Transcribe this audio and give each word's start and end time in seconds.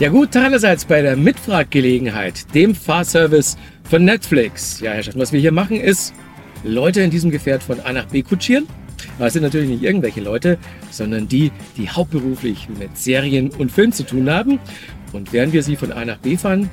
Ja 0.00 0.08
gut, 0.08 0.34
einerseits 0.34 0.86
bei 0.86 1.02
der 1.02 1.14
Mitfraggelegenheit, 1.14 2.54
dem 2.54 2.74
Fahrservice 2.74 3.58
von 3.84 4.02
Netflix. 4.02 4.80
Ja, 4.80 4.92
Herrschaften, 4.92 5.20
was 5.20 5.30
wir 5.30 5.40
hier 5.40 5.52
machen 5.52 5.78
ist, 5.78 6.14
Leute 6.64 7.02
in 7.02 7.10
diesem 7.10 7.30
Gefährt 7.30 7.62
von 7.62 7.80
A 7.80 7.92
nach 7.92 8.06
B 8.06 8.22
kutschieren. 8.22 8.66
Es 9.18 9.34
sind 9.34 9.42
natürlich 9.42 9.68
nicht 9.68 9.82
irgendwelche 9.82 10.22
Leute, 10.22 10.56
sondern 10.90 11.28
die, 11.28 11.52
die 11.76 11.90
hauptberuflich 11.90 12.66
mit 12.78 12.96
Serien 12.96 13.50
und 13.50 13.70
Filmen 13.70 13.92
zu 13.92 14.04
tun 14.04 14.30
haben. 14.30 14.58
Und 15.12 15.34
während 15.34 15.52
wir 15.52 15.62
sie 15.62 15.76
von 15.76 15.92
A 15.92 16.02
nach 16.02 16.16
B 16.16 16.38
fahren, 16.38 16.70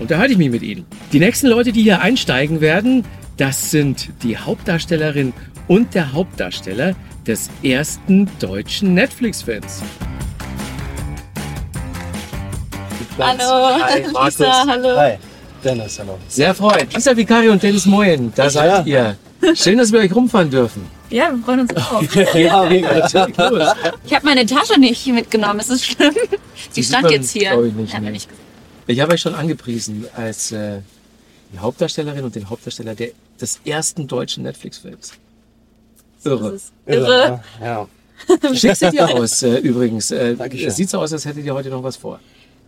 unterhalte 0.00 0.32
ich 0.32 0.38
mich 0.38 0.50
mit 0.50 0.62
ihnen. 0.62 0.84
Die 1.12 1.20
nächsten 1.20 1.46
Leute, 1.46 1.70
die 1.70 1.84
hier 1.84 2.00
einsteigen 2.00 2.60
werden, 2.60 3.04
das 3.36 3.70
sind 3.70 4.08
die 4.24 4.36
Hauptdarstellerin 4.36 5.32
und 5.68 5.94
der 5.94 6.12
Hauptdarsteller 6.12 6.96
des 7.24 7.50
ersten 7.62 8.28
deutschen 8.40 8.94
Netflix-Films. 8.94 9.80
Hallo, 13.18 13.78
Hi, 13.80 14.02
Markus. 14.12 14.38
Lisa, 14.38 14.66
hallo. 14.66 14.96
Hi, 14.96 15.18
Dennis, 15.62 15.98
hallo. 15.98 16.18
Sehr 16.28 16.54
freut. 16.54 16.92
Lisa 16.92 17.16
Vicari 17.16 17.48
und 17.48 17.62
Dennis 17.62 17.86
Moyen, 17.86 18.32
da 18.34 18.50
seid 18.50 18.86
ihr. 18.86 19.16
Schön, 19.54 19.78
dass 19.78 19.92
wir 19.92 20.00
euch 20.00 20.14
rumfahren 20.14 20.50
dürfen. 20.50 20.86
Ja, 21.10 21.30
wir 21.30 21.44
freuen 21.44 21.60
uns 21.60 21.76
auch. 21.76 22.02
ja, 22.34 22.64
mega. 22.64 23.06
Ich 23.06 24.14
habe 24.14 24.24
meine 24.26 24.46
Tasche 24.46 24.80
nicht 24.80 25.06
mitgenommen, 25.06 25.60
es 25.60 25.68
ist 25.70 25.84
schlimm. 25.84 26.14
Sie 26.70 26.82
sieht 26.82 26.86
stand 26.86 27.04
man, 27.04 27.12
jetzt 27.12 27.30
hier. 27.30 27.62
ich 27.64 27.74
nicht, 27.74 27.92
Ja, 27.92 28.00
ne? 28.00 28.12
hab 28.12 28.28
ich 28.86 29.00
habe 29.00 29.12
euch 29.12 29.20
schon 29.20 29.34
angepriesen 29.34 30.06
als 30.16 30.50
äh, 30.52 30.80
die 31.52 31.58
Hauptdarstellerin 31.58 32.24
und 32.24 32.34
den 32.34 32.50
Hauptdarsteller 32.50 32.94
der, 32.94 33.10
des 33.40 33.60
ersten 33.64 34.08
deutschen 34.08 34.42
Netflix-Films. 34.42 35.12
Das 36.22 36.32
Irre. 36.32 36.48
ist 36.52 36.72
irre. 36.86 37.44
Ja. 37.62 37.86
Schick 38.54 38.76
seht 38.76 38.94
ihr 38.94 39.08
aus, 39.08 39.42
äh, 39.42 39.58
übrigens. 39.58 40.10
Äh, 40.10 40.34
Dankeschön. 40.36 40.68
es 40.68 40.76
sieht 40.76 40.90
so 40.90 40.98
aus, 40.98 41.12
als 41.12 41.24
hättet 41.24 41.44
ihr 41.44 41.54
heute 41.54 41.68
noch 41.68 41.82
was 41.82 41.96
vor. 41.96 42.18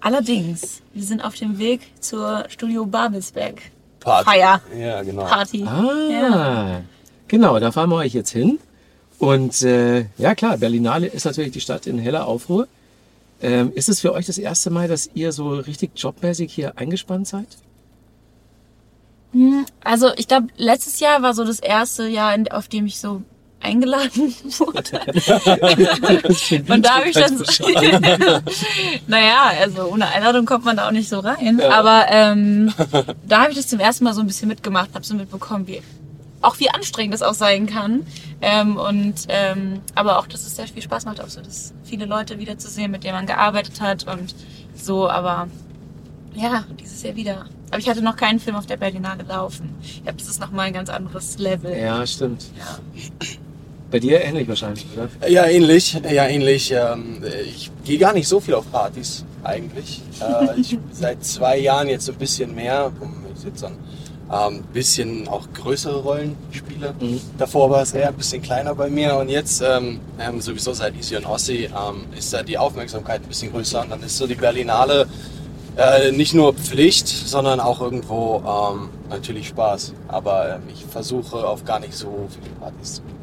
Allerdings, 0.07 0.83
wir 0.95 1.03
sind 1.03 1.21
auf 1.25 1.35
dem 1.35 1.59
Weg 1.59 1.81
zur 2.01 2.45
Studio 2.49 2.87
Babelsberg 2.87 3.61
Party. 3.99 4.25
Feier. 4.31 4.61
Ja, 4.79 5.03
genau. 5.03 5.25
Party. 5.25 5.65
Ah, 5.67 6.09
Ja. 6.09 6.81
genau, 7.27 7.59
da 7.59 7.73
fahren 7.73 7.91
wir 7.91 7.97
euch 7.97 8.15
jetzt 8.15 8.31
hin. 8.31 8.61
Und 9.19 9.63
äh, 9.63 10.07
ja 10.17 10.37
klar, 10.37 10.59
Berlinale 10.59 11.09
ist 11.09 11.25
natürlich 11.25 11.51
die 11.51 11.61
Stadt 11.61 11.89
in 11.89 11.99
heller 11.99 12.29
Aufruhr. 12.29 12.69
Ähm, 13.43 13.73
ist 13.75 13.89
es 13.89 13.99
für 14.01 14.13
euch 14.13 14.27
das 14.27 14.39
erste 14.39 14.71
Mal, 14.71 14.87
dass 14.87 15.11
ihr 15.15 15.33
so 15.33 15.49
richtig 15.55 15.91
jobmäßig 15.97 16.53
hier 16.55 16.79
eingespannt 16.79 17.27
seid? 17.27 17.49
Hm, 19.33 19.67
Also 19.83 20.11
ich 20.17 20.29
glaube, 20.29 20.47
letztes 20.57 21.01
Jahr 21.01 21.21
war 21.23 21.35
so 21.35 21.43
das 21.45 21.59
erste 21.59 22.07
Jahr, 22.07 22.39
auf 22.53 22.69
dem 22.69 22.87
ich 22.87 23.01
so 23.01 23.23
eingeladen 23.61 24.35
wurde. 24.59 25.01
Und 26.73 26.85
da 26.85 26.97
habe 26.97 27.09
ich 27.09 27.15
dann, 27.15 27.37
naja, 29.07 29.53
also 29.61 29.87
ohne 29.87 30.09
Einladung 30.09 30.47
kommt 30.47 30.65
man 30.65 30.77
da 30.77 30.87
auch 30.87 30.93
nicht 30.93 31.09
so 31.09 31.21
rein. 31.21 31.61
Aber 31.61 32.07
ähm, 32.11 32.73
da 33.27 33.43
habe 33.43 33.51
ich 33.51 33.57
das 33.57 33.69
zum 33.69 33.81
ersten 33.81 34.05
Mal 34.05 34.15
so 34.15 34.21
ein 34.21 34.27
bisschen 34.27 34.49
mitgemacht, 34.49 34.91
habe 34.95 35.05
so 35.05 35.15
mitbekommen, 35.15 35.67
wie 35.67 35.83
auch 36.43 36.59
wie 36.61 36.71
anstrengend 36.71 37.15
das 37.15 37.23
auch 37.23 37.35
sein 37.35 37.67
kann. 37.67 38.07
Ähm, 38.41 38.77
und 38.77 39.15
ähm, 39.29 39.81
aber 39.95 40.19
auch, 40.19 40.27
dass 40.27 40.47
es 40.47 40.55
sehr 40.55 40.69
viel 40.69 40.83
Spaß 40.83 41.07
macht, 41.07 41.21
auch 41.21 41.29
so, 41.29 41.41
dass 41.41 41.73
viele 41.85 42.05
Leute 42.05 42.39
wiederzusehen, 42.39 42.91
mit 42.91 43.05
denen 43.05 43.15
man 43.15 43.27
gearbeitet 43.27 43.81
hat 43.81 44.07
und 44.07 44.35
so. 44.75 45.09
Aber 45.09 45.49
ja, 46.35 46.65
dieses 46.79 47.03
Jahr 47.03 47.17
wieder. 47.17 47.47
Aber 47.71 47.79
ich 47.79 47.89
hatte 47.89 48.03
noch 48.03 48.17
keinen 48.17 48.39
Film 48.39 48.55
auf 48.55 48.67
der 48.67 48.77
Berlinale 48.77 49.25
laufen. 49.25 49.75
Ich 49.83 50.03
glaube, 50.05 50.19
das 50.19 50.29
ist 50.29 50.41
nochmal 50.41 50.67
ein 50.67 50.73
ganz 50.73 50.89
anderes 50.89 51.39
Level. 51.39 51.77
Ja, 51.77 52.07
stimmt. 52.07 52.45
Ja. 52.57 52.79
Bei 53.91 54.01
dir 54.01 54.21
ähnlich 54.21 54.49
wahrscheinlich, 54.49 54.87
oder? 54.95 55.09
Ja, 55.29 55.47
ähnlich. 55.47 56.01
Ja, 56.11 56.27
ähnlich. 56.27 56.73
Ähm, 56.73 57.23
ich 57.45 57.71
gehe 57.85 57.99
gar 57.99 58.13
nicht 58.13 58.29
so 58.29 58.41
viel 58.41 58.55
auf 58.55 58.71
Partys 58.71 59.25
eigentlich. 59.45 60.03
Äh, 60.21 60.61
ich 60.61 60.77
seit 60.93 61.25
zwei 61.25 61.59
Jahren 61.59 61.89
jetzt 61.89 62.07
so 62.07 62.13
ein 62.13 62.19
bisschen 62.19 62.55
mehr, 62.55 62.91
ich 63.37 63.61
dann 63.61 63.79
ein 64.29 64.55
ähm, 64.55 64.65
bisschen 64.73 65.29
auch 65.29 65.47
größere 65.55 66.03
Rollen 66.03 66.37
spiele. 66.51 66.95
Mhm. 67.01 67.21
Davor 67.39 67.71
war 67.71 67.83
es 67.83 67.93
eher 67.93 68.09
ein 68.09 68.17
bisschen 68.17 68.43
kleiner 68.43 68.75
bei 68.75 68.91
mir 68.91 69.17
und 69.17 69.29
jetzt 69.29 69.63
ähm, 69.63 70.01
sowieso 70.41 70.73
seit 70.73 70.97
Easy 70.97 71.17
und 71.17 71.27
Ossi 71.27 71.71
ist 72.19 72.33
da 72.33 72.43
die 72.43 72.59
Aufmerksamkeit 72.59 73.23
ein 73.23 73.29
bisschen 73.29 73.53
größer 73.53 73.83
und 73.83 73.91
dann 73.91 74.03
ist 74.03 74.17
so 74.17 74.27
die 74.27 74.35
Berlinale 74.35 75.07
äh, 75.77 76.11
nicht 76.11 76.35
nur 76.35 76.55
Pflicht, 76.55 77.07
sondern 77.07 77.61
auch 77.61 77.81
irgendwo 77.81 78.43
ähm, 78.75 78.89
natürlich 79.11 79.49
Spaß. 79.49 79.93
Aber 80.09 80.57
ähm, 80.57 80.63
ich 80.73 80.85
versuche 80.87 81.47
auf 81.47 81.65
gar 81.65 81.81
nicht 81.81 81.95
so 81.95 82.29
viele 82.31 82.55
Partys 82.57 82.95
zu 82.95 83.03
gehen. 83.03 83.16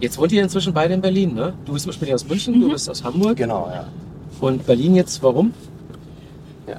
Jetzt 0.00 0.18
wohnt 0.18 0.32
ihr 0.32 0.42
inzwischen 0.42 0.72
beide 0.72 0.94
in 0.94 1.00
Berlin, 1.00 1.34
ne? 1.34 1.54
Du 1.64 1.72
bist 1.72 1.86
ursprünglich 1.86 2.14
aus 2.14 2.26
München, 2.26 2.60
du 2.60 2.70
bist 2.70 2.88
aus 2.90 3.02
Hamburg. 3.04 3.36
Genau, 3.36 3.70
ja. 3.72 3.86
Und 4.40 4.66
Berlin 4.66 4.96
jetzt, 4.96 5.22
warum? 5.22 5.54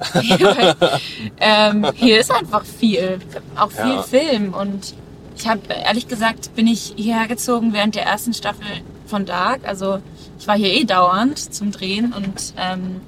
ähm, 1.40 1.86
hier 1.94 2.20
ist 2.20 2.30
einfach 2.32 2.64
viel, 2.64 3.18
auch 3.56 3.70
viel 3.70 3.94
Ja. 3.94 4.02
Film 4.02 4.52
und 4.52 4.94
ich 5.36 5.46
habe 5.48 5.60
ehrlich 5.68 6.08
gesagt 6.08 6.54
bin 6.56 6.66
ich 6.66 6.94
hierher 6.96 7.28
gezogen 7.28 7.72
während 7.72 7.94
der 7.94 8.04
ersten 8.04 8.34
Staffel 8.34 8.66
von 9.06 9.26
Dark. 9.26 9.60
Also 9.66 9.98
ich 10.38 10.48
war 10.48 10.56
hier 10.56 10.72
eh 10.72 10.84
dauernd 10.84 11.38
zum 11.38 11.70
Drehen 11.70 12.12
und 12.12 12.54
ähm, 12.56 13.00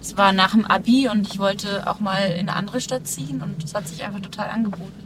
es 0.00 0.16
war 0.16 0.32
nach 0.32 0.52
dem 0.52 0.64
Abi 0.66 1.08
und 1.08 1.26
ich 1.32 1.38
wollte 1.38 1.88
auch 1.88 2.00
mal 2.00 2.30
in 2.32 2.48
eine 2.48 2.54
andere 2.54 2.80
Stadt 2.80 3.06
ziehen 3.06 3.40
und 3.42 3.62
es 3.62 3.74
hat 3.74 3.86
sich 3.86 4.02
einfach 4.04 4.20
total 4.20 4.50
angeboten. 4.50 5.03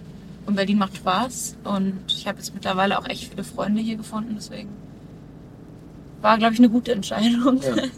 Und 0.49 0.55
Berlin 0.55 0.79
macht 0.79 0.97
Spaß 0.97 1.57
und 1.65 1.93
ich 2.09 2.27
habe 2.27 2.39
jetzt 2.39 2.55
mittlerweile 2.55 2.99
auch 2.99 3.07
echt 3.07 3.29
viele 3.29 3.45
Freunde 3.45 3.83
hier 3.83 3.97
gefunden, 3.97 4.33
deswegen 4.35 4.71
war 6.23 6.39
glaube 6.39 6.55
ich 6.55 6.59
eine 6.59 6.71
gute 6.71 6.93
Entscheidung. 6.93 7.61
Ja. 7.63 7.83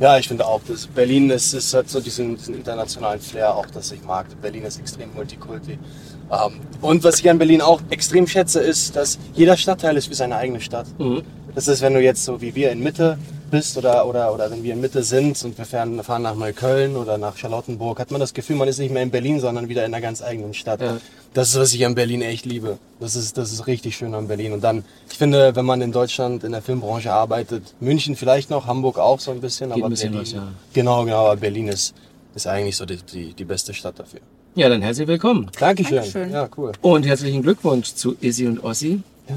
Ja, 0.00 0.16
ich 0.16 0.28
finde 0.28 0.46
auch, 0.46 0.60
dass 0.62 0.86
Berlin 0.86 1.28
ist, 1.28 1.52
ist 1.54 1.74
hat 1.74 1.88
so 1.88 1.98
diesen, 1.98 2.36
diesen 2.36 2.54
internationalen 2.54 3.18
Flair 3.18 3.52
auch, 3.56 3.66
das 3.66 3.90
ich 3.90 4.00
mag. 4.04 4.26
Berlin 4.40 4.62
ist 4.62 4.78
extrem 4.78 5.12
multikulti. 5.12 5.72
Ähm, 5.72 6.60
und 6.80 7.02
was 7.02 7.18
ich 7.18 7.28
an 7.28 7.36
Berlin 7.36 7.60
auch 7.60 7.80
extrem 7.90 8.28
schätze, 8.28 8.60
ist, 8.60 8.94
dass 8.94 9.18
jeder 9.34 9.56
Stadtteil 9.56 9.96
ist 9.96 10.08
wie 10.08 10.14
seine 10.14 10.36
eigene 10.36 10.60
Stadt. 10.60 10.86
Mhm. 11.00 11.22
Das 11.58 11.66
ist, 11.66 11.82
wenn 11.82 11.92
du 11.92 12.00
jetzt 12.00 12.24
so 12.24 12.40
wie 12.40 12.54
wir 12.54 12.70
in 12.70 12.84
Mitte 12.84 13.18
bist 13.50 13.76
oder, 13.76 14.06
oder, 14.06 14.32
oder 14.32 14.48
wenn 14.48 14.62
wir 14.62 14.74
in 14.74 14.80
Mitte 14.80 15.02
sind 15.02 15.42
und 15.44 15.58
wir 15.58 15.64
fahren, 15.64 16.00
fahren 16.04 16.22
nach 16.22 16.36
Neukölln 16.36 16.94
oder 16.94 17.18
nach 17.18 17.36
Charlottenburg, 17.36 17.98
hat 17.98 18.12
man 18.12 18.20
das 18.20 18.32
Gefühl, 18.32 18.54
man 18.54 18.68
ist 18.68 18.78
nicht 18.78 18.92
mehr 18.92 19.02
in 19.02 19.10
Berlin, 19.10 19.40
sondern 19.40 19.68
wieder 19.68 19.84
in 19.84 19.92
einer 19.92 20.00
ganz 20.00 20.22
eigenen 20.22 20.54
Stadt. 20.54 20.80
Ja. 20.80 20.98
Das 21.34 21.48
ist, 21.48 21.58
was 21.58 21.74
ich 21.74 21.84
an 21.84 21.96
Berlin 21.96 22.22
echt 22.22 22.46
liebe. 22.46 22.78
Das 23.00 23.16
ist, 23.16 23.36
das 23.38 23.50
ist 23.50 23.66
richtig 23.66 23.96
schön 23.96 24.14
an 24.14 24.28
Berlin. 24.28 24.52
Und 24.52 24.62
dann, 24.62 24.84
ich 25.10 25.18
finde, 25.18 25.56
wenn 25.56 25.64
man 25.64 25.82
in 25.82 25.90
Deutschland 25.90 26.44
in 26.44 26.52
der 26.52 26.62
Filmbranche 26.62 27.12
arbeitet, 27.12 27.74
München 27.80 28.14
vielleicht 28.14 28.50
noch, 28.50 28.66
Hamburg 28.66 28.96
auch 28.98 29.18
so 29.18 29.32
ein 29.32 29.40
bisschen, 29.40 29.70
Geht 29.70 29.78
aber 29.78 29.88
ein 29.88 29.90
bisschen 29.90 30.12
Berlin, 30.12 30.26
was, 30.28 30.32
ja. 30.34 30.48
genau, 30.72 31.04
genau, 31.06 31.26
aber 31.26 31.40
Berlin 31.40 31.66
ist, 31.66 31.92
ist 32.36 32.46
eigentlich 32.46 32.76
so 32.76 32.86
die, 32.86 32.98
die, 32.98 33.34
die 33.34 33.44
beste 33.44 33.74
Stadt 33.74 33.98
dafür. 33.98 34.20
Ja, 34.54 34.68
dann 34.68 34.80
herzlich 34.80 35.08
willkommen. 35.08 35.50
Dankeschön. 35.58 35.96
Dankeschön. 35.96 36.30
Ja, 36.30 36.48
cool. 36.56 36.70
Und 36.82 37.04
herzlichen 37.04 37.42
Glückwunsch 37.42 37.94
zu 37.94 38.14
Izzy 38.20 38.46
und 38.46 38.62
Ossi. 38.62 39.00
Ja, 39.28 39.34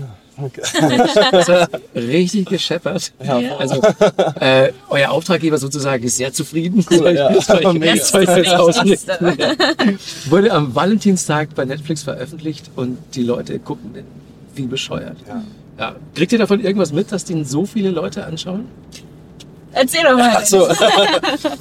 richtig 1.95 2.47
gescheppert. 2.47 3.11
Ja, 3.23 3.39
Also 3.57 3.81
äh, 4.39 4.71
euer 4.89 5.11
Auftraggeber 5.11 5.57
sozusagen 5.57 6.03
ist 6.03 6.17
sehr 6.17 6.33
zufrieden. 6.33 6.85
Cool, 6.89 7.11
ja. 7.11 7.29
Das 7.33 7.47
das. 7.47 7.63
Wichtigste. 8.83 9.55
Wurde 10.29 10.51
am 10.51 10.73
Valentinstag 10.73 11.53
bei 11.55 11.65
Netflix 11.65 12.03
veröffentlicht 12.03 12.69
und 12.75 12.97
die 13.13 13.23
Leute 13.23 13.59
gucken 13.59 13.93
den 13.93 14.05
wie 14.55 14.67
bescheuert. 14.67 15.17
Ja. 15.27 15.43
Ja. 15.79 15.95
Kriegt 16.13 16.31
ihr 16.31 16.37
davon 16.37 16.63
irgendwas 16.63 16.91
mit, 16.91 17.11
dass 17.11 17.25
den 17.25 17.45
so 17.45 17.65
viele 17.65 17.89
Leute 17.89 18.25
anschauen? 18.25 18.65
Erzähl 19.73 20.03
doch 20.03 20.17
mal. 20.17 20.33
Ach 20.35 20.45
so. 20.45 20.67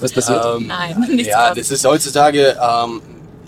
Was 0.00 0.12
passiert? 0.12 0.44
Ähm, 0.56 0.66
Nein, 0.66 1.06
nichts 1.12 1.28
ja, 1.28 1.50
was. 1.50 1.58
das 1.58 1.70
ist 1.70 1.84
heutzutage, 1.86 2.56
ähm, 2.60 3.00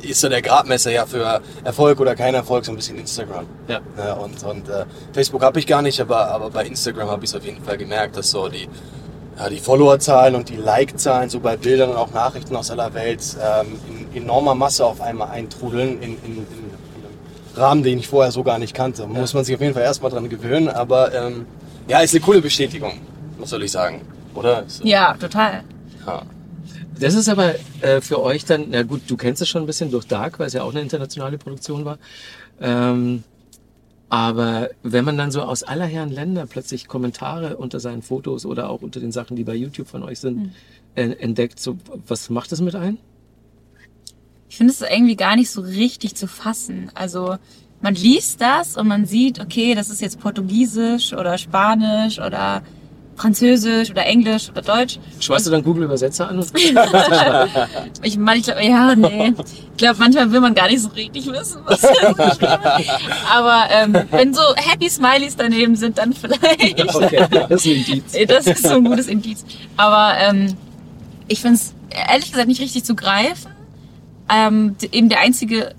ist 0.03 0.21
so 0.21 0.29
der 0.29 0.43
Gradmesser 0.43 0.91
ja 0.91 1.07
für 1.07 1.41
Erfolg 1.65 2.01
oder 2.01 2.15
kein 2.15 2.35
Erfolg 2.35 2.65
so 2.65 2.73
ein 2.73 2.77
bisschen 2.77 2.99
Instagram. 2.99 3.47
Ja. 3.69 3.81
Ja, 3.97 4.15
und 4.15 4.43
und 4.45 4.69
äh, 4.69 4.85
Facebook 5.13 5.43
habe 5.43 5.59
ich 5.59 5.67
gar 5.67 5.83
nicht, 5.83 6.01
aber, 6.01 6.29
aber 6.29 6.51
bei 6.51 6.65
Instagram 6.65 7.09
habe 7.09 7.25
ich 7.25 7.31
es 7.31 7.37
auf 7.37 7.45
jeden 7.45 7.63
Fall 7.63 7.79
gemerkt, 7.79 8.17
dass 8.17 8.31
so 8.31 8.49
die, 8.49 8.69
ja, 9.39 9.49
die 9.49 9.59
Followerzahlen 9.59 10.35
und 10.35 10.49
die 10.49 10.57
Like-Zahlen 10.57 11.31
so 11.31 11.41
bei 11.41 11.57
Bildern 11.57 11.91
und 11.91 11.97
auch 11.97 12.13
Nachrichten 12.13 12.57
aus 12.57 12.71
aller 12.71 12.93
Welt 12.95 13.23
ähm, 13.41 13.79
in 14.13 14.23
enormer 14.25 14.55
Masse 14.55 14.85
auf 14.85 15.01
einmal 15.01 15.31
eintrudeln 15.31 16.01
in, 16.03 16.13
in, 16.13 16.19
in, 16.25 16.33
einem 16.33 16.47
Rahmen, 17.57 17.83
den 17.83 17.99
ich 17.99 18.09
vorher 18.09 18.33
so 18.33 18.43
gar 18.43 18.59
nicht 18.59 18.75
kannte. 18.75 19.07
Muss 19.07 19.35
man 19.35 19.45
sich 19.45 19.55
auf 19.55 19.61
jeden 19.61 19.75
Fall 19.75 19.83
erstmal 19.83 20.11
dran 20.11 20.29
gewöhnen, 20.29 20.69
aber 20.69 21.15
ähm, 21.15 21.47
ja, 21.89 22.01
ist 22.01 22.15
eine 22.15 22.21
coole 22.23 22.41
Bestätigung, 22.41 23.01
was 23.39 23.51
soll 23.51 23.63
ich 23.63 23.73
sagen, 23.73 24.03
oder? 24.35 24.65
Ist, 24.65 24.85
Ja, 24.85 25.15
total. 25.15 25.63
ja. 26.07 26.23
Das 27.03 27.15
ist 27.15 27.29
aber 27.29 27.57
äh, 27.81 28.01
für 28.01 28.23
euch 28.23 28.45
dann, 28.45 28.67
na 28.71 28.85
gut, 28.85 29.03
du 29.09 29.17
kennst 29.17 29.43
es 29.43 29.49
schon 29.49 29.65
ein 29.65 29.67
bisschen 29.67 29.91
durch 29.91 30.07
Dark, 30.07 30.39
weil 30.39 30.47
es 30.47 30.53
ja 30.53 30.63
auch 30.63 30.71
eine 30.71 30.83
internationale 30.83 31.37
Produktion 31.37 31.85
war. 31.85 31.99
Ähm, 32.61 33.25
aber 34.09 34.71
wenn 34.85 35.05
man 35.05 35.19
dann 35.19 35.33
so 35.33 35.43
aus 35.43 35.65
aller 35.65 35.87
Herren 35.87 36.13
Länder 36.13 36.47
plötzlich 36.47 36.87
Kommentare 36.87 37.57
unter 37.57 37.81
seinen 37.81 38.03
Fotos 38.03 38.47
oder 38.47 38.71
auch 38.71 38.83
unter 38.83 39.01
den 39.01 39.11
Sachen, 39.11 39.37
die 39.37 39.43
bei 39.43 39.55
YouTube 39.57 39.89
von 39.89 40.05
euch 40.05 40.21
sind, 40.21 40.53
äh, 40.95 41.11
entdeckt, 41.11 41.59
so 41.59 41.77
was 42.07 42.31
macht 42.31 42.53
das 42.53 42.61
mit 42.61 42.77
ein? 42.77 42.99
Ich 44.49 44.59
finde 44.59 44.73
es 44.73 44.81
irgendwie 44.81 45.17
gar 45.17 45.35
nicht 45.35 45.51
so 45.51 45.63
richtig 45.63 46.15
zu 46.15 46.29
fassen. 46.29 46.93
Also 46.95 47.37
man 47.81 47.97
liest 47.97 48.41
das 48.41 48.77
und 48.77 48.87
man 48.87 49.07
sieht, 49.07 49.41
okay, 49.41 49.75
das 49.75 49.91
ist 49.91 50.03
jetzt 50.03 50.21
Portugiesisch 50.21 51.15
oder 51.15 51.37
Spanisch 51.37 52.21
oder 52.21 52.63
Französisch 53.17 53.91
oder 53.91 54.07
Englisch 54.07 54.49
oder 54.51 54.63
Deutsch. 54.63 54.99
Schmeißt 55.21 55.47
du 55.47 55.51
dann 55.51 55.63
Google-Übersetzer 55.63 56.29
an? 56.29 56.39
Ich 58.03 58.17
meine, 58.17 58.39
ich 58.39 58.45
glaube, 58.45 58.65
ja, 58.65 58.95
nee. 58.97 59.33
Ich 59.73 59.77
glaube, 59.77 59.99
manchmal 59.99 60.33
will 60.33 60.41
man 60.41 60.55
gar 60.55 60.69
nicht 60.69 60.81
so 60.81 60.89
richtig 60.89 61.27
wissen, 61.27 61.61
was. 61.65 61.85
Aber 63.33 63.65
ähm, 63.71 63.97
wenn 64.11 64.35
so 64.35 64.43
Happy 64.57 64.89
Smileys 64.89 65.37
daneben 65.37 65.77
sind, 65.77 65.99
dann 65.99 66.13
vielleicht. 66.13 66.95
okay, 66.95 67.27
das 67.49 67.65
ist 67.65 67.67
ein 67.67 67.73
Indiz. 67.73 68.29
Das 68.29 68.47
ist 68.47 68.63
so 68.67 68.77
ein 68.77 68.85
gutes 68.85 69.07
Indiz. 69.09 69.45
Aber 69.77 70.15
ähm, 70.19 70.57
ich 71.29 71.41
finde 71.41 71.57
es 71.57 71.75
ehrlich 71.91 72.31
gesagt 72.31 72.49
nicht 72.49 72.61
richtig 72.61 72.85
zu 72.85 72.95
greifen. 72.95 73.53
Ähm, 74.33 74.77
eben 74.93 75.09
der 75.09 75.21
einzige 75.21 75.75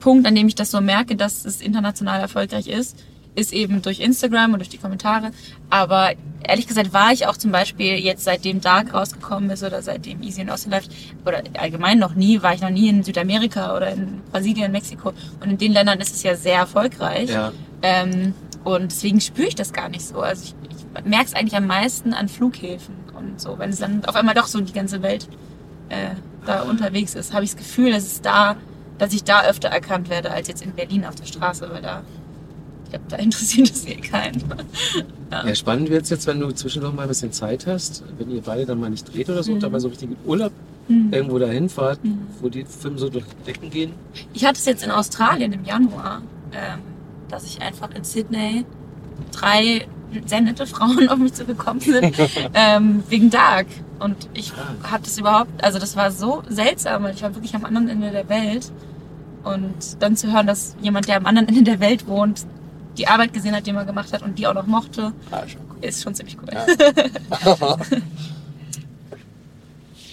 Punkt, 0.00 0.26
an 0.26 0.34
dem 0.34 0.48
ich 0.48 0.54
das 0.54 0.70
so 0.70 0.80
merke, 0.80 1.16
dass 1.16 1.44
es 1.44 1.60
international 1.60 2.20
erfolgreich 2.20 2.68
ist, 2.68 2.96
ist 3.38 3.52
eben 3.52 3.82
durch 3.82 4.00
Instagram 4.00 4.52
und 4.52 4.58
durch 4.58 4.68
die 4.68 4.78
Kommentare. 4.78 5.30
Aber 5.70 6.12
ehrlich 6.42 6.66
gesagt 6.66 6.92
war 6.92 7.12
ich 7.12 7.26
auch 7.26 7.36
zum 7.36 7.52
Beispiel 7.52 7.94
jetzt 7.94 8.24
seitdem 8.24 8.60
Dark 8.60 8.94
rausgekommen 8.94 9.50
ist 9.50 9.62
oder 9.62 9.82
seitdem 9.82 10.22
Easy 10.22 10.42
und 10.42 10.50
Austin 10.50 10.72
läuft 10.72 10.90
oder 11.24 11.42
allgemein 11.58 11.98
noch 11.98 12.14
nie, 12.14 12.42
war 12.42 12.54
ich 12.54 12.60
noch 12.60 12.70
nie 12.70 12.88
in 12.88 13.02
Südamerika 13.02 13.76
oder 13.76 13.90
in 13.90 14.20
Brasilien, 14.32 14.72
Mexiko. 14.72 15.12
Und 15.40 15.50
in 15.50 15.58
den 15.58 15.72
Ländern 15.72 16.00
ist 16.00 16.14
es 16.14 16.22
ja 16.22 16.34
sehr 16.34 16.56
erfolgreich. 16.56 17.30
Ja. 17.30 17.52
Ähm, 17.82 18.34
und 18.64 18.90
deswegen 18.90 19.20
spüre 19.20 19.48
ich 19.48 19.54
das 19.54 19.72
gar 19.72 19.88
nicht 19.88 20.06
so. 20.06 20.20
Also 20.20 20.44
ich, 20.44 20.54
ich 20.76 21.04
merke 21.04 21.26
es 21.26 21.34
eigentlich 21.34 21.56
am 21.56 21.66
meisten 21.66 22.12
an 22.12 22.28
Flughäfen 22.28 22.94
und 23.16 23.40
so. 23.40 23.58
Wenn 23.58 23.70
es 23.70 23.78
dann 23.78 24.04
auf 24.04 24.14
einmal 24.16 24.34
doch 24.34 24.46
so 24.46 24.60
die 24.60 24.72
ganze 24.72 25.02
Welt 25.02 25.28
äh, 25.88 26.10
da 26.44 26.62
unterwegs 26.62 27.14
ist, 27.14 27.32
habe 27.32 27.44
ich 27.44 27.50
das 27.52 27.58
Gefühl, 27.58 27.92
dass 27.92 28.04
es 28.04 28.20
da, 28.20 28.56
dass 28.98 29.12
ich 29.12 29.24
da 29.24 29.44
öfter 29.44 29.68
erkannt 29.68 30.08
werde 30.08 30.30
als 30.30 30.48
jetzt 30.48 30.62
in 30.62 30.72
Berlin 30.72 31.04
auf 31.04 31.14
der 31.14 31.26
Straße, 31.26 31.70
weil 31.70 31.82
da, 31.82 32.02
ich 32.88 32.92
glaube, 32.92 33.04
da 33.08 33.16
interessiert 33.16 33.70
es 33.70 33.86
eh 33.86 33.96
keinen. 33.96 34.42
Ja, 35.30 35.54
spannend 35.54 35.90
wird's 35.90 36.08
jetzt, 36.08 36.26
wenn 36.26 36.40
du 36.40 36.50
zwischendurch 36.52 36.94
mal 36.94 37.02
ein 37.02 37.08
bisschen 37.08 37.32
Zeit 37.32 37.66
hast, 37.66 38.02
wenn 38.18 38.30
ihr 38.30 38.40
beide 38.40 38.64
dann 38.64 38.80
mal 38.80 38.88
nicht 38.88 39.12
dreht 39.12 39.28
oder 39.28 39.42
so, 39.42 39.52
und 39.52 39.62
dabei 39.62 39.78
so 39.78 39.88
richtig 39.88 40.10
in 40.10 40.16
Urlaub 40.24 40.52
Mhm. 40.88 41.12
irgendwo 41.12 41.38
dahin 41.38 41.68
fahrt, 41.68 42.00
wo 42.40 42.48
die 42.48 42.64
Filme 42.64 42.98
so 42.98 43.10
durch 43.10 43.24
die 43.26 43.44
Decken 43.44 43.68
gehen. 43.70 43.92
Ich 44.32 44.46
hatte 44.46 44.58
es 44.58 44.64
jetzt 44.64 44.82
in 44.82 44.90
Australien 44.90 45.52
im 45.52 45.64
Januar, 45.64 46.22
ähm, 46.52 46.78
dass 47.28 47.44
ich 47.44 47.60
einfach 47.60 47.90
in 47.94 48.04
Sydney 48.04 48.64
drei 49.30 49.86
sehr 50.24 50.40
nette 50.40 50.66
Frauen 50.66 51.06
auf 51.10 51.18
mich 51.18 51.34
zugekommen 51.34 51.80
sind, 51.80 52.14
ähm, 52.54 53.02
wegen 53.10 53.28
Dark. 53.28 53.66
Und 53.98 54.30
ich 54.32 54.52
hatte 54.82 55.04
es 55.10 55.18
überhaupt, 55.18 55.62
also 55.62 55.78
das 55.78 55.94
war 55.94 56.10
so 56.10 56.42
seltsam, 56.48 57.02
weil 57.02 57.14
ich 57.14 57.22
war 57.22 57.34
wirklich 57.34 57.54
am 57.54 57.66
anderen 57.66 57.88
Ende 57.90 58.10
der 58.10 58.28
Welt. 58.30 58.72
Und 59.44 60.00
dann 60.00 60.16
zu 60.16 60.32
hören, 60.32 60.46
dass 60.46 60.74
jemand, 60.80 61.06
der 61.06 61.18
am 61.18 61.26
anderen 61.26 61.48
Ende 61.48 61.64
der 61.64 61.80
Welt 61.80 62.06
wohnt, 62.06 62.46
die 62.98 63.06
Arbeit 63.06 63.32
gesehen 63.32 63.54
hat, 63.54 63.66
die 63.66 63.72
man 63.72 63.86
gemacht 63.86 64.12
hat 64.12 64.22
und 64.22 64.38
die 64.38 64.46
auch 64.46 64.54
noch 64.54 64.66
mochte, 64.66 65.12
Ah, 65.30 65.46
schon 65.46 65.60
cool. 65.70 65.76
ist 65.88 66.02
schon 66.02 66.14
ziemlich 66.14 66.36
cool. 66.42 66.48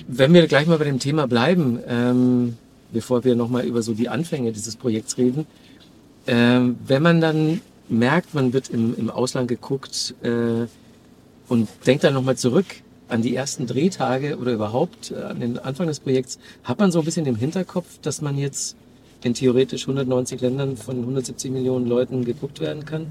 Wenn 0.08 0.34
wir 0.34 0.48
gleich 0.48 0.68
mal 0.68 0.78
bei 0.78 0.86
dem 0.86 1.00
Thema 1.00 1.28
bleiben, 1.28 1.80
ähm, 1.88 2.58
bevor 2.92 3.24
wir 3.24 3.36
nochmal 3.36 3.66
über 3.66 3.82
so 3.82 3.94
die 3.94 4.08
Anfänge 4.10 4.52
dieses 4.52 4.76
Projekts 4.76 5.18
reden, 5.18 5.48
ähm, 6.28 6.78
wenn 6.86 7.02
man 7.02 7.22
dann 7.22 7.62
merkt, 7.90 8.34
man 8.34 8.54
wird 8.54 8.70
im, 8.70 8.96
im 8.98 9.10
Ausland 9.10 9.48
geguckt 9.48 10.14
äh, 10.24 10.68
und 11.48 11.70
denkt 11.86 12.04
dann 12.04 12.14
nochmal 12.14 12.36
zurück 12.38 12.66
an 13.08 13.22
die 13.22 13.36
ersten 13.36 13.68
Drehtage 13.68 14.38
oder 14.38 14.52
überhaupt 14.54 15.12
äh, 15.12 15.16
an 15.24 15.40
den 15.40 15.60
Anfang 15.60 15.88
des 15.88 16.00
Projekts, 16.00 16.40
hat 16.64 16.80
man 16.80 16.92
so 16.92 17.00
ein 17.00 17.06
bisschen 17.06 17.26
im 17.26 17.36
Hinterkopf, 17.36 18.00
dass 18.02 18.22
man 18.22 18.38
jetzt 18.38 18.76
in 19.26 19.34
theoretisch 19.34 19.84
190 19.84 20.40
Ländern 20.40 20.78
von 20.78 21.00
170 21.00 21.52
Millionen 21.52 21.88
Leuten 21.88 22.24
geguckt 22.24 22.60
werden 22.60 22.86
kann? 22.86 23.08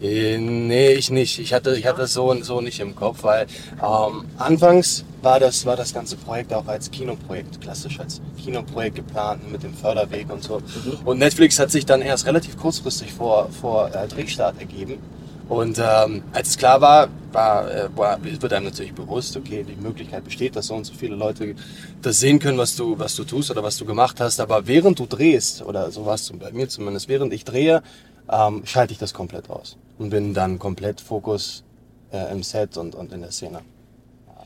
Äh, 0.00 0.38
Nee, 0.38 0.92
ich 0.92 1.10
nicht. 1.10 1.38
Ich 1.38 1.52
hatte, 1.52 1.76
ich 1.76 1.86
hatte 1.86 2.02
das 2.02 2.14
so, 2.14 2.34
so 2.42 2.60
nicht 2.60 2.80
im 2.80 2.96
Kopf, 2.96 3.22
weil 3.22 3.46
ähm, 3.82 4.24
anfangs 4.38 5.04
war 5.20 5.40
das, 5.40 5.66
war 5.66 5.76
das 5.76 5.92
ganze 5.92 6.16
Projekt 6.16 6.54
auch 6.54 6.66
als 6.66 6.90
Kinoprojekt, 6.90 7.60
klassisch 7.60 8.00
als 8.00 8.20
Kinoprojekt 8.42 8.96
geplant 8.96 9.50
mit 9.50 9.62
dem 9.62 9.74
Förderweg 9.74 10.32
und 10.32 10.42
so. 10.42 10.62
Und 11.04 11.18
Netflix 11.18 11.58
hat 11.58 11.70
sich 11.70 11.84
dann 11.84 12.00
erst 12.00 12.26
relativ 12.26 12.56
kurzfristig 12.56 13.12
vor, 13.12 13.50
vor 13.50 13.90
äh, 13.94 14.08
Drehstart 14.08 14.58
ergeben. 14.58 14.98
Und 15.48 15.78
ähm, 15.78 16.22
als 16.32 16.50
es 16.50 16.58
klar 16.58 16.80
war, 16.80 17.08
war, 17.32 17.70
äh, 17.70 17.88
war, 17.96 18.22
wird 18.22 18.52
einem 18.52 18.66
natürlich 18.66 18.92
bewusst, 18.92 19.34
okay, 19.36 19.64
die 19.64 19.80
Möglichkeit 19.82 20.24
besteht, 20.24 20.56
dass 20.56 20.66
so 20.66 20.74
und 20.74 20.84
so 20.84 20.92
viele 20.92 21.16
Leute 21.16 21.54
das 22.02 22.20
sehen 22.20 22.38
können, 22.38 22.58
was 22.58 22.76
du, 22.76 22.98
was 22.98 23.16
du 23.16 23.24
tust 23.24 23.50
oder 23.50 23.62
was 23.62 23.78
du 23.78 23.86
gemacht 23.86 24.20
hast. 24.20 24.40
Aber 24.40 24.66
während 24.66 24.98
du 24.98 25.06
drehst, 25.06 25.62
oder 25.62 25.90
so 25.90 26.04
war 26.04 26.14
es 26.14 26.30
bei 26.38 26.52
mir 26.52 26.68
zumindest, 26.68 27.08
während 27.08 27.32
ich 27.32 27.44
drehe, 27.44 27.82
ähm, 28.30 28.62
schalte 28.64 28.92
ich 28.92 28.98
das 28.98 29.14
komplett 29.14 29.48
aus 29.48 29.78
und 29.98 30.10
bin 30.10 30.34
dann 30.34 30.58
komplett 30.58 31.00
Fokus 31.00 31.64
äh, 32.12 32.30
im 32.30 32.42
Set 32.42 32.76
und, 32.76 32.94
und 32.94 33.12
in 33.12 33.22
der 33.22 33.30
Szene. 33.30 33.60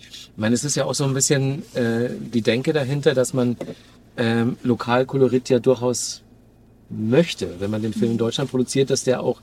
Ich 0.01 0.31
meine, 0.37 0.55
es 0.55 0.65
ist 0.65 0.77
ja 0.77 0.85
auch 0.85 0.95
so 0.95 1.05
ein 1.05 1.15
bisschen 1.15 1.63
äh, 1.75 2.09
die 2.11 2.43
Denke 2.43 2.73
dahinter, 2.73 3.13
dass 3.15 3.35
man 3.35 3.57
ähm, 4.17 4.57
Lokalkolorit 4.63 5.49
ja 5.49 5.59
durchaus 5.59 6.23
möchte, 6.89 7.61
wenn 7.61 7.71
man 7.71 7.83
den 7.83 7.93
Film 7.93 8.13
in 8.13 8.19
Deutschland 8.19 8.51
produziert, 8.51 8.91
dass 8.91 9.05
der 9.05 9.23
auch 9.23 9.41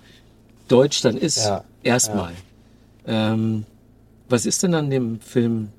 deutsch 0.69 1.01
dann 1.01 1.17
ist. 1.17 1.45
Ja, 1.45 1.63
Erstmal. 1.83 2.33
Ähm, 3.05 3.65
was 4.29 4.45
ist 4.45 4.63
denn 4.63 4.73
an 4.75 4.89
dem 4.89 5.19
Film 5.19 5.69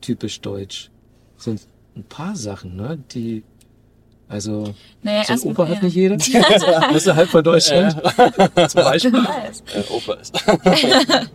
typisch 0.00 0.40
deutsch? 0.40 0.90
Sind 1.36 1.62
ein 1.96 2.04
paar 2.04 2.36
Sachen, 2.36 2.76
ne? 2.76 2.98
Die 3.12 3.42
also 4.30 4.74
Naja, 5.02 5.24
so 5.24 5.32
ein 5.48 5.52
Opa 5.52 5.64
ja. 5.64 5.76
hat 5.76 5.82
nicht 5.82 5.94
jeder. 5.96 6.16
Außerhalb 6.94 7.28
von 7.30 7.42
Deutschland. 7.42 7.94
Zum 8.68 8.82
Beispiel. 8.82 9.14
Äh, 9.14 9.82
Oper 9.90 10.20
ist. 10.20 10.34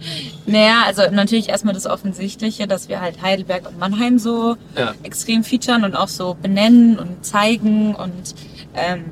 Naja, 0.45 0.83
also 0.85 1.03
natürlich 1.09 1.49
erstmal 1.49 1.73
das 1.73 1.87
Offensichtliche, 1.87 2.67
dass 2.67 2.89
wir 2.89 3.01
halt 3.01 3.21
Heidelberg 3.23 3.67
und 3.67 3.79
Mannheim 3.79 4.19
so 4.19 4.57
Ja. 4.77 4.93
extrem 5.01 5.43
featuren 5.43 5.83
und 5.85 5.95
auch 5.95 6.07
so 6.09 6.37
benennen 6.39 6.99
und 6.99 7.25
zeigen 7.25 7.95
und 7.95 8.35
ähm, 8.75 9.05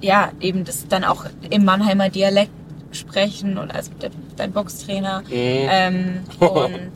ja, 0.00 0.32
eben 0.40 0.64
das 0.64 0.86
dann 0.88 1.04
auch 1.04 1.24
im 1.50 1.64
Mannheimer 1.64 2.08
Dialekt 2.08 2.50
sprechen 2.92 3.58
und 3.58 3.74
als 3.74 3.90
der, 4.00 4.10
dein 4.36 4.52
Boxtrainer. 4.52 5.20
Mhm. 5.20 5.32
Ähm, 5.32 6.20
und 6.40 6.92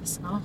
was 0.00 0.20
noch? 0.20 0.40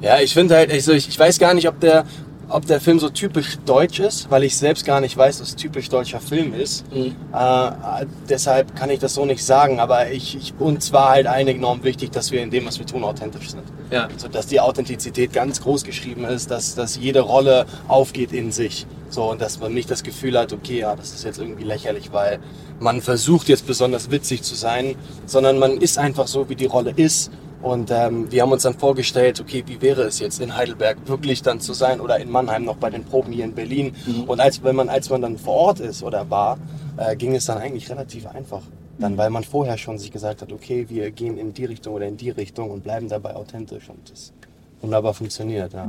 Ja, 0.00 0.20
ich 0.20 0.32
finde 0.32 0.56
halt, 0.56 0.70
also 0.70 0.92
ich, 0.92 1.08
ich 1.08 1.18
weiß 1.18 1.38
gar 1.38 1.54
nicht, 1.54 1.68
ob 1.68 1.80
der, 1.80 2.04
ob 2.48 2.66
der 2.66 2.80
Film 2.80 2.98
so 2.98 3.10
typisch 3.10 3.58
deutsch 3.66 4.00
ist, 4.00 4.30
weil 4.30 4.42
ich 4.42 4.56
selbst 4.56 4.86
gar 4.86 5.00
nicht 5.00 5.16
weiß, 5.16 5.40
es 5.40 5.56
typisch 5.56 5.88
deutscher 5.88 6.20
Film 6.20 6.54
ist. 6.54 6.84
Mhm. 6.94 7.14
Äh, 7.32 8.06
deshalb 8.28 8.74
kann 8.74 8.90
ich 8.90 8.98
das 9.00 9.14
so 9.14 9.24
nicht 9.24 9.44
sagen, 9.44 9.80
aber 9.80 10.10
ich, 10.10 10.36
ich 10.36 10.54
uns 10.58 10.92
war 10.92 11.10
halt 11.10 11.26
allen 11.26 11.48
enorm 11.48 11.84
wichtig, 11.84 12.10
dass 12.10 12.32
wir 12.32 12.42
in 12.42 12.50
dem, 12.50 12.66
was 12.66 12.78
wir 12.78 12.86
tun, 12.86 13.04
authentisch 13.04 13.50
sind. 13.50 13.64
Ja. 13.90 14.08
So, 14.16 14.28
dass 14.28 14.46
die 14.46 14.60
Authentizität 14.60 15.32
ganz 15.32 15.60
groß 15.62 15.84
geschrieben 15.84 16.24
ist, 16.24 16.50
dass, 16.50 16.74
dass 16.74 16.96
jede 16.96 17.20
Rolle 17.20 17.66
aufgeht 17.86 18.32
in 18.32 18.52
sich. 18.52 18.86
So, 19.10 19.30
und 19.30 19.40
dass 19.40 19.58
man 19.60 19.72
nicht 19.72 19.90
das 19.90 20.02
Gefühl 20.02 20.38
hat, 20.38 20.52
okay, 20.52 20.80
ja, 20.80 20.94
das 20.94 21.14
ist 21.14 21.24
jetzt 21.24 21.38
irgendwie 21.38 21.64
lächerlich, 21.64 22.12
weil 22.12 22.38
man 22.80 23.00
versucht 23.00 23.48
jetzt 23.48 23.66
besonders 23.66 24.10
witzig 24.10 24.42
zu 24.42 24.54
sein, 24.54 24.94
sondern 25.26 25.58
man 25.58 25.78
ist 25.78 25.98
einfach 25.98 26.26
so, 26.26 26.48
wie 26.48 26.56
die 26.56 26.66
Rolle 26.66 26.92
ist. 26.94 27.30
Und 27.62 27.90
ähm, 27.90 28.30
wir 28.30 28.42
haben 28.42 28.52
uns 28.52 28.62
dann 28.62 28.74
vorgestellt, 28.74 29.40
okay, 29.40 29.64
wie 29.66 29.80
wäre 29.82 30.02
es 30.02 30.20
jetzt 30.20 30.40
in 30.40 30.56
Heidelberg 30.56 30.96
wirklich 31.06 31.42
dann 31.42 31.60
zu 31.60 31.72
sein 31.72 32.00
oder 32.00 32.18
in 32.18 32.30
Mannheim 32.30 32.64
noch 32.64 32.76
bei 32.76 32.90
den 32.90 33.04
Proben 33.04 33.32
hier 33.32 33.44
in 33.44 33.54
Berlin. 33.54 33.94
Und 34.26 34.40
als, 34.40 34.62
wenn 34.62 34.76
man, 34.76 34.88
als 34.88 35.10
man 35.10 35.22
dann 35.22 35.38
vor 35.38 35.54
Ort 35.54 35.80
ist 35.80 36.02
oder 36.02 36.28
war, 36.30 36.58
äh, 36.96 37.16
ging 37.16 37.34
es 37.34 37.46
dann 37.46 37.58
eigentlich 37.58 37.90
relativ 37.90 38.26
einfach. 38.26 38.62
Dann, 38.98 39.16
weil 39.16 39.30
man 39.30 39.44
vorher 39.44 39.78
schon 39.78 39.98
sich 39.98 40.10
gesagt 40.10 40.42
hat, 40.42 40.52
okay, 40.52 40.86
wir 40.88 41.10
gehen 41.10 41.38
in 41.38 41.52
die 41.52 41.64
Richtung 41.64 41.94
oder 41.94 42.06
in 42.06 42.16
die 42.16 42.30
Richtung 42.30 42.70
und 42.70 42.82
bleiben 42.82 43.08
dabei 43.08 43.34
authentisch 43.34 43.88
und 43.88 44.10
das 44.10 44.32
wunderbar 44.80 45.14
funktioniert. 45.14 45.72
Ja. 45.72 45.88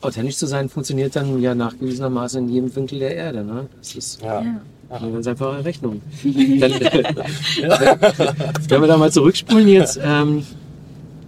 Authentisch 0.00 0.36
zu 0.36 0.46
sein 0.46 0.68
funktioniert 0.68 1.14
dann 1.16 1.40
ja 1.40 1.54
nachgewiesenermaßen 1.54 2.42
in 2.42 2.52
jedem 2.52 2.74
Winkel 2.74 2.98
der 2.98 3.14
Erde. 3.14 3.44
Ne? 3.44 3.68
Das 3.78 3.94
ist 3.94 4.22
Ja. 4.22 4.42
Ja. 4.42 4.60
Ja, 4.90 4.98
ganz 4.98 5.26
einfache 5.26 5.64
Rechnung. 5.64 6.02
Dann, 6.22 6.32
wenn 8.68 8.80
wir 8.80 8.86
da 8.86 8.98
mal 8.98 9.10
zurückspulen 9.10 9.66
jetzt, 9.66 9.98
ähm, 10.02 10.44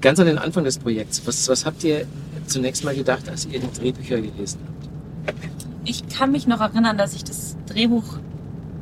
ganz 0.00 0.18
an 0.20 0.26
den 0.26 0.38
Anfang 0.38 0.64
des 0.64 0.78
Projekts, 0.78 1.22
was, 1.26 1.48
was 1.48 1.64
habt 1.66 1.82
ihr 1.84 2.06
zunächst 2.46 2.84
mal 2.84 2.94
gedacht, 2.94 3.28
als 3.28 3.46
ihr 3.46 3.60
die 3.60 3.72
Drehbücher 3.72 4.20
gelesen 4.20 4.60
habt? 5.26 5.36
Ich 5.84 6.08
kann 6.08 6.32
mich 6.32 6.46
noch 6.46 6.60
erinnern, 6.60 6.98
dass 6.98 7.14
ich 7.14 7.24
das 7.24 7.56
Drehbuch 7.66 8.04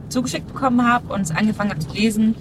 zugeschickt 0.09 0.47
bekommen 0.47 0.87
habe 0.87 1.13
und 1.13 1.23
es 1.23 1.31
angefangen 1.31 1.71
habe 1.71 1.81
zu 1.81 1.93
lesen 1.93 2.35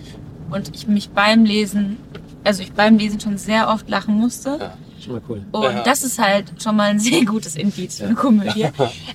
und 0.51 0.75
ich 0.75 0.87
mich 0.87 1.09
beim 1.09 1.45
Lesen, 1.45 1.97
also 2.43 2.61
ich 2.61 2.71
beim 2.73 2.97
Lesen 2.97 3.19
schon 3.19 3.37
sehr 3.37 3.69
oft 3.69 3.89
lachen 3.89 4.15
musste. 4.15 4.57
Ja. 4.59 4.77
Schon 5.03 5.13
mal 5.13 5.21
cool. 5.27 5.45
Und 5.51 5.63
Ja. 5.63 5.83
das 5.83 6.03
ist 6.03 6.19
halt 6.19 6.53
schon 6.61 6.75
mal 6.77 6.89
ein 6.89 6.99
sehr 6.99 7.25
gutes 7.25 7.55
Indiz 7.55 7.97
für 7.97 8.05
eine 8.05 8.15
Komödie. 8.15 8.67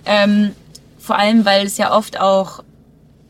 ähm, 0.04 0.50
vor 0.98 1.16
allem, 1.16 1.44
weil 1.46 1.66
es 1.66 1.78
ja 1.78 1.96
oft 1.96 2.20
auch 2.20 2.62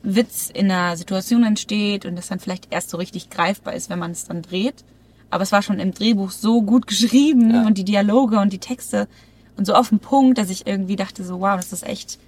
Witz 0.02 0.50
in 0.52 0.70
einer 0.70 0.97
Situation 0.97 1.44
entsteht 1.44 2.04
und 2.06 2.16
das 2.16 2.28
dann 2.28 2.40
vielleicht 2.40 2.68
erst 2.70 2.90
so 2.90 2.97
richtig 2.97 3.30
greifbar 3.30 3.75
ist, 3.75 3.90
wenn 3.90 3.99
man 3.99 4.11
es 4.12 4.25
dann 4.25 4.42
dreht. 4.42 4.85
Aber 5.30 5.42
es 5.42 5.52
war 5.52 5.62
schon 5.62 5.78
im 5.78 5.92
Drehbuch 5.92 6.30
so 6.30 6.62
gut 6.62 6.87
geschrieben 6.87 7.50
Ja. 7.52 7.66
und 7.66 7.76
die 7.78 7.85
Dialoge 7.85 8.38
und 8.38 8.52
die 8.52 8.58
Texte 8.58 9.08
und 9.56 9.66
so 9.66 9.75
auf 9.75 9.90
den 9.90 9.99
Punkt, 9.99 10.38
dass 10.38 10.49
ich 10.50 10.66
irgendwie 10.66 10.97
dachte 10.97 11.25
so, 11.25 11.40
wow, 11.40 11.56
das 11.56 11.73
ist 11.73 11.85
echt 11.87 12.18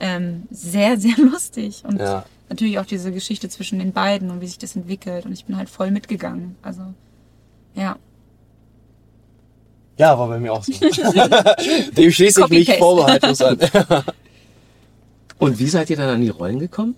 ähm, 0.00 0.42
sehr, 0.50 0.98
sehr 0.98 1.16
lustig 1.18 1.82
und 1.86 1.98
Ja. 2.00 2.24
natürlich 2.48 2.78
auch 2.78 2.86
diese 2.86 3.12
Geschichte 3.12 3.48
zwischen 3.48 3.78
den 3.78 3.92
beiden 3.92 4.30
und 4.30 4.40
wie 4.40 4.46
sich 4.46 4.58
das 4.58 4.76
entwickelt. 4.76 5.24
Und 5.26 5.32
ich 5.32 5.44
bin 5.46 5.56
halt 5.56 5.68
voll 5.70 5.90
mitgegangen. 5.90 6.56
Also, 6.62 6.80
ja. 7.74 7.96
Ja, 9.98 10.18
war 10.18 10.28
bei 10.28 10.38
mir 10.40 10.52
auch 10.52 10.64
so. 10.64 10.72
Dem 11.96 12.10
schließe 12.10 12.40
ich 12.44 12.48
mich 12.48 12.72
vorbehaltlos 12.78 13.42
an. 13.42 13.58
Und 15.38 15.58
wie 15.58 15.68
seid 15.68 15.90
ihr 15.90 15.96
dann 15.96 16.08
an 16.08 16.20
die 16.22 16.28
Rollen 16.30 16.58
gekommen? 16.58 16.94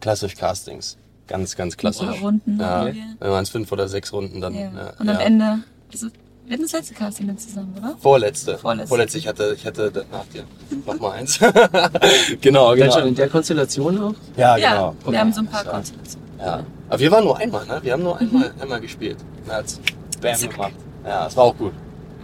Klassisch 0.00 0.34
Castings. 0.34 0.96
Ganz, 1.28 1.56
ganz 1.56 1.76
klassisch. 1.76 2.08
Wow. 2.08 2.22
Runden 2.22 2.58
Ja, 2.60 2.86
wir. 2.86 2.94
wenn 3.20 3.30
man 3.30 3.42
es 3.42 3.50
fünf 3.50 3.70
oder 3.72 3.88
sechs 3.88 4.12
Runden 4.12 4.40
dann. 4.40 4.54
ja. 4.54 4.60
Ja, 4.60 4.92
Und 4.98 5.08
am 5.08 5.16
ja. 5.16 5.20
Ende, 5.20 5.58
also, 5.92 6.08
wir 6.46 6.54
hatten 6.54 6.62
das 6.62 6.72
letzte 6.72 6.94
Casting 6.94 7.28
dann 7.28 7.38
zusammen, 7.38 7.74
oder? 7.78 7.96
Vorletzte. 8.00 8.58
Vorletzte. 8.58 8.88
Vorletzte. 8.88 9.18
Ich 9.18 9.28
hatte, 9.28 9.54
ich 9.56 9.64
hatte 9.64 9.92
nach 10.10 10.24
dir 10.26 10.44
noch 10.86 10.98
mal 11.00 11.12
eins. 11.12 11.38
genau, 12.40 12.70
Dann 12.70 12.78
genau. 12.80 12.92
schon 12.98 13.06
in 13.08 13.14
der 13.14 13.28
Konstellation 13.28 13.98
auch? 14.02 14.14
Ja, 14.36 14.56
Ja, 14.56 14.70
genau. 14.74 14.94
wir 15.12 15.18
haben 15.20 15.32
so 15.32 15.40
ein 15.40 15.46
paar 15.46 15.64
Ja. 15.64 15.70
Konstellationen. 15.70 16.28
Ja. 16.38 16.62
Aber 16.88 16.98
wir 16.98 17.10
waren 17.12 17.24
nur 17.24 17.38
einmal, 17.38 17.64
ne? 17.66 17.78
Wir 17.82 17.92
haben 17.92 18.02
nur 18.02 18.18
einmal, 18.18 18.52
Mhm. 18.56 18.60
einmal 18.60 18.80
gespielt. 18.80 19.16
Und 19.46 19.52
hat's 19.52 19.80
Bam 20.20 20.38
gemacht. 20.50 20.72
Ja, 21.06 21.26
es 21.28 21.36
war 21.36 21.44
auch 21.44 21.56
gut. 21.56 21.72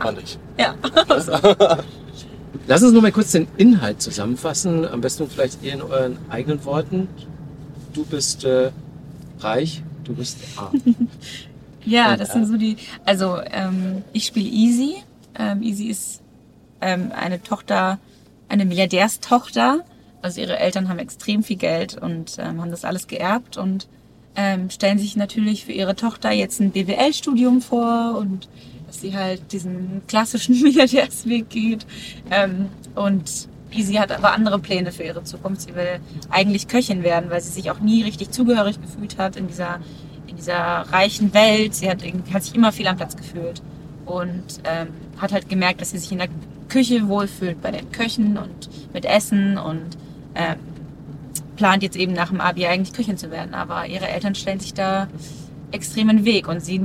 Fand 0.01 0.19
ich. 0.23 0.39
Ja. 0.59 0.75
Lass 2.67 2.83
uns 2.83 2.93
noch 2.93 3.03
mal 3.03 3.13
kurz 3.13 3.33
den 3.33 3.47
Inhalt 3.57 4.03
zusammenfassen. 4.03 4.87
Am 4.87 5.01
besten 5.01 5.29
vielleicht 5.31 5.63
eher 5.65 5.75
in 5.75 5.83
euren 5.83 6.19
eigenen 6.29 6.65
Worten. 6.65 7.09
Du 7.95 8.05
bist 8.05 8.45
äh, 8.45 8.71
reich, 9.41 9.83
du 10.05 10.15
bist 10.15 10.39
arm. 10.57 10.81
Ja, 11.85 12.13
Und, 12.13 12.21
das 12.21 12.33
sind 12.33 12.47
so 12.47 12.57
die. 12.57 12.77
Also 13.07 13.39
ähm, 13.51 14.03
ich 14.13 14.27
spiele 14.27 14.49
Easy. 14.49 14.97
Ähm, 15.39 15.63
Easy 15.63 15.87
ist 15.87 16.21
ähm, 16.81 17.13
eine 17.15 17.43
Tochter, 17.43 17.99
eine 18.49 18.67
Milliardärstochter. 18.67 19.85
Also 20.21 20.41
ihre 20.41 20.59
Eltern 20.59 20.89
haben 20.89 20.99
extrem 20.99 21.43
viel 21.43 21.57
Geld 21.57 21.97
und 21.97 22.37
ähm, 22.39 22.61
haben 22.61 22.71
das 22.71 22.85
alles 22.85 23.07
geerbt 23.07 23.57
und 23.57 23.89
ähm, 24.37 24.69
stellen 24.69 24.99
sich 24.99 25.17
natürlich 25.17 25.65
für 25.65 25.73
ihre 25.73 25.97
Tochter 25.97 26.31
jetzt 26.31 26.61
ein 26.61 26.73
BWL-Studium 26.73 27.63
vor 27.63 28.17
und 28.19 28.49
dass 28.87 29.01
sie 29.01 29.17
halt 29.17 29.53
diesen 29.53 30.03
klassischen 30.09 30.61
Milliardärsweg 30.63 31.49
geht. 31.49 31.87
Ähm, 32.31 32.69
und 32.95 33.49
Easy 33.71 33.95
hat 33.95 34.13
aber 34.13 34.33
andere 34.33 34.59
Pläne 34.59 34.93
für 34.93 35.03
ihre 35.03 35.25
Zukunft. 35.25 35.63
Sie 35.63 35.75
will 35.75 36.01
eigentlich 36.31 36.69
Köchin 36.69 37.03
werden, 37.03 37.31
weil 37.31 37.41
sie 37.41 37.51
sich 37.51 37.71
auch 37.71 37.81
nie 37.81 38.03
richtig 38.03 38.31
zugehörig 38.31 38.81
gefühlt 38.81 39.19
hat 39.19 39.37
in 39.37 39.47
dieser, 39.47 39.81
in 40.27 40.37
dieser 40.37 40.57
reichen 40.57 41.35
Welt. 41.35 41.75
Sie 41.75 41.89
hat, 41.89 42.03
hat 42.33 42.45
sich 42.45 42.55
immer 42.55 42.73
viel 42.73 42.87
am 42.87 42.97
Platz 42.97 43.17
gefühlt 43.17 43.63
und 44.07 44.45
ähm, 44.65 44.89
hat 45.19 45.33
halt 45.33 45.49
gemerkt, 45.49 45.81
dass 45.81 45.91
sie 45.91 45.99
sich 45.99 46.13
in 46.13 46.19
der 46.19 46.29
Küche 46.69 47.09
wohlfühlt 47.09 47.61
bei 47.61 47.71
den 47.71 47.91
Köchen 47.93 48.37
und 48.39 48.69
mit 48.93 49.05
Essen 49.05 49.59
und 49.59 49.97
ähm, 50.35 50.57
plant 51.57 51.83
jetzt 51.83 51.97
eben 51.97 52.13
nach 52.13 52.29
dem 52.29 52.41
Abi 52.41 52.67
eigentlich 52.67 52.95
Köchin 52.95 53.19
zu 53.19 53.31
werden. 53.31 53.55
Aber 53.55 53.87
ihre 53.87 54.09
Eltern 54.09 54.35
stellen 54.35 54.61
sich 54.61 54.75
da 54.75 55.09
extrem 55.73 56.09
in 56.09 56.19
den 56.19 56.25
Weg 56.25 56.49
und 56.49 56.65
sie 56.65 56.81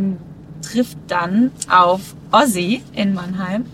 trifft 0.62 0.98
dann 1.08 1.52
auf 1.70 2.16
Ozzy 2.32 2.82
in 2.94 3.14
Mannheim. 3.14 3.66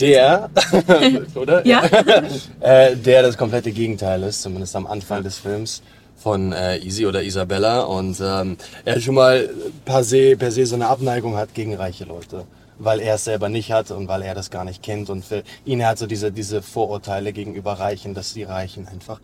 Der, 0.00 0.50
oder? 1.34 1.66
Ja. 1.66 1.84
äh, 2.60 2.96
der 2.96 3.22
das 3.22 3.36
komplette 3.36 3.72
Gegenteil 3.72 4.22
ist, 4.22 4.42
zumindest 4.42 4.74
am 4.74 4.86
Anfang 4.86 5.22
des 5.22 5.38
Films 5.38 5.82
von 6.16 6.52
äh, 6.52 6.78
Easy 6.78 7.06
oder 7.06 7.22
Isabella 7.22 7.80
und 7.80 8.20
ähm, 8.22 8.56
er 8.84 9.00
schon 9.00 9.16
mal 9.16 9.50
per 9.84 10.04
se, 10.04 10.36
per 10.36 10.52
se 10.52 10.66
so 10.66 10.76
eine 10.76 10.86
Abneigung 10.86 11.36
hat 11.36 11.52
gegen 11.54 11.74
reiche 11.74 12.04
Leute, 12.04 12.44
weil 12.78 13.00
er 13.00 13.16
es 13.16 13.24
selber 13.24 13.48
nicht 13.48 13.72
hat 13.72 13.90
und 13.90 14.08
weil 14.08 14.22
er 14.22 14.34
das 14.34 14.50
gar 14.50 14.64
nicht 14.64 14.82
kennt 14.82 15.10
und 15.10 15.24
für 15.24 15.42
ihn 15.64 15.84
hat 15.84 15.98
so 15.98 16.06
diese, 16.06 16.30
diese 16.30 16.62
Vorurteile 16.62 17.32
gegenüber 17.32 17.72
Reichen, 17.72 18.14
dass 18.14 18.34
die 18.34 18.44
Reichen 18.44 18.86
einfach 18.86 19.20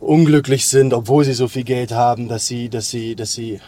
unglücklich 0.00 0.66
sind, 0.68 0.92
obwohl 0.94 1.24
sie 1.24 1.32
so 1.34 1.48
viel 1.48 1.64
Geld 1.64 1.92
haben, 1.92 2.28
dass 2.28 2.46
sie, 2.46 2.68
dass 2.68 2.90
sie, 2.90 3.14
dass 3.14 3.32
sie 3.32 3.60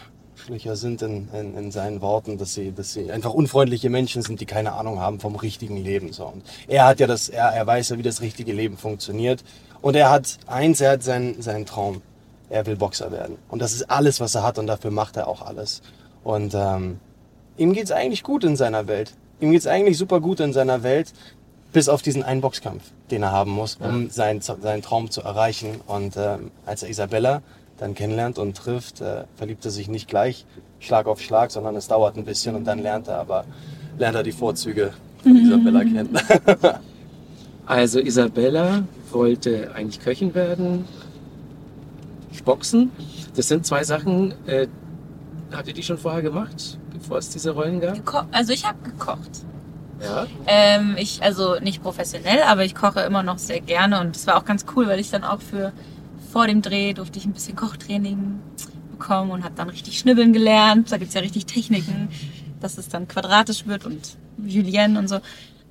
Schlücher 0.49 0.75
sind 0.75 1.03
in, 1.03 1.29
in, 1.31 1.55
in 1.55 1.71
seinen 1.71 2.01
Worten, 2.01 2.39
dass 2.39 2.55
sie, 2.55 2.71
dass 2.71 2.93
sie 2.93 3.11
einfach 3.11 3.35
unfreundliche 3.35 3.91
Menschen 3.91 4.23
sind, 4.23 4.41
die 4.41 4.47
keine 4.47 4.73
Ahnung 4.73 4.99
haben 4.99 5.19
vom 5.19 5.35
richtigen 5.35 5.77
Leben. 5.77 6.11
So. 6.11 6.25
Und 6.25 6.43
er 6.67 6.87
hat 6.87 6.99
ja 6.99 7.05
das, 7.05 7.29
er, 7.29 7.49
er 7.49 7.67
weiß 7.67 7.89
ja, 7.89 7.97
wie 7.99 8.03
das 8.03 8.21
richtige 8.21 8.51
Leben 8.51 8.75
funktioniert. 8.75 9.43
Und 9.81 9.95
er 9.95 10.09
hat 10.09 10.39
eins, 10.47 10.81
er 10.81 10.93
hat 10.93 11.03
seinen, 11.03 11.39
seinen 11.43 11.67
Traum. 11.67 12.01
Er 12.49 12.65
will 12.65 12.77
Boxer 12.77 13.11
werden. 13.11 13.37
Und 13.47 13.61
das 13.61 13.73
ist 13.73 13.91
alles, 13.91 14.19
was 14.19 14.33
er 14.33 14.41
hat 14.41 14.57
und 14.57 14.65
dafür 14.65 14.89
macht 14.89 15.17
er 15.17 15.27
auch 15.27 15.43
alles. 15.43 15.83
Und 16.23 16.55
ähm, 16.55 16.99
ihm 17.57 17.73
geht's 17.73 17.91
eigentlich 17.91 18.23
gut 18.23 18.43
in 18.43 18.55
seiner 18.55 18.87
Welt. 18.87 19.13
Ihm 19.39 19.51
geht's 19.51 19.67
eigentlich 19.67 19.99
super 19.99 20.19
gut 20.19 20.39
in 20.39 20.51
seiner 20.51 20.81
Welt, 20.81 21.13
bis 21.73 21.87
auf 21.89 22.01
diesen 22.01 22.23
einen 22.23 22.41
Boxkampf, 22.41 22.81
den 23.11 23.21
er 23.21 23.31
haben 23.31 23.51
muss, 23.51 23.77
um 23.79 24.09
seinen, 24.09 24.41
seinen 24.41 24.81
Traum 24.81 25.11
zu 25.11 25.21
erreichen. 25.21 25.79
Und 25.85 26.17
ähm, 26.17 26.49
als 26.65 26.81
er 26.81 26.89
Isabella 26.89 27.43
dann 27.79 27.95
kennenlernt 27.95 28.37
und 28.37 28.57
trifft, 28.57 29.01
äh, 29.01 29.23
verliebt 29.35 29.65
er 29.65 29.71
sich 29.71 29.87
nicht 29.87 30.07
gleich 30.07 30.45
Schlag 30.79 31.07
auf 31.07 31.21
Schlag, 31.21 31.51
sondern 31.51 31.75
es 31.75 31.87
dauert 31.87 32.17
ein 32.17 32.25
bisschen 32.25 32.55
und 32.55 32.65
dann 32.65 32.79
lernt 32.79 33.07
er 33.07 33.19
aber 33.19 33.45
lernt 33.97 34.15
er 34.15 34.23
die 34.23 34.31
Vorzüge 34.31 34.93
von 35.23 35.35
Isabella 35.35 35.83
kennen. 35.83 36.17
Also 37.65 37.99
Isabella 37.99 38.81
wollte 39.11 39.69
eigentlich 39.75 39.99
Köchin 39.99 40.33
werden, 40.33 40.85
Boxen. 42.49 42.91
Das 43.35 43.47
sind 43.47 43.63
zwei 43.63 43.83
Sachen. 43.83 44.33
Äh, 44.47 44.65
habt 45.51 45.67
ihr 45.67 45.73
die 45.75 45.83
schon 45.83 45.99
vorher 45.99 46.23
gemacht, 46.23 46.79
bevor 46.91 47.19
es 47.19 47.29
diese 47.29 47.51
Rollen 47.51 47.79
gab? 47.79 47.93
Geko 47.93 48.21
also 48.31 48.53
ich 48.53 48.65
habe 48.65 48.79
gekocht. 48.83 49.29
Ja. 50.01 50.25
Ähm, 50.47 50.95
ich, 50.97 51.21
also 51.21 51.59
nicht 51.59 51.83
professionell, 51.83 52.41
aber 52.41 52.65
ich 52.65 52.73
koche 52.73 53.01
immer 53.01 53.21
noch 53.21 53.37
sehr 53.37 53.61
gerne 53.61 53.99
und 53.99 54.15
es 54.15 54.25
war 54.25 54.37
auch 54.37 54.45
ganz 54.45 54.65
cool, 54.75 54.87
weil 54.87 54.99
ich 54.99 55.11
dann 55.11 55.23
auch 55.23 55.41
für 55.41 55.71
vor 56.31 56.47
dem 56.47 56.61
Dreh 56.61 56.93
durfte 56.93 57.19
ich 57.19 57.25
ein 57.25 57.33
bisschen 57.33 57.55
Kochtraining 57.55 58.39
bekommen 58.91 59.31
und 59.31 59.43
habe 59.43 59.53
dann 59.55 59.69
richtig 59.69 59.97
schnibbeln 59.99 60.33
gelernt. 60.33 60.91
Da 60.91 60.97
gibt's 60.97 61.13
ja 61.13 61.21
richtig 61.21 61.45
Techniken, 61.45 62.09
dass 62.59 62.77
es 62.77 62.87
dann 62.89 63.07
quadratisch 63.07 63.65
wird 63.67 63.85
und 63.85 64.17
Julienne 64.45 64.97
und 64.99 65.07
so. 65.07 65.19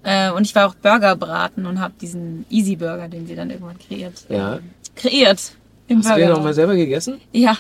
Äh, 0.03 0.31
und 0.31 0.45
ich 0.45 0.55
war 0.55 0.69
auch 0.69 0.75
Burger 0.75 1.17
braten 1.17 1.67
und 1.67 1.81
habe 1.81 1.95
diesen 2.01 2.47
Easy 2.51 2.77
Burger, 2.77 3.09
den 3.09 3.27
sie 3.27 3.35
dann 3.35 3.51
irgendwann 3.51 3.79
kreiert, 3.79 4.25
Ja. 4.29 4.59
kreiert. 4.95 5.53
Im 5.89 5.99
Hast 5.99 6.11
du 6.11 6.15
den 6.15 6.21
Burger. 6.27 6.35
noch 6.39 6.43
mal 6.45 6.55
selber 6.55 6.77
gegessen? 6.77 7.21
Ja, 7.33 7.57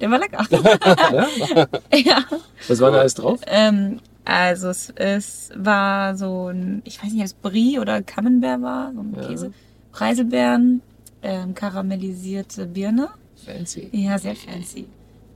der 0.00 0.10
war 0.10 0.18
lecker. 0.18 0.44
Ja. 1.92 2.24
Was 2.68 2.80
war 2.80 2.90
da 2.90 2.98
alles 2.98 3.14
drauf? 3.14 3.40
Ähm, 3.46 4.00
also 4.24 4.68
es, 4.68 4.90
es 4.96 5.50
war 5.56 6.16
so 6.16 6.48
ein, 6.48 6.82
ich 6.84 7.02
weiß 7.02 7.10
nicht, 7.12 7.20
ob 7.20 7.26
es 7.26 7.32
Brie 7.34 7.78
oder 7.78 8.02
Camembert 8.02 8.60
war, 8.62 8.92
so 8.94 9.00
ein 9.00 9.14
Ja. 9.16 9.26
Käse. 9.26 9.52
Preiselbeeren, 9.92 10.80
ähm, 11.22 11.54
karamellisierte 11.54 12.66
Birne. 12.66 13.08
Fancy. 13.44 13.88
Ja, 13.92 14.18
sehr 14.18 14.34
fancy. 14.36 14.86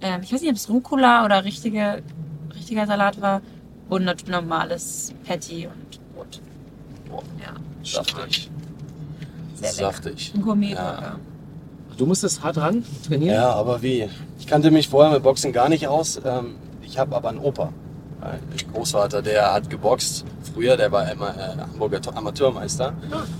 Ähm, 0.00 0.20
ich 0.22 0.32
weiß 0.32 0.40
nicht, 0.40 0.50
ob 0.50 0.56
es 0.56 0.68
Rucola 0.68 1.24
oder 1.24 1.44
richtige, 1.44 2.02
richtiger 2.54 2.86
Salat 2.86 3.20
war. 3.20 3.40
Und 3.88 4.04
natürlich 4.04 4.32
normales 4.32 5.12
Patty 5.24 5.66
und 5.66 6.14
Brot. 6.14 6.40
Ja, 7.40 7.52
Saftig. 7.84 8.50
sehr 9.54 9.70
lecker. 9.72 9.92
Saftig. 9.92 10.32
Ein 10.34 10.42
Gourmet-Burger. 10.42 11.18
Du 11.98 12.06
musstest 12.06 12.42
hart 12.42 12.56
ran 12.56 12.84
trainieren? 13.06 13.34
Ja, 13.34 13.52
aber 13.52 13.82
wie? 13.82 14.08
Ich 14.38 14.46
kannte 14.46 14.70
mich 14.70 14.88
vorher 14.88 15.12
mit 15.12 15.22
Boxen 15.22 15.52
gar 15.52 15.68
nicht 15.68 15.86
aus. 15.88 16.20
Ähm, 16.24 16.54
Ich 16.82 16.98
habe 16.98 17.14
aber 17.14 17.28
einen 17.28 17.38
Opa, 17.38 17.72
einen 18.22 18.72
Großvater, 18.72 19.22
der 19.22 19.52
hat 19.52 19.68
geboxt. 19.68 20.24
Früher, 20.54 20.76
der 20.76 20.92
war 20.92 21.10
immer 21.10 21.30
äh, 21.36 21.58
Hamburger 21.58 22.00
Amateurmeister 22.14 22.94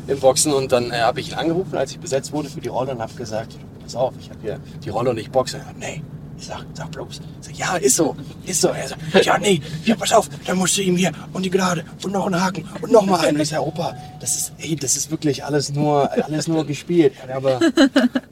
im 0.07 0.21
Boxen. 0.21 0.53
Und 0.53 0.73
dann 0.73 0.91
äh, 0.91 1.01
habe 1.01 1.21
ich 1.21 1.31
ihn 1.31 1.35
angerufen, 1.35 1.77
als 1.77 1.93
ich 1.93 2.01
besetzt 2.01 2.33
wurde 2.33 2.49
für 2.49 2.61
die 2.61 2.69
Rolle 2.69 2.93
und 2.93 3.01
habe 3.01 3.13
gesagt, 3.15 3.57
pass 3.83 3.95
auf, 3.95 4.15
ich 4.19 4.31
habe 4.31 4.41
hier 4.43 4.61
die 4.85 4.89
Rolle 4.89 5.11
und 5.11 5.19
ich 5.19 5.31
boxe. 5.31 5.59
Sagt, 5.59 5.79
nee, 5.79 6.03
ich 6.39 6.47
sag, 6.47 6.65
sag 6.75 6.91
bloß. 6.91 7.21
Ich 7.41 7.47
sag, 7.47 7.55
ja, 7.57 7.77
ist 7.77 7.97
so, 7.97 8.17
ist 8.47 8.61
so. 8.61 8.69
Er 8.69 8.89
sagt, 8.89 9.25
ja, 9.25 9.39
nee, 9.39 9.61
ja, 9.85 9.95
pass 9.95 10.13
auf, 10.13 10.29
dann 10.47 10.59
musst 10.59 10.77
du 10.77 10.83
ihm 10.83 10.97
hier 10.97 11.13
und 11.33 11.45
die 11.45 11.51
Gerade 11.51 11.85
und 12.03 12.13
noch 12.13 12.27
einen 12.27 12.43
Haken 12.43 12.69
und 12.81 12.91
noch 12.91 13.07
mal 13.07 13.21
einen. 13.21 13.37
Und 13.37 13.43
ich 13.43 13.51
sag, 13.51 13.61
Opa, 13.61 13.95
das 14.21 14.37
ist, 14.37 14.53
ey, 14.59 14.75
das 14.75 14.97
ist 14.97 15.11
wirklich 15.11 15.45
alles 15.45 15.73
nur, 15.73 16.11
alles 16.11 16.49
nur 16.49 16.67
gespielt. 16.67 17.13
Aber 17.33 17.61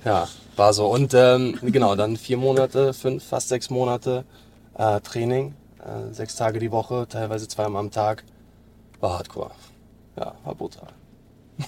ja, 0.04 0.26
war 0.56 0.72
so. 0.72 0.86
Und 0.86 1.14
ähm, 1.14 1.58
genau, 1.62 1.94
dann 1.94 2.16
vier 2.16 2.36
Monate, 2.36 2.92
fünf, 2.92 3.24
fast 3.24 3.48
sechs 3.48 3.70
Monate 3.70 4.24
äh, 4.76 5.00
Training, 5.00 5.54
äh, 5.84 6.12
sechs 6.12 6.36
Tage 6.36 6.58
die 6.58 6.70
Woche, 6.70 7.06
teilweise 7.08 7.48
zweimal 7.48 7.80
am 7.80 7.90
Tag. 7.90 8.24
War 9.00 9.18
hardcore. 9.18 9.50
Ja, 10.18 10.34
war 10.44 10.54
brutal. 10.54 10.88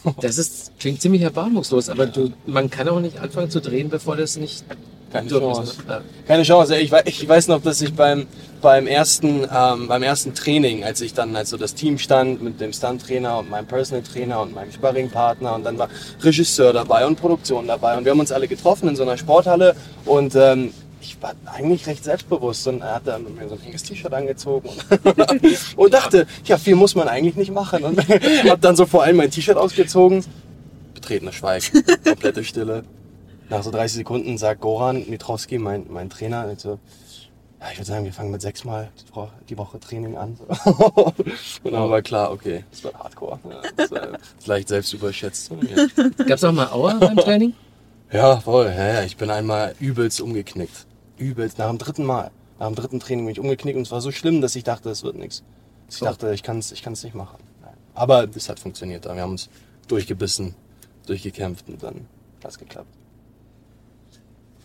Das 0.20 0.38
ist, 0.38 0.72
klingt 0.78 1.02
ziemlich 1.02 1.22
erbarmungslos, 1.22 1.88
aber 1.90 2.06
du, 2.06 2.32
man 2.46 2.70
kann 2.70 2.88
auch 2.88 3.00
nicht 3.00 3.18
anfangen 3.18 3.50
zu 3.50 3.60
drehen, 3.60 3.90
bevor 3.90 4.16
das 4.16 4.36
nicht 4.36 4.64
Keine 5.12 5.28
Chance. 5.28 5.62
ist. 5.62 5.86
ne? 5.86 6.00
Keine 6.26 6.42
Chance. 6.44 6.78
Ich 6.78 6.90
weiß, 6.90 7.02
ich 7.06 7.28
weiß 7.28 7.48
noch, 7.48 7.60
dass 7.62 7.82
ich 7.82 7.92
beim, 7.94 8.26
beim, 8.62 8.86
ersten, 8.86 9.46
ähm, 9.54 9.88
beim 9.88 10.02
ersten 10.02 10.34
Training, 10.34 10.82
als 10.82 11.02
ich 11.02 11.12
dann, 11.12 11.36
als 11.36 11.50
so 11.50 11.58
das 11.58 11.74
Team 11.74 11.98
stand 11.98 12.40
mit 12.42 12.58
dem 12.60 12.72
Stunt-Trainer 12.72 13.38
und 13.38 13.50
meinem 13.50 13.66
Personal 13.66 14.02
Trainer 14.02 14.40
und 14.40 14.54
meinem 14.54 14.72
Sparring-Partner 14.72 15.54
und 15.54 15.64
dann 15.64 15.76
war 15.76 15.88
Regisseur 16.22 16.72
dabei 16.72 17.06
und 17.06 17.16
Produktion 17.20 17.66
dabei 17.66 17.96
und 17.98 18.04
wir 18.06 18.12
haben 18.12 18.20
uns 18.20 18.32
alle 18.32 18.48
getroffen 18.48 18.88
in 18.88 18.96
so 18.96 19.02
einer 19.02 19.18
Sporthalle 19.18 19.76
und 20.06 20.34
ähm, 20.36 20.72
ich 21.02 21.20
war 21.20 21.34
eigentlich 21.46 21.86
recht 21.86 22.04
selbstbewusst 22.04 22.66
und 22.68 22.80
er 22.80 22.94
hat 22.94 23.06
dann 23.06 23.34
mir 23.34 23.48
so 23.48 23.56
ein 23.56 23.62
enges 23.62 23.82
T-Shirt 23.82 24.12
angezogen 24.12 24.68
und, 24.68 25.76
und 25.76 25.94
dachte, 25.94 26.26
ja, 26.44 26.56
viel 26.56 26.76
muss 26.76 26.94
man 26.94 27.08
eigentlich 27.08 27.34
nicht 27.34 27.52
machen 27.52 27.84
und 27.84 27.98
hab 28.48 28.60
dann 28.60 28.76
so 28.76 28.86
vor 28.86 29.02
allem 29.02 29.16
mein 29.16 29.30
T-Shirt 29.30 29.56
ausgezogen. 29.56 30.24
Betretenes 30.94 31.34
Schweigen, 31.34 31.84
komplette 32.04 32.44
Stille. 32.44 32.84
nach 33.50 33.62
so 33.62 33.70
30 33.70 33.98
Sekunden 33.98 34.38
sagt 34.38 34.60
Goran 34.60 35.04
Mitrowski, 35.08 35.58
mein, 35.58 35.86
mein 35.90 36.08
Trainer, 36.08 36.54
so, 36.56 36.78
ja, 37.60 37.66
ich 37.72 37.78
würde 37.78 37.86
sagen, 37.86 38.04
wir 38.04 38.12
fangen 38.12 38.30
mit 38.30 38.40
sechsmal 38.40 38.90
die 39.48 39.58
Woche, 39.58 39.80
Training 39.80 40.16
an. 40.16 40.38
Und 41.62 41.72
dann 41.72 41.90
war 41.90 42.02
klar, 42.02 42.32
okay, 42.32 42.64
das 42.70 42.84
wird 42.84 42.94
Hardcore. 42.94 43.38
Ja, 43.48 43.60
das 43.76 43.90
war 43.90 44.08
vielleicht 44.38 44.68
selbst 44.68 44.92
überschätzt. 44.92 45.50
Ja. 45.50 45.86
Gab 46.24 46.38
es 46.38 46.44
auch 46.44 46.52
mal 46.52 46.68
Aua 46.68 46.94
beim 46.94 47.16
Training? 47.16 47.54
Ja, 48.12 48.36
voll. 48.40 48.66
Ja, 48.66 48.94
ja, 48.94 49.02
ich 49.04 49.16
bin 49.16 49.30
einmal 49.30 49.74
übelst 49.80 50.20
umgeknickt. 50.20 50.86
Übelst. 51.22 51.58
Nach 51.58 51.68
dem 51.68 51.78
dritten 51.78 52.04
Mal. 52.04 52.30
Nach 52.58 52.66
dem 52.66 52.74
dritten 52.76 53.00
Training 53.00 53.24
bin 53.24 53.32
ich 53.32 53.40
umgeknickt 53.40 53.76
und 53.76 53.82
es 53.82 53.90
war 53.90 54.00
so 54.00 54.10
schlimm, 54.12 54.40
dass 54.40 54.54
ich 54.56 54.64
dachte, 54.64 54.90
es 54.90 55.02
wird 55.02 55.16
nichts. 55.16 55.42
Ich 55.88 55.96
So. 55.96 56.06
dachte, 56.06 56.32
ich 56.32 56.42
kann 56.42 56.58
es 56.58 56.72
ich 56.72 56.82
kann's 56.82 57.02
nicht 57.02 57.14
machen. 57.14 57.38
Aber 57.94 58.26
es 58.34 58.48
hat 58.48 58.58
funktioniert. 58.60 59.04
Wir 59.04 59.20
haben 59.20 59.32
uns 59.32 59.48
durchgebissen, 59.88 60.54
durchgekämpft 61.06 61.68
und 61.68 61.82
dann 61.82 62.06
hat 62.42 62.52
es 62.52 62.58
geklappt. 62.58 62.88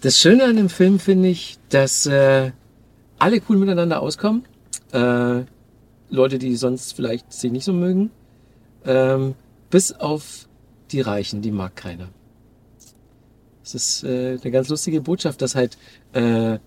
Das 0.01 0.17
Schöne 0.19 0.43
an 0.45 0.55
dem 0.57 0.69
Film 0.69 0.99
finde 0.99 1.29
ich, 1.29 1.57
dass 1.69 2.05
äh, 2.05 2.51
alle 3.19 3.41
cool 3.49 3.57
miteinander 3.57 4.01
auskommen. 4.01 4.45
Äh, 4.93 5.43
Leute, 6.09 6.37
die 6.39 6.55
sonst 6.55 6.93
vielleicht 6.93 7.33
sich 7.33 7.51
nicht 7.51 7.65
so 7.65 7.73
mögen. 7.73 8.11
Ähm, 8.85 9.35
bis 9.69 9.91
auf 9.91 10.47
die 10.91 11.01
Reichen, 11.01 11.41
die 11.41 11.51
mag 11.51 11.75
keiner. 11.75 12.09
Das 13.73 13.75
ist 13.75 14.03
äh, 14.05 14.37
eine 14.41 14.51
ganz 14.51 14.69
lustige 14.69 15.01
Botschaft, 15.01 15.41
dass 15.41 15.53
halt 15.55 15.77
äh, 16.13 16.57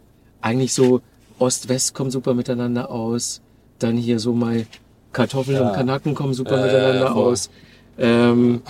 eigentlich 0.43 0.75
so 0.75 1.01
Ost-West 1.39 1.95
kommen 1.95 2.11
super 2.11 2.35
miteinander 2.35 2.91
aus. 2.91 3.41
Dann 3.79 3.97
hier 3.97 4.19
so 4.19 4.35
mal 4.35 4.67
Kartoffeln 5.13 5.57
Ja. 5.57 5.69
und 5.69 5.75
Kanaken 5.75 6.15
kommen 6.15 6.35
super 6.35 6.59
ja, 6.59 6.67
miteinander 6.67 7.13
voll. 7.13 7.33
aus. 7.33 7.51
Ähm, 7.99 8.61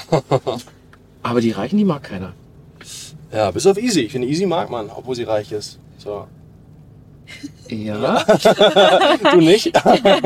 aber 1.25 1.41
die 1.41 1.51
Reichen, 1.51 1.77
die 1.79 1.85
mag 1.85 2.05
keiner. 2.05 2.33
Ja, 3.33 3.51
bis 3.51 3.67
auf 3.67 3.77
Easy. 3.77 4.03
Ich 4.03 4.13
finde, 4.13 4.29
Easy 4.29 4.47
mag 4.47 4.71
man, 4.71 4.91
obwohl 4.91 5.17
sie 5.17 5.25
reich 5.25 5.51
ist. 5.51 5.81
So. 5.99 6.27
Ja. 7.69 8.25
Du 9.33 9.39
nicht? 9.41 9.73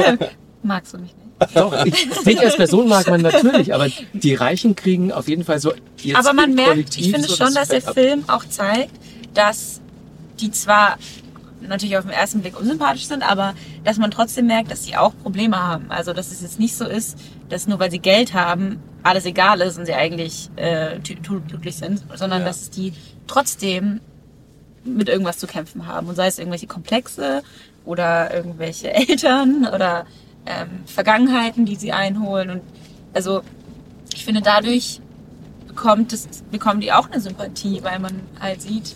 Magst 0.62 0.92
du 0.92 0.98
mich 0.98 1.14
nicht? 1.14 1.23
Doch, 1.54 1.84
ich, 1.84 2.08
dich 2.24 2.40
als 2.40 2.56
Person 2.56 2.88
mag 2.88 3.06
man 3.08 3.20
natürlich, 3.20 3.74
aber 3.74 3.88
die 4.12 4.34
Reichen 4.34 4.76
kriegen 4.76 5.12
auf 5.12 5.28
jeden 5.28 5.44
Fall 5.44 5.58
so. 5.58 5.72
jetzt 5.98 6.16
Aber 6.16 6.32
man 6.32 6.54
merkt, 6.54 6.96
ich 6.96 7.10
finde 7.10 7.28
so 7.28 7.36
schon, 7.36 7.54
das 7.54 7.68
dass 7.68 7.68
der 7.68 7.88
ab. 7.88 7.94
Film 7.94 8.24
auch 8.28 8.44
zeigt, 8.48 8.92
dass 9.34 9.80
die 10.40 10.50
zwar 10.50 10.96
natürlich 11.60 11.96
auf 11.96 12.04
den 12.04 12.12
ersten 12.12 12.40
Blick 12.40 12.58
unsympathisch 12.58 13.06
sind, 13.06 13.28
aber 13.28 13.54
dass 13.84 13.96
man 13.98 14.10
trotzdem 14.10 14.46
merkt, 14.46 14.70
dass 14.70 14.84
sie 14.84 14.96
auch 14.96 15.12
Probleme 15.22 15.58
haben. 15.58 15.90
Also 15.90 16.12
dass 16.12 16.30
es 16.30 16.42
jetzt 16.42 16.58
nicht 16.60 16.76
so 16.76 16.84
ist, 16.86 17.18
dass 17.48 17.66
nur 17.66 17.78
weil 17.78 17.90
sie 17.90 17.98
Geld 17.98 18.34
haben, 18.34 18.78
alles 19.02 19.24
egal 19.24 19.60
ist 19.60 19.78
und 19.78 19.86
sie 19.86 19.94
eigentlich 19.94 20.50
äh, 20.56 20.98
glücklich 21.00 21.76
sind, 21.76 22.02
sondern 22.14 22.40
Ja. 22.42 22.48
dass 22.48 22.70
die 22.70 22.92
trotzdem 23.26 24.00
mit 24.84 25.08
irgendwas 25.08 25.38
zu 25.38 25.46
kämpfen 25.46 25.86
haben. 25.86 26.08
Und 26.08 26.16
sei 26.16 26.26
es 26.26 26.38
irgendwelche 26.38 26.66
Komplexe 26.66 27.42
oder 27.84 28.32
irgendwelche 28.34 28.92
Eltern 28.94 29.66
oder 29.66 30.06
ähm, 30.46 30.82
Vergangenheiten, 30.86 31.64
die 31.64 31.76
sie 31.76 31.92
einholen. 31.92 32.50
Und 32.50 32.60
also 33.12 33.42
ich 34.12 34.24
finde, 34.24 34.40
dadurch 34.42 35.00
bekommt 35.66 36.12
es, 36.12 36.28
bekommen 36.50 36.80
die 36.80 36.92
auch 36.92 37.10
eine 37.10 37.20
Sympathie, 37.20 37.80
weil 37.82 37.98
man 37.98 38.20
halt 38.40 38.62
sieht, 38.62 38.94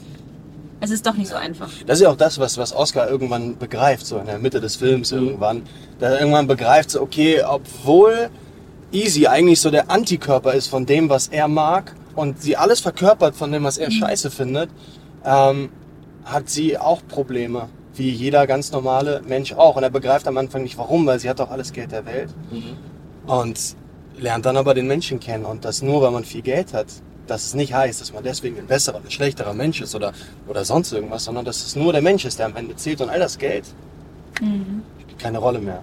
es 0.80 0.90
ist 0.90 1.06
doch 1.06 1.14
nicht 1.14 1.28
so 1.28 1.34
einfach. 1.34 1.70
Das 1.86 1.98
ist 1.98 2.04
ja 2.04 2.10
auch 2.10 2.16
das, 2.16 2.38
was, 2.38 2.56
was 2.56 2.72
Oscar 2.72 3.08
irgendwann 3.08 3.58
begreift, 3.58 4.06
so 4.06 4.18
in 4.18 4.26
der 4.26 4.38
Mitte 4.38 4.60
des 4.60 4.76
Films 4.76 5.10
Mhm. 5.10 5.18
irgendwann. 5.18 5.62
Da 5.98 6.10
er 6.10 6.20
irgendwann 6.20 6.46
begreift, 6.46 6.90
so, 6.90 7.00
okay, 7.02 7.42
obwohl 7.42 8.30
Easy 8.92 9.26
eigentlich 9.26 9.60
so 9.60 9.70
der 9.70 9.90
Antikörper 9.90 10.54
ist 10.54 10.68
von 10.68 10.86
dem, 10.86 11.08
was 11.10 11.28
er 11.28 11.48
mag 11.48 11.94
und 12.14 12.40
sie 12.40 12.56
alles 12.56 12.80
verkörpert 12.80 13.34
von 13.34 13.52
dem, 13.52 13.64
was 13.64 13.76
er 13.76 13.90
scheiße 13.90 14.30
findet, 14.30 14.70
ähm, 15.24 15.70
hat 16.24 16.48
sie 16.48 16.78
auch 16.78 17.02
Probleme. 17.06 17.68
Wie 17.98 18.10
jeder 18.10 18.46
ganz 18.46 18.72
normale 18.72 19.20
Mensch 19.26 19.52
auch. 19.52 19.76
Und 19.76 19.82
er 19.82 19.90
begreift 19.90 20.26
am 20.28 20.38
Anfang 20.38 20.62
nicht 20.62 20.78
warum, 20.78 21.04
weil 21.06 21.18
sie 21.18 21.28
hat 21.28 21.40
doch 21.40 21.50
alles 21.50 21.72
Geld 21.72 21.92
der 21.92 22.06
Welt. 22.06 22.30
Und 23.26 23.76
lernt 24.18 24.46
dann 24.46 24.56
aber 24.56 24.72
den 24.74 24.86
Menschen 24.86 25.20
kennen. 25.20 25.44
Und 25.44 25.64
das 25.64 25.82
nur, 25.82 26.00
weil 26.02 26.12
man 26.12 26.24
viel 26.24 26.42
Geld 26.42 26.72
hat. 26.72 26.86
Dass 27.26 27.44
es 27.44 27.54
nicht 27.54 27.74
heißt, 27.74 28.00
dass 28.00 28.12
man 28.14 28.24
deswegen 28.24 28.58
ein 28.58 28.66
besserer, 28.66 29.02
ein 29.04 29.10
schlechterer 29.10 29.52
Mensch 29.52 29.82
ist 29.82 29.94
oder, 29.94 30.14
oder 30.46 30.64
sonst 30.64 30.92
irgendwas, 30.92 31.24
sondern 31.24 31.44
dass 31.44 31.58
es 31.66 31.76
nur 31.76 31.92
der 31.92 32.00
Mensch 32.00 32.24
ist, 32.24 32.38
der 32.38 32.46
am 32.46 32.56
Ende 32.56 32.74
zählt 32.76 33.02
und 33.02 33.10
all 33.10 33.18
das 33.18 33.36
Geld 33.36 33.66
spielt 35.02 35.18
keine 35.18 35.38
Rolle 35.38 35.58
mehr. 35.58 35.82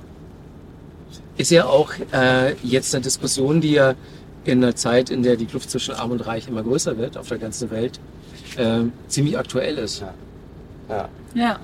Ist 1.37 1.51
ja 1.51 1.65
auch 1.65 1.91
äh, 2.13 2.53
jetzt 2.63 2.95
eine 2.95 3.03
Diskussion, 3.03 3.61
die 3.61 3.73
ja 3.73 3.93
in 4.43 4.63
einer 4.63 4.75
Zeit, 4.75 5.09
in 5.11 5.21
der 5.21 5.35
die 5.35 5.45
Kluft 5.45 5.69
zwischen 5.69 5.93
Arm 5.93 6.11
und 6.11 6.25
Reich 6.25 6.47
immer 6.47 6.63
größer 6.63 6.97
wird 6.97 7.17
auf 7.17 7.27
der 7.27 7.37
ganzen 7.37 7.69
Welt, 7.71 7.99
ähm, 8.57 8.93
ziemlich 9.07 9.37
aktuell 9.37 9.77
ist. 9.77 10.01
Ja. 10.01 10.13
Ja. 10.89 11.09
Ja. 11.35 11.59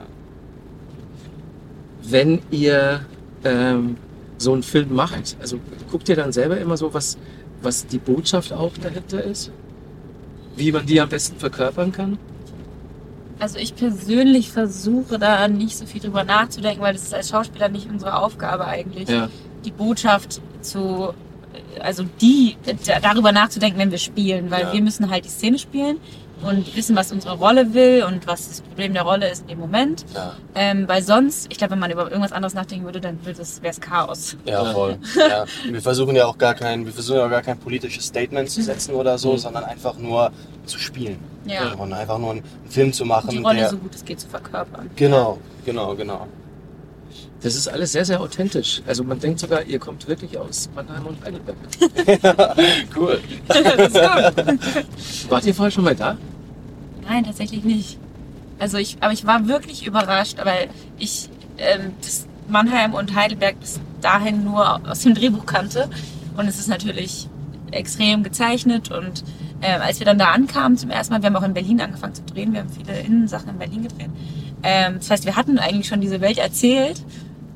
Wenn 2.03 2.41
ihr 2.51 3.01
ähm, 3.43 3.97
so 4.37 4.53
einen 4.53 4.63
Film 4.63 4.93
macht, 4.95 5.37
also 5.39 5.57
guckt 5.91 6.09
ihr 6.09 6.15
dann 6.15 6.31
selber 6.31 6.57
immer 6.57 6.77
so, 6.77 6.93
was, 6.93 7.17
was 7.61 7.85
die 7.85 7.99
Botschaft 7.99 8.51
auch 8.53 8.71
dahinter 8.81 9.23
ist? 9.23 9.51
Wie 10.55 10.71
man 10.71 10.85
die 10.85 10.99
am 10.99 11.09
besten 11.09 11.37
verkörpern 11.37 11.91
kann? 11.91 12.17
Also 13.39 13.57
ich 13.57 13.75
persönlich 13.75 14.51
versuche 14.51 15.17
da 15.17 15.47
nicht 15.47 15.75
so 15.77 15.85
viel 15.85 16.01
drüber 16.01 16.23
nachzudenken, 16.23 16.81
weil 16.81 16.93
das 16.93 17.03
ist 17.03 17.13
als 17.13 17.29
Schauspieler 17.29 17.69
nicht 17.69 17.89
unsere 17.89 18.15
Aufgabe 18.17 18.65
eigentlich. 18.67 19.09
Ja. 19.09 19.29
Die 19.65 19.71
Botschaft 19.71 20.41
zu, 20.61 21.13
also 21.79 22.03
die, 22.19 22.55
da- 22.85 22.99
darüber 22.99 23.31
nachzudenken, 23.31 23.79
wenn 23.79 23.89
wir 23.91 23.97
spielen, 23.97 24.51
weil 24.51 24.61
Ja. 24.63 24.73
wir 24.73 24.81
müssen 24.81 25.09
halt 25.09 25.25
die 25.25 25.29
Szene 25.29 25.57
spielen 25.57 25.97
und 26.43 26.75
wissen, 26.75 26.95
was 26.95 27.11
unsere 27.11 27.35
Rolle 27.37 27.73
will 27.73 28.03
und 28.07 28.25
was 28.27 28.47
das 28.49 28.61
Problem 28.61 28.93
der 28.93 29.03
Rolle 29.03 29.29
ist 29.29 29.41
in 29.43 29.47
dem 29.49 29.59
Moment. 29.59 30.05
Ja, 30.13 30.35
Ähm, 30.55 30.87
weil 30.87 31.01
sonst, 31.03 31.47
ich 31.51 31.57
glaube, 31.57 31.71
wenn 31.71 31.79
man 31.79 31.91
über 31.91 32.03
irgendwas 32.09 32.31
anderes 32.31 32.53
nachdenken 32.53 32.85
würde, 32.85 32.99
dann 33.01 33.17
wäre 33.25 33.39
es 33.41 33.61
Chaos. 33.81 34.35
ja, 34.45 34.63
Ja. 34.63 34.71
voll. 34.73 34.97
Ja. 35.17 35.45
Wir 35.69 35.81
versuchen 35.81 36.15
ja 36.15 36.25
auch 36.25 36.37
gar 36.37 36.53
kein, 36.55 36.85
wir 36.85 36.93
versuchen 36.93 37.17
ja 37.19 37.25
auch 37.25 37.29
gar 37.31 37.41
kein 37.41 37.57
politisches 37.57 38.05
Statement 38.05 38.49
zu 38.49 38.61
setzen 38.61 38.95
oder 38.95 39.17
so, 39.17 39.33
Mhm. 39.33 39.37
sondern 39.37 39.63
einfach 39.65 39.97
nur 39.97 40.31
zu 40.65 40.77
spielen. 40.79 41.17
Ja. 41.45 41.73
Und 41.73 41.91
einfach 41.93 42.17
nur 42.19 42.31
einen 42.31 42.43
Film 42.69 42.93
zu 42.93 43.03
machen, 43.05 43.29
Die 43.31 43.37
Rolle 43.39 43.59
der. 43.59 43.69
so 43.69 43.77
gut 43.77 43.95
es 43.95 44.05
geht 44.05 44.19
zu 44.19 44.27
verkörpern. 44.27 44.89
Genau, 44.95 45.39
genau, 45.65 45.95
genau. 45.95 46.27
Das 47.41 47.55
ist 47.55 47.67
alles 47.67 47.91
sehr, 47.91 48.05
sehr 48.05 48.21
authentisch. 48.21 48.83
Also 48.85 49.03
man 49.03 49.19
denkt 49.19 49.39
sogar, 49.39 49.63
ihr 49.63 49.79
kommt 49.79 50.07
wirklich 50.07 50.37
aus 50.37 50.69
Mannheim 50.75 51.07
und 51.07 51.17
Heidelberg. 51.25 51.57
Cool. 52.95 53.19
Wart 55.29 55.45
ihr 55.45 55.53
vorher 55.55 55.71
schon 55.71 55.83
mal 55.83 55.95
da? 55.95 56.17
Nein, 57.07 57.23
tatsächlich 57.23 57.63
nicht. 57.63 57.97
Also 58.59 58.77
ich, 58.77 58.97
aber 59.01 59.13
ich 59.13 59.25
war 59.25 59.47
wirklich 59.47 59.85
überrascht, 59.85 60.37
weil 60.43 60.69
ich 60.97 61.29
ähm, 61.57 61.93
das 62.01 62.27
Mannheim 62.47 62.93
und 62.93 63.15
Heidelberg 63.15 63.59
bis 63.59 63.79
dahin 64.01 64.43
nur 64.43 64.87
aus 64.87 64.99
dem 64.99 65.15
Drehbuch 65.15 65.45
kannte. 65.45 65.89
Und 66.37 66.47
es 66.47 66.59
ist 66.59 66.67
natürlich 66.67 67.27
extrem 67.71 68.23
gezeichnet. 68.23 68.91
Und 68.91 69.23
äh, 69.61 69.73
als 69.73 69.99
wir 69.99 70.05
dann 70.05 70.17
da 70.17 70.31
ankamen 70.31 70.77
zum 70.77 70.89
ersten 70.89 71.13
Mal, 71.13 71.21
wir 71.21 71.27
haben 71.27 71.35
auch 71.35 71.43
in 71.43 71.53
Berlin 71.53 71.81
angefangen 71.81 72.13
zu 72.13 72.23
drehen, 72.23 72.53
wir 72.53 72.61
haben 72.61 72.69
viele 72.69 72.99
Innensachen 72.99 73.49
in 73.49 73.57
Berlin 73.57 73.83
gedreht. 73.83 74.09
Ähm, 74.63 74.95
das 74.97 75.09
heißt, 75.09 75.25
wir 75.25 75.35
hatten 75.35 75.57
eigentlich 75.57 75.87
schon 75.87 76.01
diese 76.01 76.21
Welt 76.21 76.37
erzählt 76.37 77.03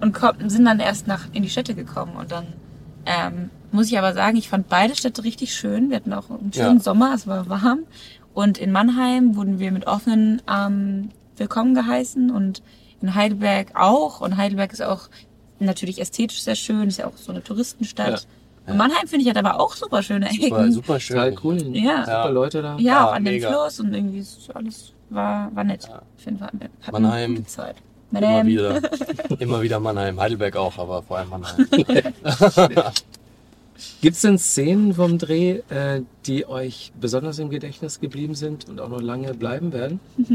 und 0.01 0.13
konnten, 0.13 0.49
sind 0.49 0.65
dann 0.65 0.79
erst 0.79 1.07
nach 1.07 1.27
in 1.33 1.43
die 1.43 1.49
Städte 1.49 1.75
gekommen. 1.75 2.15
Und 2.15 2.31
dann 2.31 2.47
ähm, 3.05 3.49
muss 3.71 3.87
ich 3.87 3.97
aber 3.97 4.13
sagen, 4.13 4.37
ich 4.37 4.49
fand 4.49 4.69
beide 4.69 4.95
Städte 4.95 5.23
richtig 5.23 5.53
schön. 5.53 5.89
Wir 5.89 5.97
hatten 5.97 6.13
auch 6.13 6.29
einen 6.29 6.51
schönen 6.53 6.77
Ja. 6.77 6.83
Sommer, 6.83 7.13
es 7.13 7.27
war 7.27 7.47
warm. 7.49 7.79
Und 8.35 8.57
in 8.57 8.71
Mannheim 8.71 9.35
wurden 9.37 9.59
wir 9.59 9.71
mit 9.71 9.87
offenen 9.87 10.41
Armen 10.45 11.11
willkommen 11.37 11.73
geheißen 11.73 12.29
und 12.31 12.61
in 13.01 13.15
Heidelberg 13.15 13.69
auch. 13.75 14.19
Und 14.21 14.35
Heidelberg 14.37 14.73
ist 14.73 14.81
auch 14.83 15.07
natürlich 15.59 15.99
ästhetisch 16.01 16.41
sehr 16.43 16.55
schön, 16.55 16.89
ist 16.89 16.97
ja 16.97 17.07
auch 17.07 17.15
so 17.15 17.31
eine 17.31 17.41
Touristenstadt. 17.41 18.27
Und 18.67 18.75
Mannheim 18.77 19.07
finde 19.07 19.23
ich 19.23 19.29
hat 19.29 19.37
aber 19.37 19.59
auch 19.59 19.73
super 19.75 20.03
schöne 20.03 20.27
Super, 20.31 20.45
Ecken. 20.59 20.71
super 20.73 20.99
schön. 20.99 21.15
Total 21.15 21.35
cool. 21.43 21.77
Ja. 21.77 21.99
Super 22.05 22.31
Leute 22.31 22.61
da. 22.61 22.75
Ja, 22.77 22.79
Ja, 22.79 23.07
auch 23.07 23.13
an 23.13 23.23
mega. 23.23 23.47
dem 23.47 23.53
Fluss 23.53 23.79
und 23.79 23.93
irgendwie 23.93 24.19
ist 24.19 24.49
alles 24.53 24.91
war, 25.09 25.55
war 25.55 25.63
nett. 25.63 25.87
Ja. 25.87 26.01
Wir 26.25 26.39
hatten 26.41 26.91
Mannheim. 26.91 27.35
gute 27.35 27.47
Zeit. 27.47 27.77
Immer 28.11 28.19
Mannheim. 28.21 28.47
wieder. 28.47 28.81
Immer 29.39 29.61
wieder 29.61 29.79
Mannheim. 29.79 30.19
Heidelberg 30.19 30.55
auch, 30.57 30.77
aber 30.77 31.03
vor 31.03 31.19
allem 31.19 31.29
Mannheim. 31.29 31.67
Gibt 34.01 34.15
es 34.15 34.21
denn 34.21 34.37
Szenen 34.37 34.93
vom 34.93 35.17
Dreh, 35.17 35.61
äh, 35.69 36.01
die 36.27 36.47
euch 36.47 36.91
besonders 36.99 37.39
im 37.39 37.49
Gedächtnis 37.49 37.99
geblieben 37.99 38.35
sind 38.35 38.67
und 38.67 38.79
auch 38.79 38.89
noch 38.89 39.01
lange 39.01 39.33
bleiben 39.33 39.73
werden? 39.73 39.99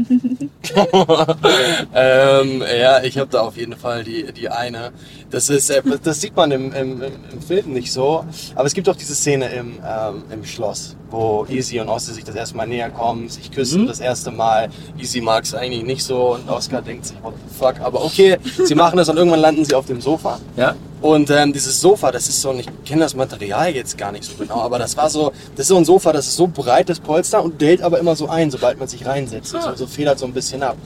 ähm, 1.93 2.63
ja, 2.79 3.03
ich 3.03 3.17
habe 3.17 3.29
da 3.29 3.41
auf 3.41 3.57
jeden 3.57 3.75
Fall 3.75 4.03
die, 4.03 4.31
die 4.31 4.49
eine. 4.49 4.91
Das 5.29 5.49
ist, 5.49 5.69
äh, 5.69 5.81
das 6.03 6.21
sieht 6.21 6.35
man 6.35 6.51
im, 6.51 6.73
im, 6.73 7.01
im 7.01 7.41
Film 7.41 7.73
nicht 7.73 7.91
so. 7.91 8.25
Aber 8.55 8.65
es 8.65 8.73
gibt 8.73 8.87
auch 8.89 8.95
diese 8.95 9.15
Szene 9.15 9.49
im, 9.53 9.79
ähm, 9.85 10.23
im 10.31 10.45
Schloss, 10.45 10.95
wo 11.09 11.45
Easy 11.49 11.79
und 11.79 11.89
Oscar 11.89 12.13
sich 12.13 12.23
das 12.23 12.35
erste 12.35 12.55
Mal 12.57 12.67
näher 12.67 12.89
kommen, 12.89 13.29
sich 13.29 13.51
küssen 13.51 13.83
Mhm. 13.83 13.87
das 13.87 13.99
erste 13.99 14.31
Mal. 14.31 14.69
Easy 14.99 15.21
mag 15.21 15.43
es 15.43 15.53
eigentlich 15.53 15.83
nicht 15.83 16.03
so 16.03 16.33
und 16.35 16.49
Oscar 16.49 16.81
denkt 16.81 17.05
sich, 17.05 17.17
what 17.23 17.33
the 17.47 17.55
fuck. 17.57 17.79
Aber 17.81 18.03
okay, 18.03 18.37
sie 18.63 18.75
machen 18.75 18.97
das 18.97 19.09
und 19.09 19.17
irgendwann 19.17 19.39
landen 19.41 19.65
sie 19.65 19.73
auf 19.75 19.85
dem 19.85 20.01
Sofa. 20.01 20.39
Ja. 20.57 20.75
Und 21.01 21.31
ähm, 21.31 21.51
dieses 21.51 21.81
Sofa, 21.81 22.11
das 22.11 22.27
ist 22.29 22.41
so, 22.41 22.53
ich 22.53 22.67
kenne 22.85 23.01
das 23.01 23.15
Material 23.15 23.73
jetzt 23.73 23.97
gar 23.97 24.11
nicht 24.11 24.23
so 24.23 24.33
genau, 24.37 24.61
aber 24.61 24.77
das 24.77 24.95
war 24.95 25.09
so, 25.09 25.31
das 25.55 25.61
ist 25.61 25.69
so 25.69 25.75
ein 25.81 25.85
Sofa, 25.85 26.13
das 26.13 26.27
ist 26.27 26.35
so 26.35 26.47
breites 26.47 26.99
Polster 26.99 27.43
und 27.43 27.61
dellt 27.61 27.81
aber 27.81 27.99
immer 27.99 28.15
so 28.15 28.27
ein, 28.27 28.51
sobald 28.51 28.79
man 28.79 28.87
sich 28.87 29.05
reinsetzt. 29.05 29.55
Ah. 29.55 29.61
So, 29.61 29.75
so 29.75 29.87
federt 29.87 30.19
so 30.19 30.25
ein 30.25 30.33
bisschen 30.33 30.63
ab. 30.63 30.77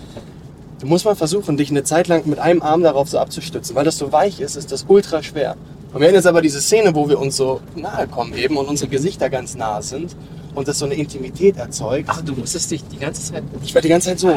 Du 0.79 0.87
musst 0.87 1.05
mal 1.05 1.15
versuchen, 1.15 1.57
dich 1.57 1.69
eine 1.69 1.83
Zeit 1.83 2.07
lang 2.07 2.23
mit 2.25 2.39
einem 2.39 2.61
Arm 2.61 2.83
darauf 2.83 3.09
so 3.09 3.17
abzustützen, 3.17 3.75
weil 3.75 3.85
das 3.85 3.97
so 3.97 4.11
weich 4.11 4.39
ist, 4.39 4.55
ist 4.55 4.71
das 4.71 4.85
ultra 4.87 5.23
schwer. 5.23 5.55
Und 5.93 6.01
wir 6.01 6.07
haben 6.07 6.15
jetzt 6.15 6.27
aber 6.27 6.41
diese 6.41 6.59
Szene, 6.59 6.93
wo 6.93 7.07
wir 7.07 7.19
uns 7.19 7.37
so 7.37 7.61
nahe 7.75 8.07
kommen 8.07 8.33
eben 8.33 8.57
und 8.57 8.67
unsere 8.67 8.89
Gesichter 8.89 9.29
ganz 9.29 9.55
nah 9.55 9.81
sind 9.81 10.15
und 10.53 10.67
das 10.67 10.79
so 10.79 10.85
eine 10.85 10.95
Intimität 10.95 11.57
erzeugt. 11.57 12.09
Ach, 12.11 12.21
du 12.21 12.33
musstest 12.33 12.71
dich 12.71 12.83
die 12.83 12.97
ganze 12.97 13.31
Zeit. 13.31 13.43
Ich 13.63 13.73
werde 13.73 13.87
die 13.87 13.91
ganze 13.91 14.09
Zeit 14.09 14.19
so. 14.19 14.29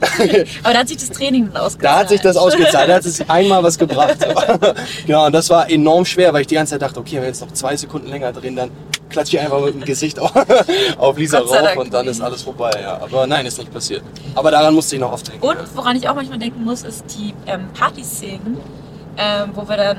Aber 0.62 0.72
da 0.74 0.78
hat 0.80 0.88
sich 0.88 0.98
das 0.98 1.10
Training 1.10 1.50
dann 1.52 1.62
ausgezahlt. 1.62 1.84
Da 1.84 1.98
hat 1.98 2.08
sich 2.08 2.20
das 2.20 2.36
ausgezahlt, 2.36 2.88
da 2.88 2.94
hat 2.94 3.04
es 3.04 3.28
einmal 3.28 3.62
was 3.62 3.78
gebracht. 3.78 4.18
genau, 5.06 5.26
und 5.26 5.32
das 5.32 5.50
war 5.50 5.70
enorm 5.70 6.04
schwer, 6.04 6.32
weil 6.32 6.42
ich 6.42 6.46
die 6.46 6.54
ganze 6.54 6.72
Zeit 6.72 6.82
dachte, 6.82 7.00
okay, 7.00 7.16
wenn 7.16 7.22
wir 7.22 7.28
jetzt 7.28 7.40
noch 7.40 7.52
zwei 7.52 7.76
Sekunden 7.76 8.08
länger 8.08 8.32
drehen, 8.32 8.54
dann 8.54 8.70
klatsche 9.08 9.36
ich 9.36 9.42
einfach 9.42 9.60
mit 9.60 9.74
dem 9.74 9.84
Gesicht 9.84 10.18
auf, 10.18 10.32
auf 10.98 11.16
Lisa 11.18 11.38
rauf 11.38 11.76
und 11.76 11.92
dann 11.92 12.06
ist 12.06 12.20
alles 12.20 12.42
vorbei. 12.42 12.70
Ja. 12.80 13.00
Aber 13.02 13.26
nein, 13.26 13.46
ist 13.46 13.58
nicht 13.58 13.72
passiert. 13.72 14.02
Aber 14.34 14.50
daran 14.50 14.74
musste 14.74 14.96
ich 14.96 15.00
noch 15.00 15.12
oft 15.12 15.28
denken. 15.28 15.46
Und 15.46 15.56
woran 15.74 15.96
ich 15.96 16.08
auch 16.08 16.14
manchmal 16.14 16.38
denken 16.38 16.64
muss, 16.64 16.82
ist 16.82 17.04
die 17.18 17.34
ähm, 17.46 17.68
Partyszenen, 17.78 18.58
ähm, 19.16 19.50
wo 19.54 19.68
wir 19.68 19.76
dann, 19.76 19.96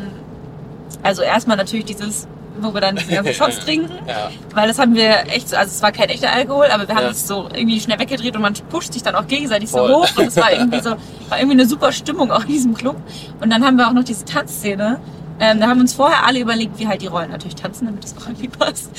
also 1.04 1.22
erstmal 1.22 1.58
natürlich 1.58 1.86
dieses, 1.86 2.28
wo 2.62 2.74
wir 2.74 2.82
dann 2.82 2.96
diese 2.98 3.12
ganzen 3.14 3.34
Shots 3.36 3.60
trinken, 3.60 3.92
Ja. 4.08 4.30
weil 4.54 4.68
das 4.68 4.80
haben 4.80 4.94
wir 4.96 5.28
echt, 5.28 5.50
so- 5.50 5.56
also 5.56 5.70
es 5.72 5.82
war 5.82 5.92
kein 5.92 6.10
echter 6.10 6.32
Alkohol, 6.32 6.66
aber 6.72 6.88
wir 6.88 6.96
haben 6.96 7.06
Ja. 7.06 7.12
es 7.12 7.28
so 7.28 7.48
irgendwie 7.54 7.80
schnell 7.80 8.00
weggedreht 8.00 8.36
und 8.36 8.42
man 8.42 8.54
pusht 8.70 8.94
sich 8.94 9.02
dann 9.04 9.16
auch 9.16 9.28
gegenseitig 9.28 9.70
Voll. 9.70 9.88
so 9.90 9.96
hoch 10.02 10.08
und 10.18 10.28
es 10.28 10.36
war 10.36 10.52
irgendwie 10.52 10.80
so, 10.84 10.92
war 11.30 11.38
irgendwie 11.40 11.60
eine 11.60 11.66
super 11.68 11.92
Stimmung 11.92 12.32
auch 12.32 12.42
in 12.42 12.48
diesem 12.50 12.74
Club. 12.74 12.96
Und 13.42 13.50
dann 13.52 13.64
haben 13.66 13.78
wir 13.78 13.88
auch 13.88 13.94
noch 13.94 14.04
diese 14.04 14.26
Tanzszene. 14.26 15.00
Ähm, 15.40 15.60
da 15.60 15.68
haben 15.68 15.80
uns 15.80 15.94
vorher 15.94 16.26
alle 16.26 16.40
überlegt, 16.40 16.80
wie 16.80 16.88
halt 16.88 17.02
die 17.02 17.08
Rollen 17.08 17.32
natürlich 17.32 17.56
tanzen, 17.56 17.86
damit 17.86 18.04
es 18.04 18.16
auch 18.18 18.28
irgendwie 18.28 18.48
passt. 18.50 18.90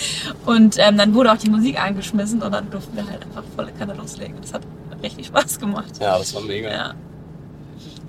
Und 0.47 0.77
ähm, 0.79 0.97
dann 0.97 1.15
wurde 1.15 1.33
auch 1.33 1.37
die 1.37 1.51
Musik 1.51 1.83
angeschmissen 1.83 2.43
und 2.43 2.53
dann 2.53 2.71
durften 2.71 2.97
wir 2.97 3.07
halt 3.07 3.23
einfach 3.23 3.45
volle 3.55 3.73
Kanne 3.73 3.95
loslegen. 3.95 4.37
Das 4.41 4.55
hat 4.55 4.63
richtig 5.03 5.27
Spaß 5.27 5.59
gemacht. 5.59 5.99
ja, 6.01 6.19
das 6.19 6.35
war 6.35 6.43
mega. 6.43 6.71
Ja. 6.71 6.95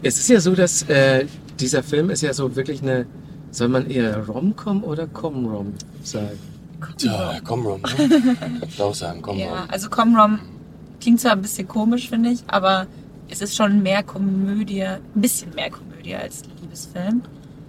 Es 0.04 0.18
ist 0.18 0.30
ja 0.30 0.40
so, 0.40 0.56
dass 0.56 0.84
äh, 0.84 1.26
dieser 1.60 1.84
Film 1.84 2.10
ist 2.10 2.22
ja 2.22 2.34
so 2.34 2.56
wirklich 2.56 2.82
eine, 2.82 3.06
soll 3.52 3.68
man 3.68 3.90
eher 3.90 4.26
Rom-Com 4.28 4.84
oder 4.84 5.08
Com-Rom 5.08 5.74
sagen? 6.04 6.40
Tja, 6.98 7.40
komm 7.44 7.66
Ron. 7.66 7.82
Ne? 7.82 8.38
Ich 8.68 8.82
auch 8.82 8.94
sagen, 8.94 9.22
komm 9.22 9.38
Ja, 9.38 9.66
also 9.68 9.90
Comrom 9.90 10.40
klingt 11.00 11.20
zwar 11.20 11.34
ein 11.34 11.42
bisschen 11.42 11.68
komisch, 11.68 12.10
finde 12.10 12.32
ich, 12.32 12.44
aber 12.48 12.88
es 13.30 13.42
ist 13.42 13.56
schon 13.56 13.82
mehr 13.82 14.04
Komödie, 14.04 14.84
ein 14.84 15.02
bisschen 15.16 15.54
mehr 15.56 15.70
Komödie 15.70 16.16
als 16.16 16.44
Liebesfilm. 16.62 17.22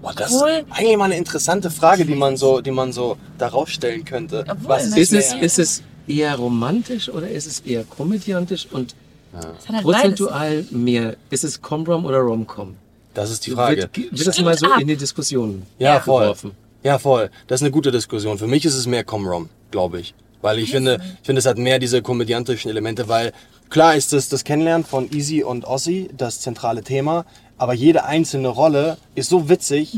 Boah, 0.02 0.12
das 0.14 0.30
ist 0.30 0.36
Obwohl- 0.36 0.64
eigentlich 0.70 0.96
mal 0.96 1.04
eine 1.04 1.16
interessante 1.16 1.70
Frage, 1.70 2.04
die 2.04 2.14
man 2.14 2.36
so, 2.36 2.60
die 2.60 2.70
man 2.72 2.92
so 2.92 3.16
darauf 3.38 3.68
stellen 3.68 4.04
könnte. 4.04 4.44
Obwohl, 4.50 4.68
Was? 4.68 4.86
Ist 4.96 5.12
es, 5.12 5.32
ist 5.34 5.58
es 5.58 5.82
eher 6.08 6.34
romantisch 6.36 7.08
oder 7.08 7.28
ist 7.28 7.46
es 7.46 7.60
eher 7.60 7.84
komödiantisch 7.84 8.66
und 8.72 8.94
hat 9.34 9.44
halt 9.44 9.56
beides. 9.68 9.82
prozentual 9.84 10.64
mehr? 10.70 11.16
Ist 11.30 11.44
es 11.44 11.62
Com-Rom 11.62 12.04
oder 12.04 12.18
Rom-Com? 12.18 12.74
Das 13.14 13.30
ist 13.30 13.46
die 13.46 13.52
Frage. 13.52 13.82
Wird, 13.82 13.96
wird 13.96 14.26
das 14.26 14.40
mal 14.40 14.56
so 14.58 14.66
ab. 14.66 14.80
in 14.80 14.88
die 14.88 14.96
Diskussion 14.96 15.62
Ja, 15.78 16.00
voll. 16.00 16.22
geworfen? 16.22 16.50
Ja, 16.82 16.98
voll. 16.98 17.30
Das 17.46 17.60
ist 17.60 17.62
eine 17.64 17.70
gute 17.70 17.92
Diskussion. 17.92 18.38
Für 18.38 18.46
mich 18.48 18.64
ist 18.64 18.74
es 18.74 18.86
mehr 18.86 19.04
Comrom, 19.04 19.48
glaube 19.70 20.00
ich. 20.00 20.14
Weil 20.40 20.58
ich 20.58 20.72
finde, 20.72 21.00
ich 21.20 21.26
finde, 21.26 21.38
es 21.38 21.46
hat 21.46 21.56
mehr 21.58 21.78
diese 21.78 22.02
komödiantischen 22.02 22.68
Elemente, 22.70 23.06
weil 23.08 23.32
klar 23.70 23.94
ist 23.94 24.12
das, 24.12 24.28
das 24.28 24.42
Kennenlernen 24.42 24.84
von 24.84 25.08
Easy 25.12 25.44
und 25.44 25.64
Ozzy 25.64 26.08
das 26.16 26.40
zentrale 26.40 26.82
Thema, 26.82 27.24
aber 27.58 27.74
jede 27.74 28.04
einzelne 28.04 28.48
Rolle 28.48 28.96
ist 29.14 29.30
so 29.30 29.48
witzig. 29.48 29.96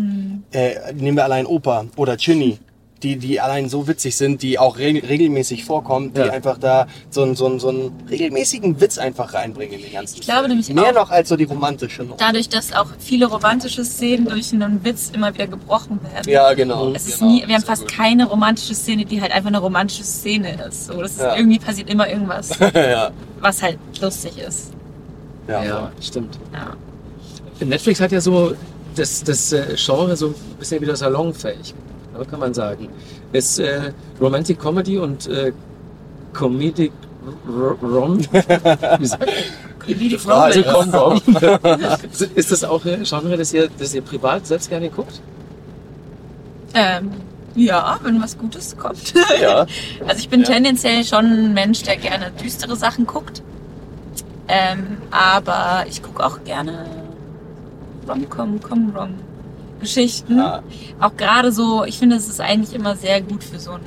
Äh, 0.52 0.92
nehmen 0.94 1.16
wir 1.16 1.24
allein 1.24 1.46
Opa 1.46 1.86
oder 1.96 2.16
Chinny, 2.16 2.58
die, 3.02 3.16
die 3.16 3.38
allein 3.40 3.68
so 3.68 3.86
witzig 3.86 4.16
sind, 4.16 4.40
die 4.42 4.58
auch 4.58 4.78
re 4.78 4.86
regelmäßig 5.06 5.64
vorkommen, 5.66 6.14
die 6.14 6.20
Ja. 6.20 6.30
einfach 6.32 6.56
da 6.56 6.86
so, 7.10 7.22
einen- 7.22 7.34
so, 7.36 7.44
einen- 7.46 7.60
so 7.60 7.68
einen 7.68 7.92
regelmäßigen 8.08 8.80
Witz 8.80 8.96
einfach 8.96 9.34
reinbringen 9.34 9.74
in 9.76 9.82
den 9.82 9.92
ganzen 9.92 10.16
Ich 10.16 10.20
glaube 10.22 10.40
Film. 10.44 10.50
nämlich 10.52 10.68
Mehr 10.72 10.84
auch- 10.90 10.92
noch 10.94 11.10
als 11.10 11.28
so 11.28 11.36
die 11.36 11.44
romantische 11.44 12.02
noch. 12.04 12.16
Dadurch, 12.16 12.48
dass 12.48 12.72
auch 12.72 12.86
viele 12.98 13.26
romantische 13.26 13.84
Szenen 13.84 14.24
durch 14.26 14.52
einen 14.54 14.82
Witz 14.84 15.10
immer 15.12 15.34
wieder 15.34 15.46
gebrochen 15.48 16.00
werden. 16.02 16.30
Ja, 16.30 16.54
genau. 16.54 16.92
Es 16.94 17.06
ist 17.06 17.18
genau. 17.18 17.30
nie, 17.32 17.46
wir 17.46 17.54
haben 17.56 17.62
fast 17.64 17.82
gut. 17.82 17.92
keine 17.92 18.24
romantische 18.26 18.74
Szene, 18.74 19.04
die 19.04 19.20
halt 19.20 19.32
einfach 19.32 19.48
eine 19.48 19.58
romantische 19.58 20.04
Szene 20.04 20.54
ist. 20.66 20.86
So, 20.86 21.00
das 21.02 21.18
Ja. 21.18 21.32
ist, 21.32 21.38
irgendwie 21.38 21.58
passiert 21.58 21.90
immer 21.90 22.08
irgendwas, 22.08 22.58
ja, 22.74 23.10
was 23.40 23.62
halt 23.62 23.78
lustig 24.00 24.38
ist. 24.38 24.70
ja, 25.46 25.62
Ja, 25.62 25.92
stimmt. 26.00 26.38
Ja. 26.54 26.74
Netflix 27.60 28.00
hat 28.00 28.12
ja 28.12 28.20
so 28.20 28.54
das, 28.94 29.22
das 29.24 29.52
äh, 29.52 29.74
Genre 29.76 30.16
so 30.16 30.28
ein 30.28 30.34
bisschen 30.58 30.80
wieder 30.80 30.96
salonfähig, 30.96 31.74
kann 32.30 32.40
man 32.40 32.54
sagen. 32.54 32.88
Ist 33.32 33.58
äh, 33.58 33.92
Romantic 34.20 34.58
Comedy 34.60 34.98
und 34.98 35.26
äh, 35.26 35.52
Comedic 36.32 36.92
Rom. 37.82 38.18
Wie 38.98 39.06
sagt? 39.06 39.28
Comedic 39.78 40.20
Frage. 40.20 40.64
Romance. 40.70 41.22
Com-Rom. 41.24 41.80
ist 42.34 42.52
das 42.52 42.64
auch 42.64 42.84
ein 42.84 43.02
Genre, 43.04 43.36
das 43.36 43.52
ihr, 43.52 43.68
das 43.78 43.94
ihr 43.94 44.02
privat 44.02 44.46
selbst 44.46 44.68
gerne 44.70 44.90
guckt? 44.90 45.20
Ähm, 46.74 47.10
ja, 47.54 47.98
wenn 48.02 48.20
was 48.20 48.36
Gutes 48.36 48.76
kommt. 48.76 49.14
Ja. 49.40 49.66
Also 50.06 50.18
ich 50.18 50.28
bin 50.28 50.40
Ja. 50.40 50.46
tendenziell 50.46 51.04
schon 51.04 51.24
ein 51.26 51.54
Mensch, 51.54 51.82
der 51.82 51.96
gerne 51.96 52.30
düstere 52.42 52.76
Sachen 52.76 53.06
guckt. 53.06 53.42
Ähm, 54.48 54.98
aber 55.10 55.84
ich 55.88 56.02
gucke 56.02 56.24
auch 56.24 56.44
gerne 56.44 56.84
Rom-Com, 58.08 58.60
Com-Rom 58.60 59.14
Geschichten. 59.80 60.38
Ja. 60.38 60.62
Auch 61.00 61.16
gerade 61.16 61.52
so, 61.52 61.84
ich 61.84 61.98
finde, 61.98 62.16
es 62.16 62.28
ist 62.28 62.40
eigentlich 62.40 62.74
immer 62.74 62.96
sehr 62.96 63.20
gut 63.20 63.44
für 63.44 63.58
so 63.58 63.72
einen 63.72 63.84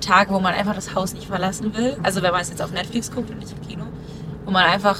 Tag, 0.00 0.30
wo 0.30 0.38
man 0.38 0.54
einfach 0.54 0.74
das 0.74 0.94
Haus 0.94 1.14
nicht 1.14 1.26
verlassen 1.26 1.74
will. 1.76 1.96
Also 2.02 2.22
wenn 2.22 2.32
man 2.32 2.42
es 2.42 2.50
jetzt 2.50 2.62
auf 2.62 2.72
Netflix 2.72 3.10
guckt 3.10 3.30
und 3.30 3.38
nicht 3.38 3.52
im 3.52 3.66
Kino. 3.66 3.84
Wo 4.44 4.50
man 4.50 4.64
einfach 4.64 4.98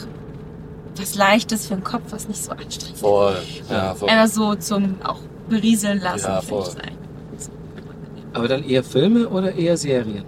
was 0.96 1.14
Leichtes 1.14 1.66
für 1.66 1.74
den 1.74 1.84
Kopf, 1.84 2.04
was 2.10 2.26
nicht 2.26 2.42
so 2.42 2.52
anstrengend 2.52 2.94
ist. 2.94 3.00
Voll. 3.00 3.36
Ja, 3.68 3.94
voll. 3.94 4.08
Einfach 4.08 4.32
so 4.32 4.54
zum 4.54 4.96
auch 5.04 5.20
berieseln 5.48 6.00
lassen. 6.00 6.26
Ja, 6.26 6.40
finde 6.40 6.62
ich 6.62 6.68
das 6.68 6.76
eigentlich. 6.78 6.96
Aber 8.32 8.48
dann 8.48 8.64
eher 8.64 8.82
Filme 8.82 9.28
oder 9.28 9.54
eher 9.54 9.76
Serien? 9.76 10.24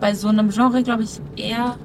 bei 0.00 0.14
so 0.14 0.28
einem 0.28 0.50
Genre, 0.50 0.82
glaube 0.82 1.04
ich, 1.04 1.20
eher 1.36 1.76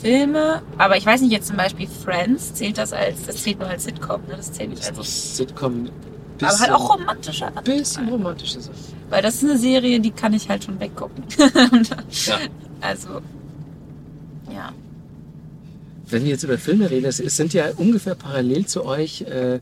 Filme. 0.00 0.62
Aber 0.78 0.96
ich 0.96 1.04
weiß 1.06 1.20
nicht, 1.22 1.32
jetzt 1.32 1.48
zum 1.48 1.56
Beispiel 1.56 1.86
Friends, 1.88 2.54
zählt 2.54 2.78
das 2.78 2.92
als, 2.92 3.26
das 3.26 3.42
zählt 3.42 3.58
nur 3.58 3.68
als 3.68 3.84
Sitcom, 3.84 4.20
ne? 4.28 4.34
Das 4.36 4.52
zählt 4.52 4.70
nicht 4.70 4.80
Das 4.82 4.90
ist 4.90 4.98
als. 4.98 5.36
Sitcom. 5.36 5.88
Aber 6.42 6.58
halt 6.58 6.70
auch 6.70 6.94
romantischer. 6.98 7.50
bisschen 7.64 8.08
romantische 8.08 8.60
Sachen. 8.60 8.76
Weil 9.08 9.22
das 9.22 9.36
ist 9.36 9.44
eine 9.44 9.56
Serie, 9.58 10.00
die 10.00 10.10
kann 10.10 10.34
ich 10.34 10.48
halt 10.48 10.64
schon 10.64 10.78
weggucken. 10.80 11.24
Ja. 12.26 12.38
Also, 12.80 13.08
ja. 14.52 14.70
Wenn 16.08 16.22
wir 16.24 16.30
jetzt 16.30 16.42
über 16.44 16.58
Filme 16.58 16.90
reden, 16.90 17.06
es 17.06 17.16
sind 17.16 17.52
ja 17.54 17.66
ungefähr 17.78 18.14
parallel 18.14 18.66
zu 18.66 18.84
euch, 18.84 19.22
äh, 19.22 19.60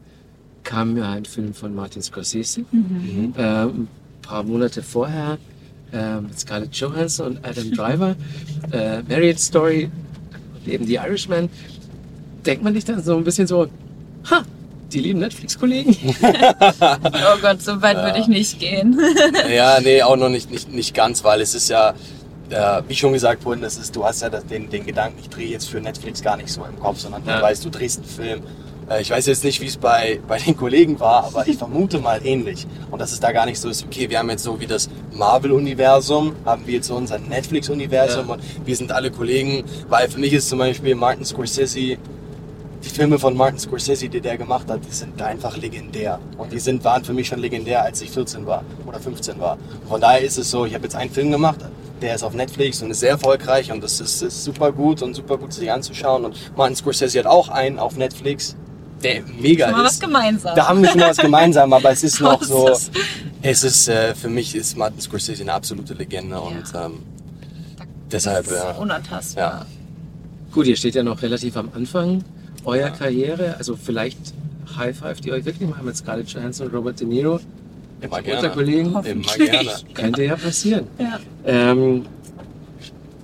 kam 0.64 0.96
ja 0.96 1.12
ein 1.12 1.24
Film 1.24 1.54
von 1.54 1.74
Martin 1.74 2.02
Scorsese. 2.02 2.64
Mhm. 2.72 3.34
Äh, 3.36 3.42
ein 3.66 3.88
paar 4.22 4.42
Monate 4.42 4.82
vorher 4.82 5.38
äh, 5.92 6.20
mit 6.20 6.38
Scarlett 6.38 6.74
Johansson 6.74 7.36
und 7.36 7.46
Adam 7.46 7.70
Driver. 7.70 8.16
äh, 8.72 9.02
Marriage 9.02 9.38
Story 9.38 9.90
eben 10.68 10.86
The 10.86 10.94
Irishman. 10.96 11.48
Denkt 12.46 12.62
man 12.62 12.72
nicht 12.72 12.88
dann 12.88 13.02
so 13.02 13.16
ein 13.16 13.24
bisschen 13.24 13.46
so, 13.46 13.68
ha, 14.30 14.42
die 14.92 15.00
lieben 15.00 15.20
Netflix-Kollegen? 15.20 15.96
Oh 16.80 17.38
Gott, 17.40 17.62
so 17.62 17.80
weit 17.82 17.96
würde 17.96 18.18
ich 18.18 18.26
nicht 18.28 18.58
gehen. 18.60 19.00
Ja, 19.52 19.80
nee, 19.80 20.02
auch 20.02 20.16
noch 20.16 20.28
nicht, 20.28 20.50
nicht, 20.50 20.70
nicht 20.72 20.94
ganz, 20.94 21.24
weil 21.24 21.40
es 21.40 21.54
ist 21.54 21.68
ja, 21.68 21.94
äh, 22.50 22.82
wie 22.88 22.94
schon 22.94 23.12
gesagt 23.12 23.44
worden, 23.44 23.60
das 23.62 23.76
ist, 23.76 23.96
du 23.96 24.04
hast 24.04 24.22
ja 24.22 24.30
das, 24.30 24.44
den, 24.46 24.68
den 24.70 24.84
Gedanken, 24.86 25.18
ich 25.20 25.28
drehe 25.30 25.48
jetzt 25.48 25.68
für 25.68 25.80
Netflix 25.80 26.22
gar 26.22 26.36
nicht 26.36 26.50
so 26.50 26.64
im 26.64 26.78
Kopf, 26.78 26.98
sondern 27.00 27.24
Ja. 27.26 27.36
du 27.38 27.42
weißt, 27.42 27.64
du 27.64 27.70
drehst 27.70 27.98
einen 27.98 28.06
Film. 28.08 28.42
Äh, 28.88 29.02
ich 29.02 29.10
weiß 29.10 29.26
jetzt 29.26 29.44
nicht, 29.44 29.60
wie 29.60 29.66
es 29.66 29.76
bei, 29.76 30.20
bei 30.26 30.38
den 30.38 30.56
Kollegen 30.56 30.98
war, 31.00 31.24
aber 31.24 31.46
ich 31.46 31.56
vermute 31.56 31.98
mal 31.98 32.24
ähnlich. 32.24 32.66
Und 32.90 33.00
dass 33.00 33.12
es 33.12 33.20
da 33.20 33.32
gar 33.32 33.46
nicht 33.46 33.60
so 33.60 33.68
ist, 33.68 33.84
okay, 33.84 34.08
wir 34.10 34.18
haben 34.18 34.30
jetzt 34.30 34.44
so 34.44 34.60
wie 34.60 34.66
das 34.66 34.88
Marvel-Universum, 35.12 36.34
haben 36.44 36.66
wir 36.66 36.74
jetzt 36.74 36.88
so 36.88 36.96
unser 36.96 37.18
Netflix-Universum 37.18 38.28
Ja. 38.28 38.34
und 38.34 38.42
wir 38.66 38.76
sind 38.76 38.92
alle 38.92 39.10
Kollegen, 39.10 39.64
weil 39.88 40.08
für 40.08 40.18
mich 40.18 40.32
ist 40.32 40.48
zum 40.48 40.58
Beispiel 40.58 40.94
Martin 40.94 41.24
Scorsese 41.24 41.96
die 42.84 42.90
Filme 42.90 43.18
von 43.18 43.34
Martin 43.36 43.58
Scorsese, 43.58 44.08
die 44.08 44.20
der 44.20 44.36
gemacht 44.36 44.68
hat, 44.68 44.80
die 44.86 44.92
sind 44.92 45.20
einfach 45.22 45.56
legendär. 45.56 46.18
Und 46.36 46.52
die 46.52 46.58
sind, 46.58 46.84
waren 46.84 47.02
für 47.02 47.14
mich 47.14 47.28
schon 47.28 47.38
legendär, 47.38 47.82
als 47.82 48.02
ich 48.02 48.10
14 48.10 48.46
war 48.46 48.62
oder 48.86 49.00
15 49.00 49.40
war. 49.40 49.56
Von 49.88 50.00
daher 50.00 50.20
ist 50.20 50.36
es 50.36 50.50
so, 50.50 50.66
ich 50.66 50.74
habe 50.74 50.84
jetzt 50.84 50.94
einen 50.94 51.10
Film 51.10 51.30
gemacht, 51.30 51.60
der 52.02 52.14
ist 52.14 52.22
auf 52.22 52.34
Netflix 52.34 52.82
und 52.82 52.90
ist 52.90 53.00
sehr 53.00 53.10
erfolgreich 53.10 53.72
und 53.72 53.82
das 53.82 54.00
ist, 54.00 54.20
ist 54.20 54.44
super 54.44 54.70
gut 54.70 55.00
und 55.02 55.14
super 55.14 55.38
gut 55.38 55.52
sich 55.54 55.70
anzuschauen. 55.72 56.26
Und 56.26 56.36
Martin 56.56 56.76
Scorsese 56.76 57.20
hat 57.20 57.26
auch 57.26 57.48
einen 57.48 57.78
auf 57.78 57.96
Netflix, 57.96 58.54
der 59.04 59.22
mega 59.40 59.66
Schon 59.68 59.76
mal 59.76 59.84
was 59.84 59.92
ist. 59.94 60.00
gemeinsam. 60.00 60.56
Da 60.56 60.68
haben 60.68 60.82
wir 60.82 60.88
schon 60.90 61.00
mal 61.00 61.10
was 61.10 61.16
gemeinsam, 61.18 61.72
aber 61.72 61.90
es 61.90 62.02
ist 62.02 62.20
noch 62.20 62.40
Was 62.40 62.48
so, 62.48 62.70
es 63.42 63.62
ist, 63.64 63.88
äh, 63.88 64.14
für 64.14 64.28
mich 64.28 64.54
ist 64.56 64.76
Martin 64.76 65.00
Scorsese 65.00 65.42
eine 65.42 65.52
absolute 65.52 65.94
Legende 65.94 66.40
und 66.40 66.64
ähm, 66.74 66.94
deshalb, 68.10 68.46
Das 68.46 68.54
ist 68.54 68.62
ja. 68.62 68.70
unantastbar. 68.72 69.44
Ja. 69.44 69.66
Gut, 70.52 70.66
ihr 70.66 70.76
steht 70.76 70.94
ja 70.94 71.02
noch 71.02 71.20
relativ 71.22 71.56
am 71.56 71.68
Anfang 71.74 72.24
eurer 72.64 72.90
Karriere. 72.90 73.56
Also 73.58 73.76
vielleicht 73.76 74.18
High 74.76 74.96
Five, 74.96 75.20
die 75.20 75.32
euch 75.32 75.44
wirklich 75.44 75.68
mal 75.68 75.82
mit 75.82 75.96
Scarlett 75.96 76.28
Johansson 76.30 76.68
und 76.68 76.74
Robert 76.74 76.98
De 77.00 77.06
Niro. 77.06 77.40
Immer 78.00 78.22
gerne. 78.22 78.50
Kollegen. 78.50 78.86
Immer 78.86 79.02
gerne. 79.02 79.70
Könnte 79.94 80.24
ja 80.24 80.36
passieren. 80.36 80.86
Ja. 80.98 81.18
Ähm, 81.44 82.06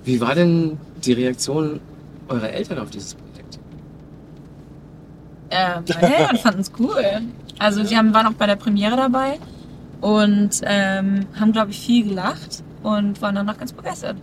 wie 0.03 0.19
war 0.19 0.35
denn 0.35 0.77
die 1.03 1.13
Reaktion 1.13 1.79
eurer 2.27 2.49
Eltern 2.49 2.79
auf 2.79 2.89
dieses 2.89 3.13
Projekt? 3.15 3.30
Äh, 5.51 5.81
meine 6.01 6.15
Eltern 6.15 6.37
fanden 6.37 6.61
es 6.61 6.71
cool. 6.79 7.03
Also 7.59 7.83
die 7.83 7.95
haben, 7.95 8.13
waren 8.13 8.27
auch 8.27 8.33
bei 8.33 8.47
der 8.47 8.55
Premiere 8.55 8.95
dabei 8.95 9.37
und 9.99 10.61
ähm, 10.63 11.27
haben, 11.39 11.51
glaube 11.51 11.71
ich, 11.71 11.79
viel 11.79 12.07
gelacht 12.07 12.63
und 12.81 13.21
waren 13.21 13.35
danach 13.35 13.57
ganz 13.57 13.73
begeistert. 13.73 14.17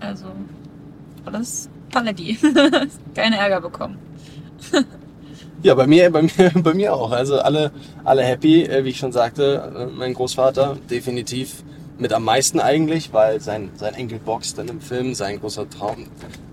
Also 0.00 0.26
alles 1.24 1.70
Paletti. 1.90 2.38
Keine 3.14 3.38
Ärger 3.38 3.60
bekommen. 3.60 3.96
Ja, 5.62 5.74
bei 5.74 5.86
mir, 5.86 6.10
bei 6.10 6.22
mir, 6.22 6.52
bei 6.56 6.74
mir 6.74 6.94
auch. 6.94 7.10
Also 7.12 7.38
alle, 7.38 7.70
alle 8.04 8.22
happy, 8.22 8.64
äh, 8.64 8.84
wie 8.84 8.90
ich 8.90 8.98
schon 8.98 9.12
sagte. 9.12 9.72
Äh, 9.74 9.86
Mein 9.86 10.12
Großvater 10.12 10.76
definitiv 10.90 11.62
mit 11.98 12.12
am 12.12 12.24
meisten 12.24 12.60
eigentlich, 12.60 13.12
weil 13.12 13.40
sein, 13.40 13.70
sein 13.76 13.94
Enkel 13.94 14.18
boxt 14.18 14.58
dann 14.58 14.68
im 14.68 14.80
Film, 14.80 15.14
sein 15.14 15.40
großer 15.40 15.68
Traum. 15.70 16.06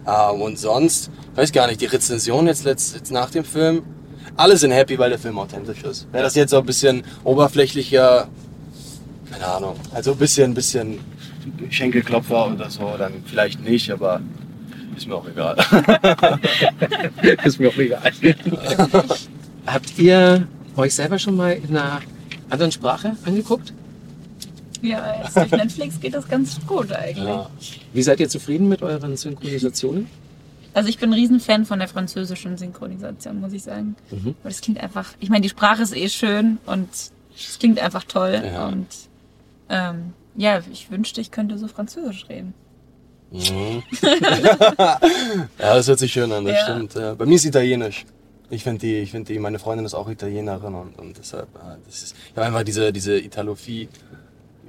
Ähm, 0.08 0.41
und 0.41 0.60
sonst, 0.60 1.10
weiß 1.36 1.51
gar 1.51 1.67
nicht, 1.67 1.82
die 1.82 1.86
Rezension 1.86 2.47
jetzt, 2.47 2.63
letzt, 2.63 2.95
jetzt 2.95 3.12
nach 3.12 3.30
dem 3.32 3.43
Film, 3.43 3.84
alle 4.38 4.58
sind 4.58 4.71
happy, 4.71 4.97
weil 4.97 5.10
der 5.10 5.19
Film 5.19 5.38
authentisch 5.39 5.84
ist. 5.84 6.12
Wäre 6.12 6.23
das 6.23 6.36
jetzt 6.36 6.51
so 6.51 6.60
ein 6.60 6.65
bisschen 6.65 7.04
oberflächlicher, 7.23 8.27
keine 9.32 9.47
Ahnung, 9.47 9.75
also 9.93 10.12
ein 10.12 10.17
bisschen, 10.17 10.54
bisschen 10.54 10.99
Schenkelklopfer 11.69 12.54
oder 12.54 12.69
so, 12.69 12.95
dann 12.97 13.23
vielleicht 13.25 13.63
nicht, 13.63 13.91
aber 13.91 14.21
ist 14.95 15.08
mir 15.08 15.15
auch 15.15 15.27
egal. 15.27 15.58
ist 17.43 17.60
mir 17.60 17.69
auch 17.69 17.77
egal. 17.77 18.12
Habt 19.65 19.97
ihr 19.97 20.47
euch 20.75 20.93
selber 20.93 21.17
schon 21.17 21.36
mal 21.36 21.54
in 21.54 21.75
einer 21.75 22.01
anderen 22.49 22.71
Sprache 22.71 23.15
angeguckt? 23.25 23.73
Ja, 24.82 25.22
jetzt 25.24 25.36
durch 25.36 25.52
Netflix 25.52 26.00
geht 26.00 26.13
das 26.13 26.28
ganz 26.28 26.60
gut 26.65 26.91
eigentlich. 26.91 27.26
Ja. 27.28 27.50
Wie 27.94 28.02
seid 28.02 28.20
ihr 28.20 28.30
zufrieden 28.30 28.67
mit 28.67 28.82
euren 28.82 29.15
Synchronisationen? 29.17 30.08
Also 30.74 30.89
ich 30.89 30.98
bin 30.98 31.10
ein 31.10 31.13
Riesenfan 31.13 31.65
von 31.65 31.80
der 31.80 31.88
französischen 31.88 32.58
Synchronisation, 32.58 33.39
muss 33.41 33.52
ich 33.54 33.63
sagen. 33.63 33.96
Mhm. 34.10 34.36
Weil 34.41 34.52
das 34.52 34.62
klingt 34.62 34.80
einfach, 34.80 35.13
ich 35.20 35.30
meine, 35.30 35.41
die 35.41 35.50
Sprache 35.50 35.82
ist 35.82 35.96
eh 35.96 36.08
schön 36.10 36.58
und 36.65 36.88
es 37.36 37.60
klingt 37.60 37.80
einfach 37.80 38.04
toll. 38.06 38.41
Ja. 38.44 38.67
Und 38.67 38.88
ähm, 39.70 40.13
ja, 40.36 40.62
ich 40.72 40.89
wünschte, 40.89 41.20
ich 41.22 41.30
könnte 41.32 41.58
so 41.58 41.67
Französisch 41.67 42.28
reden. 42.30 42.54
Mhm. 43.32 43.84
ja, 44.02 45.00
das 45.60 45.88
hört 45.88 46.00
sich 46.00 46.12
schön 46.12 46.32
an, 46.32 46.46
das 46.46 46.56
Ja. 46.56 46.63
stimmt. 46.63 46.94
Ja. 46.96 47.13
Bei 47.15 47.26
mir 47.26 47.36
ist 47.36 47.46
Italienisch. 47.46 48.06
Ich 48.50 48.63
finde 48.63 48.80
die, 48.80 48.98
ich 48.98 49.12
finde 49.12 49.32
die, 49.32 49.39
meine 49.39 49.60
Freundin 49.60 49.86
ist 49.86 49.94
auch 49.94 50.10
Italienerin 50.10 50.74
und, 50.76 51.00
und 51.00 51.17
deshalb, 51.17 51.48
äh, 51.56 51.78
das 51.86 52.04
ist, 52.04 52.15
ich 52.30 52.36
habe 52.36 52.48
einfach 52.48 52.63
diese, 52.63 52.91
diese 52.91 53.17
Italophie, 53.17 53.88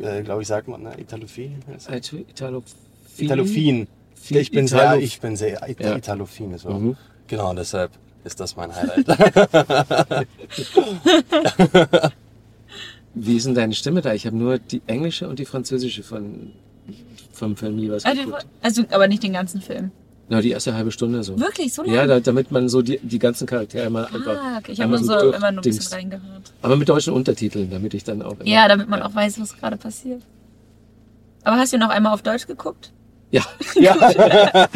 äh, 0.00 0.22
glaube 0.22 0.42
ich, 0.42 0.48
sagt 0.48 0.68
man, 0.68 0.82
ne? 0.82 0.92
Italophie? 0.98 1.50
Italo- 1.68 2.24
Italophin? 2.30 2.64
Italophin. 3.18 3.86
Ich 4.30 4.50
bin 4.50 4.66
Italo- 4.66 4.90
sehr, 4.92 4.96
ich 5.00 5.20
bin 5.20 5.36
sehr 5.36 5.68
It 5.68 5.80
Ja. 5.80 5.96
Italophin. 5.96 6.56
So. 6.58 6.70
Mhm. 6.70 6.96
Genau, 7.26 7.52
deshalb 7.54 7.90
ist 8.24 8.38
das 8.40 8.56
mein 8.56 8.74
Highlight. 8.74 9.06
Wie 13.14 13.36
ist 13.36 13.46
denn 13.46 13.54
deine 13.54 13.74
Stimme 13.74 14.00
da? 14.00 14.14
Ich 14.14 14.26
habe 14.26 14.36
nur 14.36 14.58
die 14.58 14.80
englische 14.86 15.28
und 15.28 15.38
die 15.38 15.44
französische 15.44 16.02
von, 16.02 16.52
vom 17.32 17.56
Film 17.56 17.78
jeweils 17.78 18.04
Also, 18.06 18.24
geguckt. 18.24 18.46
also, 18.62 18.82
aber 18.90 19.06
nicht 19.08 19.22
den 19.22 19.34
ganzen 19.34 19.60
Film. 19.60 19.90
Na, 20.32 20.40
die 20.40 20.50
erste 20.52 20.72
halbe 20.72 20.90
Stunde 20.90 21.22
so. 21.22 21.38
Wirklich, 21.38 21.74
so 21.74 21.82
lange? 21.82 21.94
Ja, 21.94 22.06
da, 22.06 22.18
damit 22.18 22.50
man 22.50 22.66
so 22.70 22.80
die, 22.80 22.98
die 23.02 23.18
ganzen 23.18 23.46
Charaktere 23.46 23.90
mal 23.90 24.06
einfach. 24.06 24.34
ah, 24.34 24.58
okay. 24.60 24.72
Ich 24.72 24.80
habe 24.80 24.88
nur 24.92 25.04
so 25.04 25.12
durch- 25.20 25.36
immer 25.36 25.52
nur 25.52 25.60
ein 25.60 25.62
bisschen 25.62 25.92
reingehört. 25.92 26.52
Aber 26.62 26.76
mit 26.76 26.88
deutschen 26.88 27.12
Untertiteln, 27.12 27.68
damit 27.70 27.92
ich 27.92 28.02
dann 28.02 28.22
auch. 28.22 28.40
Immer, 28.40 28.46
Ja, 28.48 28.66
damit 28.66 28.88
man 28.88 29.02
auch 29.02 29.14
weiß, 29.14 29.38
was 29.42 29.54
gerade 29.58 29.76
passiert. 29.76 30.22
Aber 31.44 31.56
hast 31.58 31.74
du 31.74 31.76
noch 31.76 31.90
einmal 31.90 32.14
auf 32.14 32.22
Deutsch 32.22 32.46
geguckt? 32.46 32.92
Ja, 33.30 33.42
ja. 33.74 33.94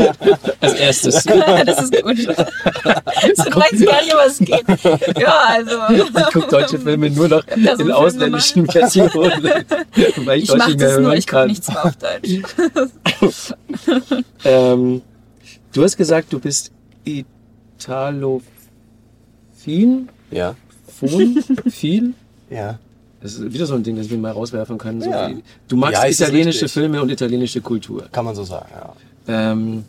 als 0.60 0.74
erstes. 0.74 1.24
das 1.64 1.82
ist 1.84 2.02
gut. 2.02 2.18
so, 2.18 2.32
du 2.34 3.56
weißt 3.56 3.86
gar 3.86 4.02
nicht, 4.02 4.14
was 4.14 4.32
es 4.32 4.38
geht. 4.40 5.18
Ja, 5.18 5.38
also. 5.48 5.72
Ich 5.94 6.32
gucke 6.34 6.48
deutsche 6.50 6.78
Filme 6.78 7.08
nur 7.08 7.28
noch 7.28 7.42
so 7.48 7.54
in 7.54 7.76
Film 7.76 7.92
ausländischen 7.92 8.66
Versionen. 8.66 9.42
Weil 10.24 10.36
ich, 10.36 10.44
Ich 10.44 10.48
Deutsch 10.50 10.58
mach 10.58 10.68
nicht 10.68 10.78
mehr 10.80 10.88
das 10.88 10.98
nur, 11.00 11.14
ich 11.14 11.26
gucke 11.26 11.46
nichts 11.46 11.68
mehr 11.68 11.82
auf 11.86 11.96
Deutsch. 11.96 12.42
Ähm, 14.44 15.00
du 15.76 15.82
hast 15.84 15.96
gesagt, 15.96 16.32
du 16.32 16.40
bist 16.40 16.72
Italofin? 17.04 18.42
ja. 20.30 20.54
Fon? 20.88 21.42
Viel? 21.68 22.14
Ja. 22.48 22.78
Das 23.20 23.34
ist 23.34 23.52
wieder 23.52 23.66
so 23.66 23.74
ein 23.74 23.82
Ding, 23.82 23.96
das 23.96 24.08
wir 24.08 24.16
mal 24.18 24.30
rauswerfen 24.32 24.78
können. 24.78 25.02
So 25.02 25.10
Ja. 25.10 25.28
wie, 25.30 25.42
du 25.68 25.76
magst 25.76 26.02
Ja, 26.02 26.08
italienische 26.08 26.62
richtig. 26.64 26.72
Filme 26.72 27.02
und 27.02 27.10
italienische 27.10 27.60
Kultur. 27.60 28.08
Kann 28.12 28.24
man 28.24 28.34
so 28.34 28.44
sagen, 28.44 28.68
ja. 28.72 28.92
Ähm, 29.52 29.84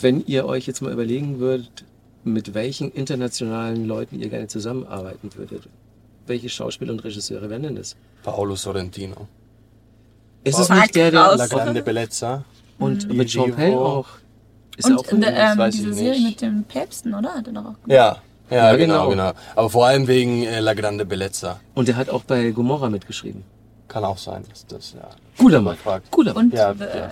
wenn 0.00 0.24
ihr 0.26 0.46
euch 0.46 0.66
jetzt 0.66 0.80
mal 0.80 0.92
überlegen 0.92 1.38
würdet, 1.38 1.84
mit 2.24 2.54
welchen 2.54 2.90
internationalen 2.92 3.86
Leuten 3.86 4.20
ihr 4.20 4.28
gerne 4.28 4.46
zusammenarbeiten 4.48 5.30
würdet, 5.34 5.64
welche 6.26 6.48
Schauspieler 6.48 6.92
und 6.92 7.04
Regisseure 7.04 7.50
wären 7.50 7.62
denn 7.64 7.76
das? 7.76 7.96
Paolo 8.22 8.54
Sorrentino. 8.56 9.26
Ist 10.44 10.58
es 10.58 10.68
nicht 10.70 10.94
der, 10.94 11.10
der. 11.10 11.36
La 11.36 11.46
Grande 11.46 11.82
Bellezza. 11.82 12.44
und 12.78 13.08
Mhm. 13.08 13.16
mit 13.16 13.28
Giro. 13.28 13.46
Penn 13.48 13.74
auch? 13.74 14.06
Ist 14.76 14.86
er 14.88 14.92
Und 14.92 14.98
auch 14.98 15.04
der, 15.20 15.36
ähm, 15.36 15.70
diese 15.70 15.88
nicht. 15.88 15.98
Serie 15.98 16.20
mit 16.20 16.40
den 16.40 16.64
Päpsten, 16.64 17.14
oder? 17.14 17.34
Hat 17.34 17.46
er 17.46 17.52
doch 17.52 17.60
auch 17.60 17.82
gemacht. 17.82 17.88
Ja. 17.88 18.16
Ja, 18.50 18.70
Ja, 18.72 18.76
genau, 18.76 19.08
genau. 19.08 19.30
genau. 19.30 19.32
Aber 19.56 19.70
vor 19.70 19.86
allem 19.86 20.06
wegen 20.08 20.42
äh, 20.44 20.60
La 20.60 20.74
Grande 20.74 21.06
Bellezza. 21.06 21.60
Und 21.74 21.88
der 21.88 21.96
hat 21.96 22.10
auch 22.10 22.24
bei 22.24 22.50
Gomorra 22.50 22.90
mitgeschrieben. 22.90 23.44
Kann 23.88 24.04
auch 24.04 24.18
sein, 24.18 24.44
dass 24.48 24.66
das, 24.66 24.92
ja. 24.94 25.08
Guter 25.38 25.60
Mann. 25.60 25.76
Fragt. 25.76 26.10
Guter 26.10 26.34
Mann. 26.34 26.46
Und 26.46 26.54
Ja, 26.54 26.74
the, 26.74 26.84
ja, 26.84 27.10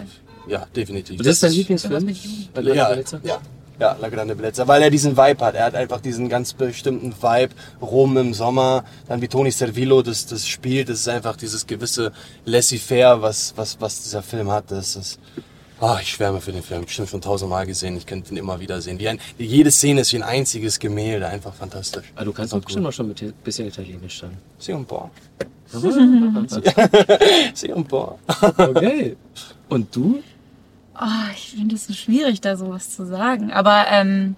ja, 0.48 0.66
definitiv. 0.74 1.18
Und 1.18 1.26
das 1.26 1.34
ist 1.34 1.42
dein 1.42 1.52
Lieblingsfilm? 1.52 2.08
ja, 2.74 2.88
Bellezza? 2.88 3.20
ja, 3.22 3.38
ja, 3.78 3.96
La 4.00 4.08
Grande 4.10 4.34
Bellezza, 4.34 4.68
weil 4.68 4.82
er 4.82 4.90
diesen 4.90 5.16
Vibe 5.16 5.44
hat. 5.44 5.54
Er 5.54 5.64
hat 5.64 5.74
einfach 5.74 6.00
diesen 6.00 6.28
ganz 6.28 6.52
bestimmten 6.52 7.14
Vibe. 7.22 7.54
Rom 7.80 8.16
im 8.18 8.34
Sommer, 8.34 8.84
dann 9.08 9.22
wie 9.22 9.28
Toni 9.28 9.50
Servillo 9.50 10.02
das, 10.02 10.26
das 10.26 10.46
spielt. 10.46 10.90
Das 10.90 11.00
ist 11.00 11.08
einfach 11.08 11.36
dieses 11.36 11.66
gewisse 11.66 12.12
Laissez-faire, 12.44 13.22
was, 13.22 13.54
was, 13.56 13.80
was 13.80 14.02
dieser 14.02 14.22
Film 14.22 14.50
hat. 14.50 14.70
Das 14.70 14.96
ist, 14.96 15.18
ah, 15.80 15.98
ich 16.00 16.10
schwärme 16.10 16.40
für 16.40 16.52
den 16.52 16.62
Film. 16.62 16.84
Bestimmt 16.84 17.08
schon 17.08 17.20
tausendmal 17.20 17.66
gesehen. 17.66 17.96
Ich 17.96 18.06
könnte 18.06 18.30
ihn 18.32 18.36
immer 18.36 18.60
wieder 18.60 18.80
sehen. 18.80 18.98
Wie 18.98 19.08
ein, 19.08 19.18
jede 19.38 19.70
Szene 19.70 20.02
ist 20.02 20.12
wie 20.12 20.16
ein 20.16 20.22
einziges 20.22 20.78
Gemälde. 20.78 21.26
Einfach 21.26 21.54
fantastisch. 21.54 22.12
Ah, 22.16 22.24
du 22.24 22.32
kannst 22.32 22.54
auch 22.54 22.60
bestimmt 22.60 22.86
auch 22.86 22.92
schon 22.92 23.08
mit 23.08 23.22
ein 23.22 23.32
bisschen 23.44 23.66
Italienisch 23.66 24.20
dann. 24.20 24.36
Sì 24.58 24.72
un 24.72 24.84
po'. 24.86 25.10
okay. 25.74 26.76
Sì 27.54 27.72
un 27.72 27.84
po'. 27.84 28.18
Und 29.68 29.94
du? 29.96 30.22
Oh, 31.00 31.30
ich 31.34 31.50
finde 31.52 31.76
es 31.76 31.86
so 31.86 31.94
schwierig, 31.94 32.40
da 32.40 32.56
sowas 32.56 32.90
zu 32.94 33.06
sagen. 33.06 33.52
Aber 33.52 33.86
ähm, 33.88 34.36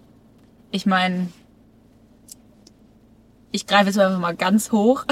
ich 0.70 0.86
meine, 0.86 1.28
ich 3.50 3.66
greife 3.66 3.86
jetzt 3.86 3.98
einfach 3.98 4.18
mal 4.18 4.34
ganz 4.36 4.70
hoch. 4.72 5.04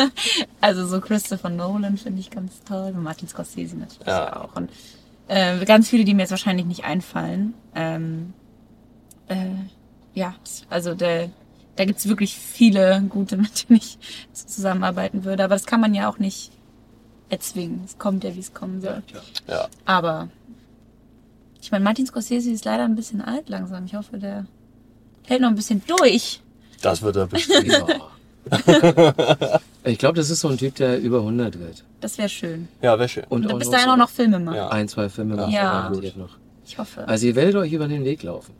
also 0.60 0.86
so 0.86 1.00
Christopher 1.00 1.48
Nolan 1.48 1.96
finde 1.96 2.20
ich 2.20 2.30
ganz 2.30 2.62
toll. 2.68 2.92
Und 2.94 3.02
Martin 3.02 3.28
Scorsese 3.28 3.76
natürlich 3.76 4.06
Ja. 4.06 4.42
auch. 4.42 4.54
Und 4.56 4.70
äh, 5.30 5.64
ganz 5.64 5.88
viele, 5.88 6.04
die 6.04 6.12
mir 6.12 6.22
jetzt 6.22 6.32
wahrscheinlich 6.32 6.66
nicht 6.66 6.84
einfallen. 6.84 7.54
Ähm, 7.76 8.32
äh, 9.28 9.46
ja, 10.12 10.34
also 10.68 10.94
der, 10.94 11.30
da 11.76 11.84
gibt's 11.84 12.08
wirklich 12.08 12.34
viele 12.34 13.00
gute, 13.08 13.36
mit 13.36 13.68
denen 13.68 13.78
ich 13.78 13.98
zusammenarbeiten 14.32 15.24
würde. 15.24 15.44
Aber 15.44 15.54
das 15.54 15.66
kann 15.66 15.80
man 15.80 15.94
ja 15.94 16.10
auch 16.10 16.18
nicht 16.18 16.50
erzwingen. 17.28 17.82
Es 17.84 17.96
kommt 17.96 18.24
ja, 18.24 18.34
wie 18.34 18.40
es 18.40 18.52
kommen 18.54 18.80
soll. 18.80 19.04
Ja. 19.46 19.68
Aber 19.84 20.28
ich 21.62 21.70
meine, 21.70 21.84
Martin 21.84 22.06
Scorsese 22.06 22.50
ist 22.50 22.64
leider 22.64 22.84
ein 22.84 22.96
bisschen 22.96 23.20
alt 23.20 23.48
langsam. 23.48 23.84
Ich 23.84 23.94
hoffe, 23.94 24.18
der 24.18 24.46
hält 25.28 25.42
noch 25.42 25.48
ein 25.48 25.54
bisschen 25.54 25.80
durch. 25.86 26.40
Das 26.82 27.02
wird 27.02 27.14
er 27.14 27.28
bestimmt. 27.28 27.72
Ja. 28.66 29.60
ich 29.84 29.98
glaube, 29.98 30.16
das 30.16 30.30
ist 30.30 30.40
so 30.40 30.48
ein 30.48 30.58
Typ, 30.58 30.74
der 30.76 30.98
über 31.00 31.18
100 31.18 31.58
wird. 31.58 31.84
Das 32.00 32.16
wäre 32.18 32.28
schön. 32.28 32.68
Ja, 32.82 32.98
wäre 32.98 33.08
schön. 33.08 33.24
Und 33.28 33.46
Und 33.46 33.58
bis 33.58 33.68
noch 33.68 33.74
dahin 33.74 33.90
auch 33.90 33.96
noch 33.96 34.10
Filme 34.10 34.38
macht. 34.38 34.56
Ja. 34.56 34.68
ein, 34.68 34.88
zwei 34.88 35.08
Filme 35.08 35.36
macht 35.36 35.52
Ja. 35.52 35.90
noch. 36.16 36.36
Ich 36.66 36.78
hoffe, 36.78 37.06
Also 37.06 37.26
ihr 37.26 37.34
werdet 37.34 37.56
euch 37.56 37.72
über 37.72 37.88
den 37.88 38.04
Weg 38.04 38.22
laufen. 38.22 38.54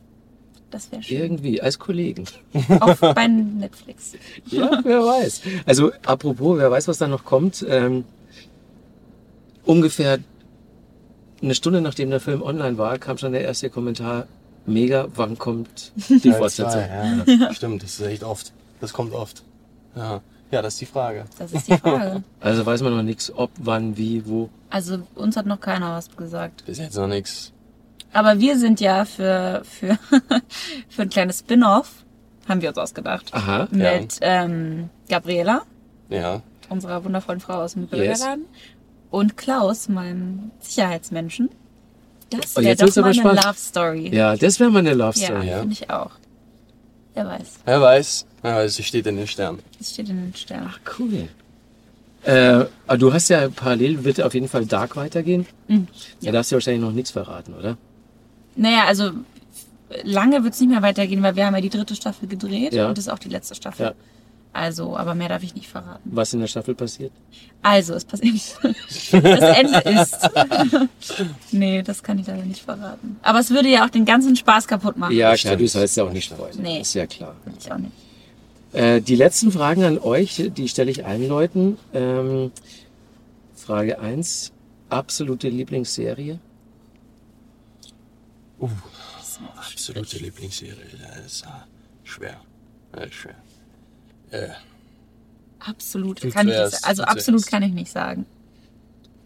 das 0.71 0.91
wäre 0.93 1.03
schön. 1.03 1.17
Irgendwie, 1.17 1.61
als 1.63 1.79
Kollegen. 1.79 2.25
Auch 2.81 2.95
bei 2.97 3.27
Netflix. 3.29 4.13
Ja, 4.51 4.81
wer 4.83 5.01
weiß. 5.05 5.43
Also 5.67 5.93
apropos, 6.05 6.59
wer 6.59 6.71
weiß, 6.71 6.89
was 6.89 6.99
da 6.99 7.07
noch 7.09 7.25
kommt. 7.25 7.65
Ähm, 7.69 8.05
ungefähr 9.65 10.19
eine 11.43 11.55
Stunde 11.55 11.81
nachdem 11.81 12.11
der 12.11 12.21
Film 12.21 12.43
online 12.43 12.77
war, 12.79 12.99
kam 12.99 13.17
schon 13.19 13.33
der 13.33 13.43
erste 13.43 13.71
Kommentar. 13.71 14.27
Mega, 14.67 15.09
wann 15.15 15.39
kommt 15.39 15.93
die 16.09 16.33
Fortsetzung? 16.33 16.73
zwei, 16.83 17.25
ja. 17.41 17.55
Stimmt, 17.55 17.83
das 17.83 17.99
ist 17.99 18.07
echt 18.07 18.23
oft. 18.25 18.53
Das 18.81 18.93
kommt 18.93 19.15
oft. 19.15 19.43
Ja, 19.95 20.21
ja 20.51 20.63
das 20.63 20.75
ist 20.75 20.81
die 20.81 20.87
Frage. 20.87 21.25
Das 21.39 21.53
ist 21.53 21.69
die 21.69 21.77
Frage. 21.77 22.23
Also 22.41 22.65
weiß 22.65 22.83
man 22.83 22.97
noch 22.97 23.03
nichts, 23.03 23.33
ob, 23.35 23.51
wann, 23.59 23.97
wie, 23.97 24.27
wo. 24.27 24.49
Also 24.71 24.99
uns 25.15 25.37
hat 25.37 25.47
noch 25.47 25.61
keiner 25.61 25.93
was 25.95 26.15
gesagt. 26.17 26.65
Bis 26.67 26.79
jetzt 26.79 26.97
noch 26.97 27.07
nichts. 27.09 27.53
Aber 28.13 28.39
wir 28.41 28.59
sind 28.59 28.81
ja 28.81 29.05
für, 29.05 29.63
für, 29.65 29.99
für 30.89 31.03
ein 31.03 31.11
kleines 31.11 31.41
Spin-off, 31.41 32.05
haben 32.49 32.61
wir 32.63 32.71
uns 32.71 32.79
ausgedacht. 32.79 33.33
Aha. 33.33 33.69
Mit 33.71 34.19
ähm, 34.21 34.91
Gabriela, 35.09 35.63
Ja. 36.09 36.43
unserer 36.69 37.05
wundervollen 37.05 37.41
Frau 37.41 37.63
aus 37.63 37.75
dem 37.75 37.87
Bürgerladen, 37.87 38.47
und 39.11 39.37
Klaus, 39.37 39.89
meinem 39.89 40.51
Sicherheitsmenschen. 40.61 41.51
Das 42.31 42.57
Oh, 42.57 42.61
wäre 42.61 42.71
jetzt 42.77 42.97
doch 42.97 43.03
mal 43.03 43.11
eine. 43.11 43.41
Love 43.41 43.55
Story. 43.57 44.09
Ja, 44.15 44.37
das 44.37 44.61
wäre 44.61 44.71
mal 44.71 44.79
eine 44.81 44.95
Love 44.95 45.19
Ja, 45.19 45.27
Story. 45.27 45.49
Ja. 45.49 45.59
finde 45.61 45.73
ich 45.73 45.91
auch. 45.91 46.11
Wer 47.15 47.27
weiß. 47.27 47.55
Wer 47.65 47.81
weiß. 47.81 48.27
Wer 48.43 48.55
weiß, 48.57 48.75
sie 48.75 48.83
steht 48.83 49.07
in 49.07 49.17
den 49.17 49.27
Sternen. 49.27 49.59
Das 49.79 49.91
steht 49.93 50.09
in 50.09 50.17
den 50.17 50.35
Sternen. 50.35 50.73
Cool. 50.99 51.29
Äh, 52.23 52.67
aber 52.87 52.99
du 52.99 53.13
hast 53.13 53.29
ja 53.31 53.49
parallel, 53.49 54.05
wird 54.05 54.21
auf 54.21 54.35
jeden 54.35 54.49
Fall 54.49 54.67
Dark 54.67 54.97
weitergehen. 54.97 55.47
Mhm. 55.69 55.89
Da 56.23 56.33
darfst 56.33 56.53
du 56.53 56.57
wahrscheinlich 56.57 56.83
noch 56.83 56.93
nichts 56.93 57.11
verraten, 57.11 57.55
oder? 57.55 57.77
Naja, 58.57 58.85
also 58.87 59.11
lange 60.05 60.43
wird 60.45 60.55
es 60.55 60.61
nicht 60.61 60.71
mehr 60.71 60.83
weitergehen, 60.83 61.23
weil 61.23 61.35
wir 61.37 61.47
haben 61.47 61.55
ja 61.55 61.61
die 61.61 61.71
dritte 61.71 61.95
Staffel 61.97 62.29
gedreht 62.29 62.73
Ja. 62.75 62.89
und 62.89 62.99
das 62.99 63.07
ist 63.07 63.13
auch 63.13 63.19
die 63.19 63.29
letzte 63.31 63.55
Staffel. 63.55 63.87
Ja. 63.87 63.93
Also, 64.53 64.97
aber 64.97 65.15
mehr 65.15 65.29
darf 65.29 65.45
ich 65.45 65.55
nicht 65.55 65.69
verraten. 65.69 66.11
Was 66.13 66.33
in 66.35 66.41
der 66.41 66.49
Staffel 66.49 66.75
passiert? 66.75 67.13
Also, 67.63 67.95
es 67.95 68.05
passiert. 68.05 68.35
Das 69.13 69.13
Ende 69.13 69.79
ist. 69.79 70.19
nee, 71.53 71.83
das 71.83 72.03
kann 72.03 72.19
ich 72.19 72.27
leider 72.27 72.43
nicht 72.43 72.63
verraten. 72.63 73.17
Aber 73.23 73.39
es 73.39 73.51
würde 73.51 73.69
ja 73.69 73.85
auch 73.85 73.91
den 73.91 74.05
ganzen 74.05 74.35
Spaß 74.35 74.67
kaputt 74.67 74.97
machen. 74.97 75.15
Ja, 75.15 75.31
Das 75.31 75.41
klar, 75.41 75.57
du 75.57 75.69
sollst 75.69 75.97
ja 75.97 76.05
auch 76.05 76.13
nicht 76.13 76.25
spoilern. 76.25 76.61
Nee. 76.61 76.81
Ist 76.81 76.95
ja 76.95 77.07
klar. 77.07 77.37
Ich 77.59 77.71
auch 77.71 77.79
nicht. 77.79 77.93
Äh, 78.73 79.01
die 79.01 79.15
letzten 79.17 79.53
Fragen 79.53 79.85
an 79.85 79.99
euch, 79.99 80.51
die 80.57 80.69
stelle 80.69 80.91
ich 80.91 81.05
allen 81.07 81.29
Leuten. 81.29 81.79
Ähm, 81.95 82.51
Frage 83.55 84.01
1. 84.01 84.53
Absolute 84.89 85.49
Lieblingsserie? 85.49 86.41
Absolute 89.57 90.19
Lieblingsserie. 90.19 90.75
Das 91.17 91.27
ist 91.27 91.45
schwer. 92.03 92.41
Das 92.93 93.07
ist 93.07 93.15
schwer. 93.15 93.37
Äh, 94.31 94.49
Absolut. 95.61 96.21
Kann 96.33 96.49
ich 96.49 96.57
nicht, 96.59 96.85
also 96.85 97.03
absolut 97.03 97.47
kann 97.47 97.63
ich 97.63 97.73
nicht 97.73 97.93
sagen. 97.93 98.25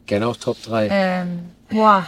Gerne 0.06 0.26
auch 0.26 0.36
Top 0.36 0.60
3. 0.62 0.88
Ähm, 0.90 1.40
boah. 1.70 2.06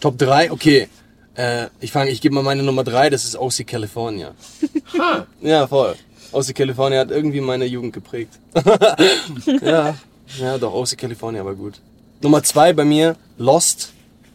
Top 0.00 0.16
3, 0.18 0.52
okay. 0.52 0.88
Äh, 1.34 1.66
ich 1.80 1.90
fange, 1.90 2.10
ich 2.10 2.20
gebe 2.20 2.34
mal 2.34 2.44
meine 2.44 2.62
Nummer 2.62 2.84
3, 2.84 3.10
das 3.10 3.24
ist 3.24 3.36
OC 3.36 3.66
California. 3.66 4.34
Ha, 4.98 5.26
Ja, 5.40 5.66
voll. 5.66 5.96
OC 6.30 6.54
California 6.54 7.00
hat 7.00 7.10
irgendwie 7.10 7.40
meine 7.40 7.64
Jugend 7.64 7.92
geprägt. 7.92 8.38
ja, 9.62 9.96
ja, 10.38 10.58
doch, 10.58 10.72
OC 10.72 10.96
California 10.96 11.44
war 11.44 11.54
gut. 11.54 11.80
Nummer 12.22 12.42
2 12.42 12.72
bei 12.74 12.84
mir, 12.84 13.16
Lost. 13.38 13.92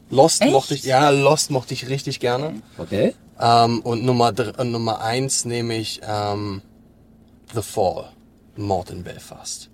Lost 0.10 0.42
Echt? 0.42 0.52
mochte 0.52 0.74
ich, 0.74 0.84
ja, 0.84 1.10
Lost 1.12 1.52
mochte 1.52 1.74
ich 1.74 1.88
richtig 1.88 2.20
gerne. 2.20 2.62
okay. 2.78 3.14
Ähm, 3.40 3.80
und 3.82 4.04
Nummer, 4.04 4.34
Nummer 4.64 5.02
1 5.02 5.46
nehme 5.46 5.78
ich 5.78 6.02
ähm, 6.06 6.62
The 7.54 7.62
Fall. 7.62 8.10
Mord 8.58 8.90
in 8.92 9.04
Belfast. 9.04 9.70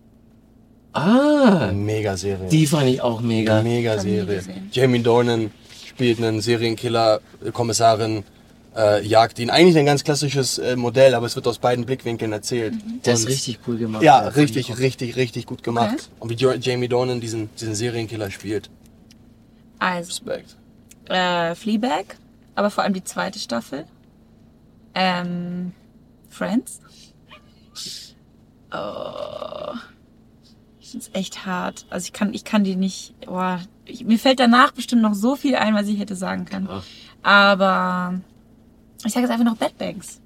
Ah, 0.93 1.71
Mega 1.73 2.15
Serie. 2.15 2.47
die 2.49 2.67
fand 2.67 2.87
ich 2.87 3.01
auch 3.01 3.19
mega. 3.19 3.61
Mega 3.61 3.97
Serie. 3.99 4.41
Jamie 4.71 5.01
Dornan 5.01 5.51
spielt 5.85 6.19
einen 6.19 6.39
Serienkiller, 6.39 7.19
äh, 7.43 7.51
Kommissarin, 7.51 8.23
äh, 8.75 9.05
jagt 9.05 9.39
ihn. 9.39 9.49
Eigentlich 9.49 9.77
ein 9.77 9.85
ganz 9.85 10.03
klassisches 10.05 10.57
äh, 10.57 10.75
Modell, 10.77 11.13
aber 11.15 11.25
es 11.25 11.35
wird 11.35 11.47
aus 11.47 11.57
beiden 11.59 11.85
Blickwinkeln 11.85 12.31
erzählt. 12.31 12.75
Das 13.03 13.21
ist 13.21 13.27
richtig 13.27 13.59
cool 13.67 13.77
gemacht. 13.77 14.03
Ja, 14.03 14.29
ich 14.29 14.35
richtig, 14.37 14.77
richtig, 14.77 15.15
richtig 15.17 15.45
gut 15.45 15.63
gemacht. 15.63 15.93
Okay. 15.93 16.03
Und 16.19 16.29
wie 16.29 16.35
jo 16.35 16.53
Jamie 16.53 16.87
Dornan 16.87 17.19
diesen, 17.19 17.49
diesen 17.59 17.75
Serienkiller 17.75 18.31
spielt. 18.31 18.69
Also, 19.79 20.07
Respekt. 20.09 20.55
äh, 21.09 21.55
Fleabag, 21.55 22.15
aber 22.55 22.69
vor 22.69 22.83
allem 22.85 22.93
die 22.93 23.03
zweite 23.03 23.39
Staffel. 23.39 23.85
Ähm, 24.93 25.73
Friends. 26.29 26.79
Oh, 28.71 29.75
das 30.79 30.95
ist 30.95 31.15
echt 31.15 31.45
hart. 31.45 31.85
Also 31.89 32.05
ich 32.05 32.13
kann, 32.13 32.33
ich 32.33 32.43
kann 32.43 32.63
die 32.63 32.75
nicht. 32.75 33.13
Boah, 33.25 33.59
ich, 33.85 34.03
mir 34.05 34.19
fällt 34.19 34.39
danach 34.39 34.71
bestimmt 34.71 35.01
noch 35.01 35.13
so 35.13 35.35
viel 35.35 35.55
ein, 35.55 35.73
was 35.75 35.87
ich 35.87 35.99
hätte 35.99 36.15
sagen 36.15 36.45
können. 36.45 36.67
Ja. 36.67 36.83
Aber 37.23 38.19
ich 39.03 39.13
sage 39.13 39.25
jetzt 39.25 39.31
einfach 39.31 39.45
noch 39.45 39.57
Bad 39.57 39.77
Banks. 39.77 40.19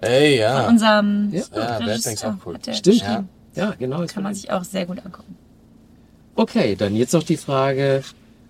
Ey, 0.00 0.36
Von 0.36 0.40
ja. 0.40 0.68
unserem 0.68 1.32
Ja. 1.32 1.40
Ja, 1.54 1.78
Bad 1.78 2.04
Banks 2.04 2.24
auch 2.24 2.34
cool. 2.46 2.58
Stimmt. 2.60 2.84
geschrieben. 2.84 3.28
Ja, 3.54 3.74
genau. 3.78 4.02
das 4.02 4.12
Kann 4.12 4.22
man 4.22 4.34
sich 4.34 4.50
auch 4.50 4.64
sehr 4.64 4.86
gut 4.86 5.04
angucken. 5.04 5.36
Okay, 6.36 6.76
dann 6.76 6.94
jetzt 6.94 7.12
noch 7.14 7.24
die 7.24 7.36
Frage, 7.36 8.04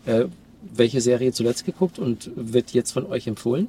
äh, 0.05 0.25
welche 0.61 1.01
Serie 1.01 1.33
zuletzt 1.33 1.65
geguckt 1.65 1.99
und 1.99 2.31
wird 2.37 2.73
jetzt 2.73 2.93
von 2.93 3.07
euch 3.07 3.27
empfohlen? 3.27 3.69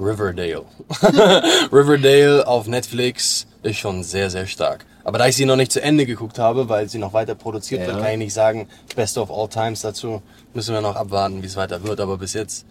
Riverdale. 0.00 0.64
Riverdale 1.72 2.46
auf 2.46 2.66
Netflix 2.66 3.46
ist 3.62 3.76
schon 3.76 4.02
sehr, 4.02 4.30
sehr 4.30 4.46
stark. 4.46 4.86
Aber 5.04 5.18
da 5.18 5.26
ich 5.26 5.36
sie 5.36 5.44
noch 5.44 5.56
nicht 5.56 5.72
zu 5.72 5.82
Ende 5.82 6.06
geguckt 6.06 6.38
habe, 6.38 6.68
weil 6.68 6.88
sie 6.88 6.98
noch 6.98 7.12
weiter 7.12 7.34
produziert 7.34 7.82
Ja. 7.82 7.88
wird, 7.88 8.00
kann 8.00 8.12
ich 8.12 8.18
nicht 8.18 8.34
sagen, 8.34 8.68
Best 8.96 9.18
of 9.18 9.30
all 9.30 9.48
times 9.48 9.80
dazu. 9.82 10.22
Müssen 10.54 10.74
wir 10.74 10.80
noch 10.80 10.96
abwarten, 10.96 11.42
wie 11.42 11.46
es 11.46 11.56
weiter 11.56 11.82
wird. 11.84 12.00
Aber 12.00 12.18
bis 12.18 12.32
jetzt, 12.34 12.66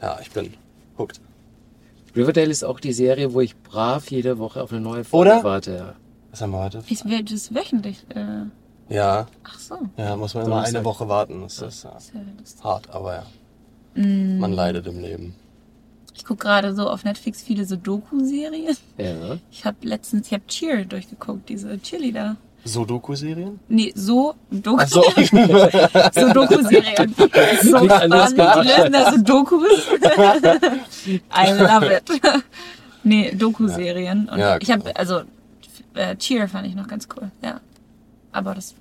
ja, 0.00 0.18
ich 0.20 0.30
bin 0.30 0.54
hooked. 0.98 1.20
Riverdale 2.16 2.50
ist 2.50 2.64
auch 2.64 2.80
die 2.80 2.92
Serie, 2.92 3.32
wo 3.34 3.40
ich 3.40 3.56
brav 3.56 4.10
jede 4.10 4.38
Woche 4.38 4.62
auf 4.62 4.72
eine 4.72 4.80
neue 4.80 5.04
Folge 5.04 5.30
Oder? 5.32 5.44
warte. 5.44 5.74
Ja. 5.76 5.94
Was 6.30 6.40
haben 6.42 6.50
wir 6.52 6.62
heute? 6.62 6.82
Ich 6.88 7.04
will 7.04 7.22
das 7.24 7.54
wöchentlich. 7.54 8.04
Äh, 8.14 8.94
Ja, 8.94 9.26
ach 9.44 9.58
so. 9.58 9.76
ja, 9.96 10.16
muss 10.16 10.34
man 10.34 10.46
immer 10.46 10.62
eine 10.62 10.84
Woche 10.84 11.08
warten. 11.08 11.42
Das 11.42 11.60
ist 11.62 11.84
ja, 11.84 11.92
lustig. 12.38 12.64
hart, 12.64 12.90
aber 12.90 13.14
ja. 13.14 14.02
Mm. 14.02 14.38
Man 14.38 14.52
leidet 14.52 14.86
im 14.86 15.00
Leben. 15.00 15.34
Ich 16.14 16.24
gucke 16.24 16.44
gerade 16.44 16.74
so 16.74 16.88
auf 16.88 17.04
Netflix 17.04 17.42
viele 17.42 17.64
so 17.64 17.76
Doku-Serien. 17.76 18.76
ja. 18.98 19.38
Ich 19.50 19.64
habe 19.64 19.76
letztens, 19.82 20.26
ich 20.26 20.32
habe 20.32 20.46
Cheer 20.46 20.84
durchgeguckt, 20.84 21.48
diese 21.48 21.78
Cheerleader. 21.80 22.36
Sudoku-Serien? 22.64 23.58
Nee, 23.68 23.92
so 23.94 24.34
Doku. 24.50 24.82
Ach 24.82 24.86
so. 24.88 25.02
so 26.12 26.32
Doku-Serien. 26.32 27.14
So 27.62 27.80
gemacht. 27.80 28.66
lösen 28.66 28.92
da 28.92 29.12
so 29.12 29.22
Dokus. 29.22 29.88
I 31.32 31.52
love 31.52 31.86
it. 31.96 32.20
Nee, 33.02 33.32
Doku-Serien. 33.34 34.28
Und 34.28 34.38
Ja, 34.38 34.58
ich 34.60 34.70
habe, 34.70 34.94
also 34.94 35.22
äh, 35.94 36.16
Cheer 36.16 36.48
fand 36.48 36.66
ich 36.66 36.74
noch 36.74 36.86
ganz 36.86 37.08
cool. 37.16 37.30
Ja. 37.42 37.60
Aber 38.32 38.54
das. 38.54 38.74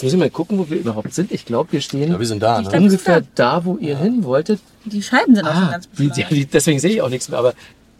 Jetzt 0.00 0.04
muss 0.04 0.12
ich 0.14 0.18
mal 0.18 0.30
gucken, 0.30 0.58
wo 0.58 0.70
wir 0.70 0.78
überhaupt 0.78 1.12
sind. 1.12 1.30
Ich 1.30 1.44
glaube, 1.44 1.72
wir 1.72 1.80
stehen 1.80 2.10
Ja, 2.12 2.18
wir 2.18 2.26
sind 2.26 2.42
da, 2.42 2.60
ne? 2.62 2.70
ungefähr 2.72 3.22
da, 3.34 3.64
wo 3.64 3.76
ihr 3.76 3.98
hin 3.98 4.24
wolltet. 4.24 4.60
Die 4.86 5.02
Scheiben 5.02 5.34
sind 5.34 5.46
auch 5.46 5.54
schon 5.54 5.62
Ah, 5.64 5.70
ganz 5.72 5.88
die, 5.98 6.08
beschlagen. 6.08 6.34
die, 6.34 6.46
deswegen 6.46 6.78
sehe 6.78 6.90
ich 6.92 7.02
auch 7.02 7.10
nichts 7.10 7.28
mehr. 7.28 7.38
Aber 7.38 7.52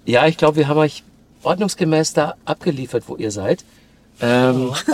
ja, 0.06 0.26
ich 0.26 0.36
glaube, 0.38 0.56
wir 0.56 0.68
haben 0.68 0.78
euch 0.78 1.02
ordnungsgemäß 1.42 2.14
da 2.14 2.34
abgeliefert, 2.46 3.04
wo 3.06 3.16
ihr 3.16 3.30
seid. 3.30 3.64
Ähm, 4.22 4.70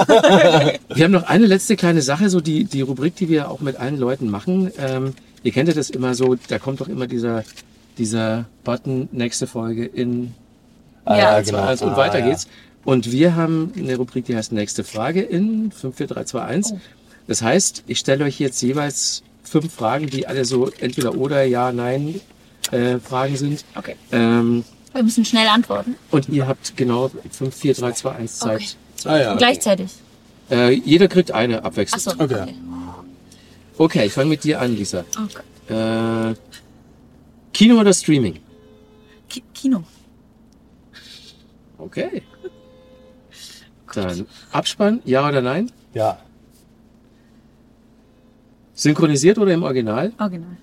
wir 0.94 1.04
haben 1.04 1.12
noch 1.12 1.24
eine 1.24 1.46
letzte 1.46 1.76
kleine 1.76 2.02
Sache, 2.02 2.28
so 2.30 2.40
die, 2.40 2.64
die 2.64 2.80
Rubrik, 2.80 3.16
die 3.16 3.28
wir 3.28 3.50
auch 3.50 3.60
mit 3.60 3.76
allen 3.76 3.98
Leuten 3.98 4.28
machen. 4.28 4.70
Ähm, 4.78 5.14
ihr 5.42 5.52
kennt 5.52 5.68
ja 5.68 5.74
das 5.74 5.90
immer 5.90 6.14
so, 6.14 6.36
da 6.48 6.58
kommt 6.58 6.80
doch 6.80 6.88
immer 6.88 7.06
dieser, 7.06 7.44
dieser 7.98 8.46
Button, 8.64 9.08
nächste 9.12 9.46
Folge 9.46 9.84
in 9.86 10.34
Ah, 11.04 11.16
Ja. 11.16 11.22
ja, 11.36 11.40
genau. 11.40 11.58
2, 11.58 11.66
1 11.68 11.82
und 11.82 11.88
Ah, 11.90 11.96
weiter 11.96 12.18
ja. 12.18 12.26
geht's. 12.26 12.48
Und 12.86 13.10
wir 13.10 13.34
haben 13.34 13.72
eine 13.76 13.96
Rubrik, 13.96 14.26
die 14.26 14.36
heißt 14.36 14.52
nächste 14.52 14.84
Frage 14.84 15.20
in 15.20 15.72
54321. 15.72 16.76
Oh. 16.76 16.80
Das 17.26 17.42
heißt, 17.42 17.82
ich 17.88 17.98
stelle 17.98 18.24
euch 18.24 18.38
jetzt 18.38 18.62
jeweils 18.62 19.24
fünf 19.42 19.74
Fragen, 19.74 20.06
die 20.06 20.28
alle 20.28 20.44
so 20.44 20.70
entweder 20.78 21.16
oder, 21.16 21.42
ja, 21.42 21.72
nein 21.72 22.20
äh, 22.70 23.00
Fragen 23.00 23.36
sind. 23.36 23.64
Okay. 23.74 23.96
Ähm, 24.12 24.62
Wir 24.92 25.02
müssen 25.02 25.24
schnell 25.24 25.48
antworten. 25.48 25.96
und 26.12 26.28
ihr 26.28 26.46
habt 26.46 26.76
genau 26.76 27.10
5, 27.30 27.54
4, 27.56 27.74
3, 27.74 27.92
2, 27.92 28.12
1 28.12 28.38
Zeit. 28.38 28.54
Okay. 28.54 29.08
Ah, 29.08 29.18
ja. 29.18 29.34
Gleichzeitig. 29.34 29.90
Äh, 30.48 30.70
jeder 30.74 31.08
kriegt 31.08 31.32
eine 31.32 31.64
abwechselnd. 31.64 32.06
Achso. 32.06 32.22
Okay. 32.22 32.54
Okay, 33.78 34.06
ich 34.06 34.12
fange 34.12 34.30
mit 34.30 34.44
dir 34.44 34.60
an, 34.60 34.76
Lisa. 34.76 35.04
Okay. 35.68 36.30
Äh, 36.30 36.34
Kino 37.52 37.80
oder 37.80 37.92
Streaming? 37.92 38.38
Ki 39.28 39.42
Kino. 39.52 39.82
Okay. 41.78 42.22
Dann 43.94 44.26
Abspann, 44.52 45.00
ja 45.04 45.26
oder 45.28 45.40
nein? 45.40 45.70
Ja. 45.94 46.18
Synchronisiert 48.74 49.38
oder 49.38 49.52
im 49.54 49.62
Original? 49.62 50.12
Original. 50.18 50.56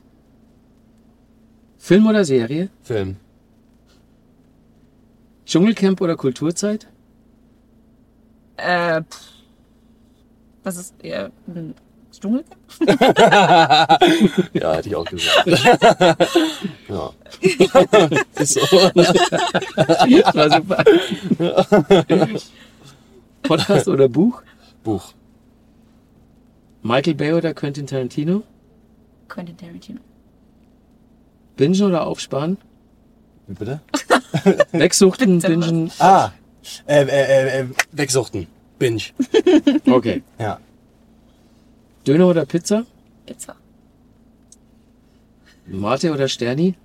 Film 1.78 2.08
oder 2.08 2.24
Serie? 2.26 2.70
Film. 2.84 3.18
Dschungelcamp 5.45 6.00
oder 6.00 6.16
Kulturzeit? 6.16 6.88
Äh, 8.58 9.02
pff. 9.02 9.20
was 10.64 10.78
ist 10.78 10.93
eher 11.04 11.32
ein 11.48 11.74
Dschungelcamp? 12.12 12.56
Ja, 14.54 14.76
hätte 14.76 14.89
ich 14.89 14.95
auch 14.95 15.06
gesagt. 15.06 15.48
ja. 16.88 17.12
Ist 17.41 18.54
so. 18.54 18.62
War 20.34 20.50
super. 20.52 20.84
Podcast 23.44 23.88
oder 23.88 24.10
Buch? 24.10 24.41
Buch. 24.84 25.14
Michael 26.82 27.16
Bay 27.16 27.34
oder 27.34 27.54
Quentin 27.54 27.88
Tarantino? 27.88 28.44
Quentin 29.30 29.56
Tarantino. 29.58 30.00
Bingen 31.56 31.82
oder 31.84 32.06
Aufsparen? 32.06 32.58
Wie 33.48 33.54
bitte? 33.54 33.82
Wegsuchten, 34.72 35.39
bingen. 35.39 35.91
Ah, 36.00 36.32
äh, 36.88 37.04
äh, 37.04 37.08
äh, 37.08 37.62
äh, 37.62 37.66
wegsuchten. 37.91 38.48
Binge. 38.80 39.04
Okay. 39.86 40.24
Ja. 40.39 40.60
Döner 42.08 42.28
oder 42.28 42.46
Pizza? 42.46 42.86
Pizza. 43.26 43.56
Mate 45.68 46.12
oder 46.12 46.28
Sterni? 46.28 46.76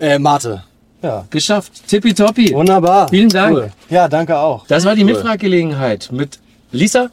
Äh, 0.00 0.18
Mate. 0.18 0.64
Ja. 1.02 1.24
Geschafft. 1.30 1.86
Tippitoppi. 1.88 2.52
Wunderbar. 2.52 3.08
Vielen 3.08 3.28
Dank. 3.30 3.56
Cool. 3.56 3.70
Ja, 3.88 4.06
danke 4.08 4.36
auch. 4.38 4.66
Das 4.66 4.84
war 4.84 4.94
die 4.94 5.02
Cool. 5.04 5.12
Mitfraggelegenheit 5.12 6.10
mit 6.12 6.38
Lisa 6.72 7.08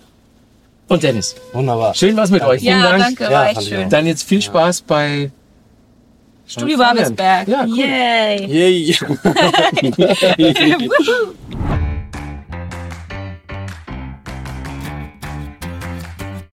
und 0.90 1.04
Dennis. 1.04 1.36
Wunderbar. 1.54 1.94
Schön 1.96 2.16
was 2.18 2.30
mit 2.30 2.42
euch. 2.44 2.60
Vielen 2.62 2.80
Ja, 2.80 2.90
Dank. 2.90 3.04
danke, 3.04 3.24
Ja, 3.24 3.32
war 3.32 3.50
echt 3.50 3.64
schön. 3.64 3.90
Dann 3.90 4.06
jetzt 4.06 4.24
viel 4.24 4.42
Spaß 4.42 4.82
bei 4.82 5.32
Studio. 6.48 6.78
Babelsberg. 6.78 7.48
Ja, 7.48 7.66
cool. 7.68 7.78
Yay. 7.78 8.46
Yay. 8.46 8.96